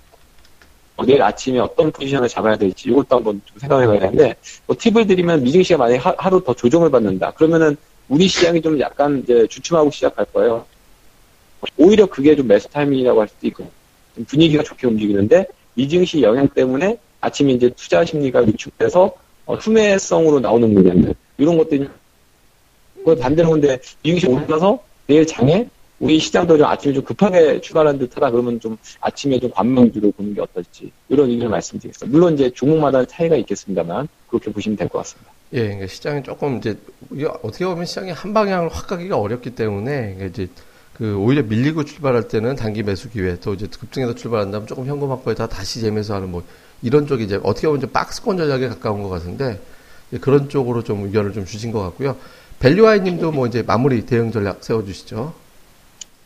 어, 0.98 1.06
내일 1.06 1.22
아침에 1.22 1.58
어떤 1.60 1.92
포지션을 1.92 2.28
잡아야 2.28 2.56
될지 2.56 2.90
이것도 2.90 3.16
한번 3.16 3.42
좀 3.46 3.58
생각해 3.60 3.88
봐야 3.88 4.00
되는데 4.00 4.36
뭐 4.68 4.76
팁을 4.78 5.08
드리면 5.08 5.42
미증시가 5.44 5.78
만약에 5.78 5.98
하, 6.00 6.14
하루 6.18 6.44
더 6.44 6.54
조정을 6.54 6.92
받는다 6.92 7.32
그러면은 7.32 7.76
우리 8.10 8.28
시장이 8.28 8.62
좀 8.62 8.78
약간 8.80 9.22
이제 9.24 9.48
주춤하고 9.48 9.90
시작할 9.90 10.26
거예요. 10.34 10.66
오히려 11.78 12.06
그게 12.06 12.36
좀 12.36 12.48
매수 12.48 12.68
타이밍이라고 12.70 13.22
할 13.22 13.28
수도 13.28 13.48
있고 13.48 13.70
좀 14.16 14.26
분위기가 14.26 14.64
좋게 14.64 14.88
움직이는데 14.88 15.46
미증시 15.76 16.22
영향 16.22 16.48
때문에 16.48 16.98
아침에 17.22 17.54
이제 17.54 17.70
투자 17.76 18.04
심리가 18.04 18.40
위축돼서 18.40 19.14
어, 19.46 19.58
투매성으로 19.58 20.40
나오는 20.40 20.74
물량들 20.74 21.14
이런 21.38 21.58
것들이 21.58 21.88
그 23.06 23.16
반대로 23.16 23.52
근데 23.52 23.80
미증시 24.04 24.28
올라서 24.28 24.80
내일 25.08 25.26
장에 25.26 25.68
우리 26.00 26.18
시장도 26.20 26.58
좀 26.58 26.66
아침에 26.66 26.94
좀 26.94 27.04
급하게 27.04 27.62
출발한 27.62 28.00
듯하다 28.00 28.32
그러면 28.32 28.60
좀 28.60 28.76
아침에 29.02 29.40
좀 29.40 29.52
관망주로 29.52 30.12
보는 30.12 30.34
게 30.34 30.42
어떨지 30.42 30.92
이런 31.10 31.30
의견을 31.30 31.50
말씀드리겠습니다. 31.50 32.12
물론 32.12 32.34
이제 32.34 32.50
종목마다 32.50 33.06
차이가 33.06 33.36
있겠습니다만 33.36 34.08
그렇게 34.28 34.52
보시면 34.52 34.78
될 34.78 34.88
것 34.90 34.98
같습니다. 35.00 35.32
예, 35.54 35.64
그러니까 35.64 35.88
시장이 35.88 36.24
조금 36.24 36.58
이제 36.58 36.76
어떻게 37.44 37.66
보면 37.66 37.86
시장이 37.86 38.12
한 38.12 38.34
방향을 38.34 38.70
확 38.70 38.88
가기가 38.88 39.18
어렵기 39.20 39.52
때문에 39.52 40.30
이제 40.30 40.48
그 41.02 41.18
오히려 41.18 41.42
밀리고 41.42 41.84
출발할 41.84 42.28
때는 42.28 42.56
단기 42.56 42.84
매수 42.84 43.10
기회 43.10 43.40
또 43.40 43.56
이제 43.56 43.66
급등해서 43.66 44.14
출발한다면 44.14 44.68
조금 44.68 44.86
현금 44.86 45.10
확보에다 45.10 45.48
다시 45.48 45.82
재매수하는 45.82 46.30
뭐 46.30 46.44
이런 46.84 47.08
쪽이 47.08 47.24
이제 47.24 47.40
어떻게 47.42 47.66
보면 47.66 47.80
이제 47.82 47.92
박스권 47.92 48.38
전략에 48.38 48.68
가까운 48.68 49.02
것 49.02 49.10
같은데 49.10 49.60
그런 50.22 50.48
쪽으로 50.48 50.84
좀 50.84 51.06
의견을 51.06 51.34
좀 51.34 51.44
주신 51.44 51.72
것 51.72 51.82
같고요. 51.82 52.18
밸류아이님도 52.60 53.32
뭐 53.32 53.48
이제 53.48 53.64
마무리 53.64 54.06
대응 54.06 54.32
전략 54.32 54.64
세워주시죠. 54.64 55.34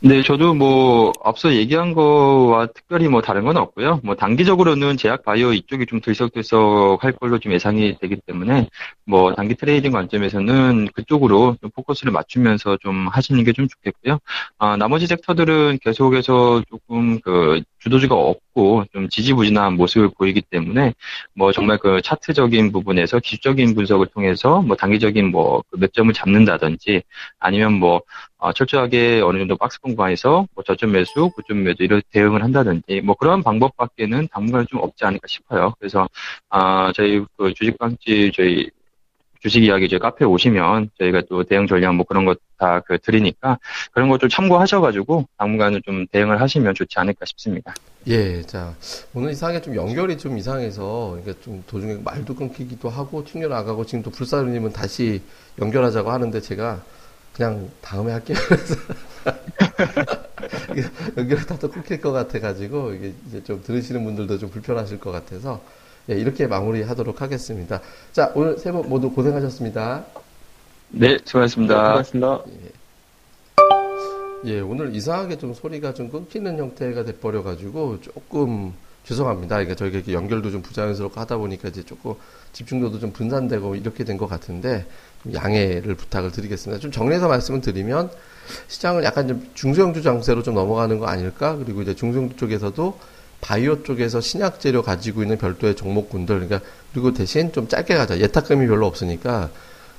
네, 0.07 0.21
저도 0.21 0.53
뭐 0.53 1.11
앞서 1.23 1.51
얘기한 1.55 1.93
거와 1.95 2.67
특별히 2.67 3.07
뭐 3.07 3.21
다른 3.23 3.43
건 3.43 3.57
없고요. 3.57 4.01
뭐 4.03 4.13
단기적으로는 4.15 4.97
제약 4.97 5.23
바이오 5.23 5.51
이쪽이 5.53 5.87
좀 5.87 5.99
들썩들썩 5.99 7.03
할 7.03 7.11
걸로 7.13 7.39
좀 7.39 7.51
예상이 7.53 7.97
되기 7.99 8.15
때문에 8.27 8.69
뭐 9.07 9.33
단기 9.33 9.55
트레이딩 9.55 9.91
관점에서는 9.91 10.89
그쪽으로 10.93 11.57
좀 11.59 11.71
포커스를 11.71 12.11
맞추면서 12.11 12.77
좀 12.81 13.07
하시는 13.07 13.43
게 13.43 13.51
좀 13.55 13.67
좋겠고요. 13.67 14.19
아, 14.59 14.75
나머지 14.77 15.07
섹터들은 15.07 15.79
계속해서 15.81 16.61
조금 16.69 17.19
그 17.21 17.61
주도주가 17.85 18.15
없고 18.15 18.85
좀 18.91 19.07
지지부진한 19.09 19.75
모습을 19.75 20.09
보이기 20.17 20.41
때문에 20.41 20.93
뭐 21.35 21.51
정말 21.51 21.77
그 21.77 22.01
차트적인 22.01 22.71
부분에서 22.71 23.19
기술적인 23.19 23.75
분석을 23.75 24.07
통해서 24.07 24.61
뭐 24.61 24.75
단기적인 24.75 25.31
뭐 25.31 25.61
맥점을 25.77 26.11
잡는다든지 26.13 27.03
아니면 27.39 27.73
뭐 27.73 28.01
어, 28.37 28.53
철저하게 28.53 29.21
어느 29.23 29.37
정도 29.39 29.55
박스 29.57 29.79
구분해서 29.81 30.47
뭐 30.53 30.63
저점 30.63 30.91
매수, 30.91 31.29
고점 31.29 31.63
매수 31.63 31.83
이런 31.83 32.01
대응을 32.11 32.43
한다든지 32.43 33.01
뭐 33.01 33.15
그런 33.15 33.43
방법밖에는 33.43 34.27
당분간 34.31 34.65
좀 34.69 34.81
없지 34.81 35.05
않을까 35.05 35.27
싶어요. 35.27 35.73
그래서 35.79 36.07
아 36.49 36.91
저희 36.95 37.23
그 37.37 37.53
주식방집 37.53 38.33
저희 38.33 38.69
주식 39.45 39.63
이야기 39.63 39.87
저희 39.87 39.99
카페에 39.99 40.25
오시면 40.25 40.89
저희가 40.97 41.21
또 41.29 41.43
대응 41.43 41.67
전략 41.67 41.93
뭐 41.93 42.03
그런 42.03 42.25
것 42.25 42.39
다 42.57 42.81
그 42.87 42.97
드리니까 42.97 43.59
그런 43.91 44.09
것좀 44.09 44.29
참고하셔가지고 44.29 45.27
당분간은 45.37 45.81
좀 45.85 46.07
대응을 46.07 46.41
하시면 46.41 46.73
좋지 46.73 46.97
않을까 46.97 47.25
싶습니다. 47.25 47.73
예, 48.07 48.41
자 48.43 48.73
오늘 49.13 49.31
이상하게 49.31 49.61
좀 49.61 49.75
연결이 49.75 50.17
좀 50.17 50.37
이상해서 50.37 51.19
이게 51.21 51.33
좀 51.41 51.63
도중에 51.67 51.99
말도 52.03 52.33
끊기기도 52.33 52.89
하고 52.89 53.23
튕겨 53.23 53.47
나가고 53.47 53.85
지금 53.85 54.01
또 54.01 54.09
불사르님은 54.09 54.73
다시 54.73 55.21
연결하자고 55.59 56.09
하는데 56.09 56.41
제가 56.41 56.81
그냥 57.35 57.69
다음에 57.81 58.13
할게요. 58.13 58.37
연결이 61.17 61.45
다또 61.45 61.69
끊길 61.69 62.01
것 62.01 62.11
같아가지고 62.11 62.93
이게 62.93 63.13
이제 63.27 63.43
좀 63.43 63.61
들으시는 63.61 64.03
분들도 64.03 64.39
좀 64.39 64.49
불편하실 64.49 64.99
것 64.99 65.11
같아서 65.11 65.61
예, 66.09 66.15
이렇게 66.15 66.47
마무리하도록 66.47 67.21
하겠습니다. 67.21 67.81
자 68.11 68.31
오늘 68.35 68.57
세 68.57 68.71
분 68.71 68.87
모두 68.89 69.09
고생하셨습니다. 69.11 70.05
네, 70.89 71.17
수고하셨습니다. 71.25 71.91
고맙습니다. 71.91 72.43
예, 74.45 74.59
오늘 74.59 74.93
이상하게 74.95 75.37
좀 75.37 75.53
소리가 75.53 75.93
좀 75.93 76.09
끊기는 76.09 76.57
형태가 76.57 77.03
돼버려가지고 77.05 78.01
조금 78.01 78.73
죄송합니다. 79.03 79.55
그러니까 79.55 79.75
저희가 79.75 79.97
이렇게 79.97 80.13
연결도 80.13 80.51
좀 80.51 80.61
부자연스럽고 80.61 81.19
하다 81.19 81.37
보니까 81.37 81.69
이제 81.69 81.83
조금 81.83 82.13
집중도도 82.53 82.99
좀 82.99 83.11
분산되고 83.11 83.75
이렇게 83.75 84.03
된 84.03 84.17
것 84.17 84.27
같은데 84.27 84.85
양해를 85.33 85.95
부탁을 85.95 86.31
드리겠습니다. 86.31 86.79
좀 86.79 86.91
정리해서 86.91 87.27
말씀을 87.27 87.61
드리면 87.61 88.11
시장을 88.67 89.03
약간 89.03 89.27
좀 89.27 89.47
중소형주 89.55 90.03
장세로 90.03 90.43
좀 90.43 90.53
넘어가는 90.53 90.99
거 90.99 91.07
아닐까? 91.07 91.55
그리고 91.55 91.81
이제 91.81 91.95
중소형주 91.95 92.35
쪽에서도 92.37 92.99
바이오 93.45 93.83
쪽에서 93.83 94.21
신약 94.21 94.59
재료 94.59 94.81
가지고 94.81 95.21
있는 95.21 95.37
별도의 95.37 95.75
종목군들, 95.75 96.47
그러니까 96.47 96.67
그리고 96.91 97.13
대신 97.13 97.53
좀 97.53 97.67
짧게 97.67 97.93
가자. 97.93 98.19
예탁금이 98.19 98.65
별로 98.65 98.87
없으니까 98.87 99.51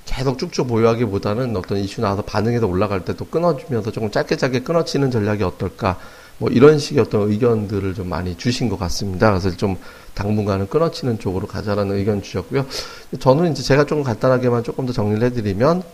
계속 0.04 0.36
쭉쭉 0.36 0.66
보유하기보다는 0.66 1.56
어떤 1.56 1.78
이슈 1.78 2.00
나와서 2.00 2.22
반응해서 2.22 2.66
올라갈 2.66 3.04
때 3.04 3.12
또 3.12 3.24
끊어주면서 3.24 3.92
조금 3.92 4.10
짧게 4.10 4.36
짧게 4.36 4.60
끊어치는 4.60 5.12
전략이 5.12 5.44
어떨까? 5.44 5.96
뭐 6.38 6.50
이런 6.50 6.80
식의 6.80 7.02
어떤 7.02 7.30
의견들을 7.30 7.94
좀 7.94 8.08
많이 8.08 8.36
주신 8.36 8.68
것 8.68 8.80
같습니다. 8.80 9.30
그래서 9.30 9.56
좀 9.56 9.76
당분간은 10.14 10.68
끊어치는 10.68 11.20
쪽으로 11.20 11.46
가자라는 11.46 11.94
의견 11.96 12.22
주셨고요. 12.22 12.66
저는 13.20 13.52
이제 13.52 13.62
제가 13.62 13.86
좀 13.86 14.02
간단하게만 14.02 14.64
조금 14.64 14.86
더 14.86 14.92
정리를 14.92 15.24
해드리면 15.24 15.84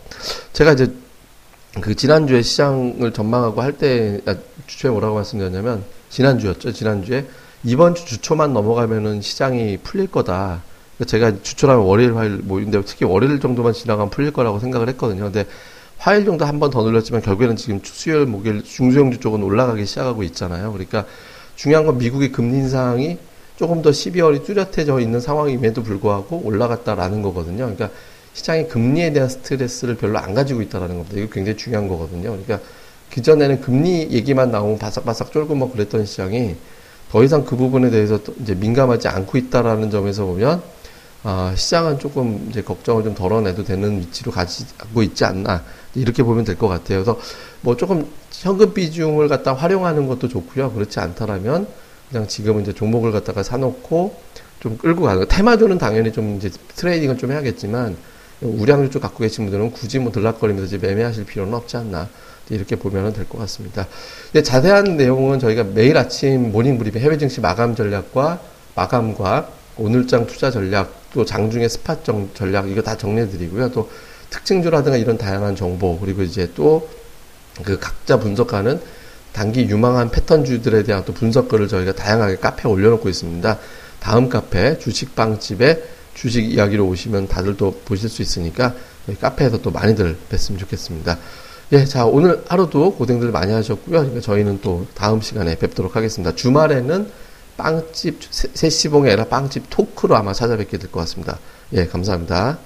제가 0.53 0.73
이제 0.73 0.91
그 1.81 1.95
지난주에 1.95 2.41
시장을 2.41 3.13
전망하고 3.13 3.61
할때 3.61 4.21
아, 4.25 4.35
주초에 4.65 4.89
뭐라고 4.89 5.15
말씀드렸냐면 5.15 5.83
지난주였죠. 6.09 6.71
지난주에 6.73 7.25
이번 7.63 7.95
주 7.95 8.05
주초만 8.05 8.53
넘어가면은 8.53 9.21
시장이 9.21 9.77
풀릴 9.83 10.07
거다. 10.07 10.61
제가 11.07 11.41
주초라면 11.41 11.85
월요일, 11.85 12.15
화요일 12.15 12.37
모인데 12.37 12.81
특히 12.85 13.05
월요일 13.05 13.39
정도만 13.39 13.73
지나가면 13.73 14.09
풀릴 14.09 14.31
거라고 14.31 14.59
생각을 14.59 14.89
했거든요. 14.89 15.23
근데 15.23 15.45
화요일 15.97 16.25
정도 16.25 16.45
한 16.45 16.59
번 16.59 16.69
더 16.71 16.83
눌렸지만 16.83 17.21
결국에는 17.21 17.55
지금 17.55 17.79
수요일, 17.83 18.25
목요일 18.25 18.63
중소형주 18.63 19.19
쪽은 19.19 19.41
올라가기 19.43 19.85
시작하고 19.85 20.23
있잖아요. 20.23 20.71
그러니까 20.73 21.05
중요한 21.55 21.85
건 21.85 21.97
미국의 21.97 22.31
금리 22.31 22.57
인상이 22.57 23.17
조금 23.57 23.81
더 23.81 23.91
12월이 23.91 24.43
뚜렷해져 24.43 24.99
있는 24.99 25.21
상황임에도 25.21 25.83
불구하고 25.83 26.41
올라갔다라는 26.43 27.21
거거든요. 27.21 27.57
그러니까 27.59 27.89
시장이 28.33 28.67
금리에 28.67 29.13
대한 29.13 29.29
스트레스를 29.29 29.95
별로 29.95 30.17
안 30.19 30.33
가지고 30.33 30.61
있다라는 30.61 30.97
겁니다. 30.97 31.17
이거 31.17 31.29
굉장히 31.31 31.57
중요한 31.57 31.87
거거든요. 31.87 32.31
그러니까 32.31 32.59
그전에는 33.11 33.61
금리 33.61 34.09
얘기만 34.11 34.51
나오면 34.51 34.79
바삭바삭 34.79 35.31
쫄고 35.31 35.55
막 35.55 35.71
그랬던 35.71 36.05
시장이 36.05 36.55
더 37.13 37.23
이상 37.23 37.45
그 37.45 37.55
부분에 37.55 37.91
대해서 37.91 38.17
이제 38.41 38.55
민감하지 38.55 39.07
않고 39.07 39.37
있다라는 39.37 39.91
점에서 39.91 40.25
보면 40.25 40.63
아, 41.21 41.53
시장은 41.55 41.99
조금 41.99 42.47
이제 42.49 42.63
걱정을 42.63 43.03
좀 43.03 43.13
덜어내도 43.13 43.63
되는 43.63 43.99
위치로 43.99 44.31
가지고 44.31 45.03
있지 45.03 45.23
않나 45.23 45.63
이렇게 45.93 46.23
보면 46.23 46.43
될 46.43 46.57
것 46.57 46.67
같아요. 46.67 47.03
그래서 47.03 47.19
뭐 47.61 47.77
조금 47.77 48.07
현금 48.31 48.73
비중을 48.73 49.27
갖다 49.27 49.53
활용하는 49.53 50.07
것도 50.07 50.27
좋고요. 50.27 50.71
그렇지 50.71 50.99
않다라면 50.99 51.67
그냥 52.09 52.27
지금은 52.27 52.63
이제 52.63 52.73
종목을 52.73 53.11
갖다가 53.11 53.43
사놓고 53.43 54.15
좀 54.59 54.79
끌고 54.79 55.03
가는 55.03 55.23
테마주는 55.27 55.77
당연히 55.77 56.11
좀 56.11 56.37
이제 56.37 56.49
트레이딩을 56.75 57.19
좀 57.19 57.31
해야겠지만 57.31 57.95
우량주 58.41 58.89
쪽 58.89 59.03
갖고 59.03 59.19
계신 59.19 59.45
분들은 59.45 59.71
굳이 59.71 59.99
뭐 59.99 60.11
들락거리면서 60.11 60.65
이제 60.65 60.79
매매하실 60.79 61.25
필요는 61.25 61.53
없지 61.53 61.77
않나 61.77 62.09
이렇게 62.49 62.75
보면 62.75 63.13
될 63.13 63.25
것 63.25 63.37
같습니다. 63.39 63.87
자세한 64.43 64.97
내용은 64.97 65.39
저희가 65.39 65.63
매일 65.63 65.97
아침 65.97 66.51
모닝 66.51 66.77
브리핑 66.77 67.01
해외 67.01 67.17
증시 67.17 67.41
마감 67.41 67.75
전략과 67.75 68.39
마감과 68.75 69.49
오늘장 69.77 70.27
투자 70.27 70.51
전략 70.51 70.93
또 71.13 71.25
장중의 71.25 71.69
스팟 71.69 72.03
정, 72.03 72.29
전략 72.33 72.69
이거 72.69 72.81
다 72.81 72.97
정리해 72.97 73.27
드리고요. 73.29 73.71
또 73.71 73.89
특징주라든가 74.29 74.97
이런 74.97 75.17
다양한 75.17 75.55
정보 75.55 75.99
그리고 75.99 76.23
이제 76.23 76.51
또 76.55 76.87
그 77.61 77.77
각자 77.77 78.17
분석하는 78.17 78.81
단기 79.31 79.61
유망한 79.69 80.09
패턴주들에 80.09 80.83
대한 80.83 81.05
또 81.05 81.13
분석글을 81.13 81.67
저희가 81.67 81.93
다양하게 81.93 82.37
카페에 82.37 82.71
올려놓고 82.71 83.09
있습니다. 83.09 83.59
다음 83.99 84.29
카페 84.29 84.77
주식빵집에 84.79 85.83
주식 86.13 86.51
이야기로 86.51 86.87
오시면 86.87 87.27
다들 87.27 87.57
또 87.57 87.79
보실 87.85 88.09
수 88.09 88.21
있으니까 88.21 88.73
카페에서 89.19 89.61
또 89.61 89.71
많이들 89.71 90.17
뵀으면 90.31 90.59
좋겠습니다. 90.59 91.17
예, 91.71 91.85
자 91.85 92.05
오늘 92.05 92.43
하루도 92.47 92.95
고생들 92.95 93.31
많이 93.31 93.51
하셨고요. 93.51 93.99
그러니까 93.99 94.21
저희는 94.21 94.59
또 94.61 94.85
다음 94.93 95.21
시간에 95.21 95.57
뵙도록 95.57 95.95
하겠습니다. 95.95 96.35
주말에는 96.35 97.09
빵집 97.57 98.19
세시봉이 98.29 99.07
아니라 99.09 99.25
빵집 99.25 99.65
토크로 99.69 100.15
아마 100.15 100.33
찾아뵙게 100.33 100.77
될 100.77 100.91
것 100.91 100.99
같습니다. 101.01 101.39
예, 101.73 101.85
감사합니다. 101.87 102.59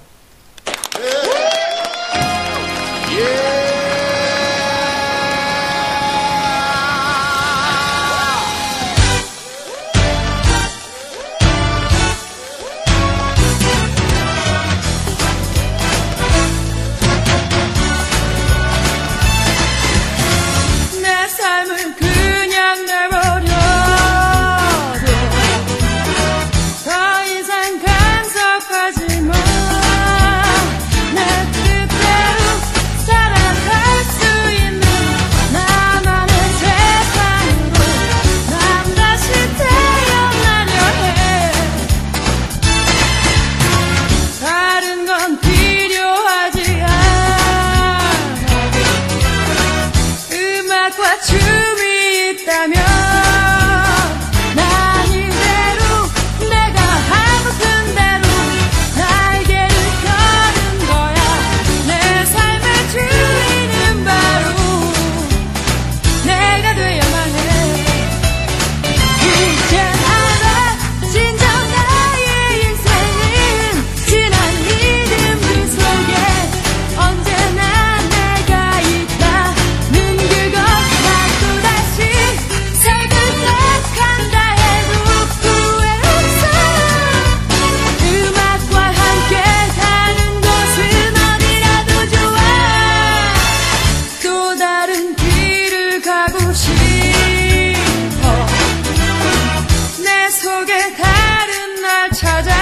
속에 100.38 100.94
다른 100.94 101.82
날 101.82 102.12
찾아 102.12 102.57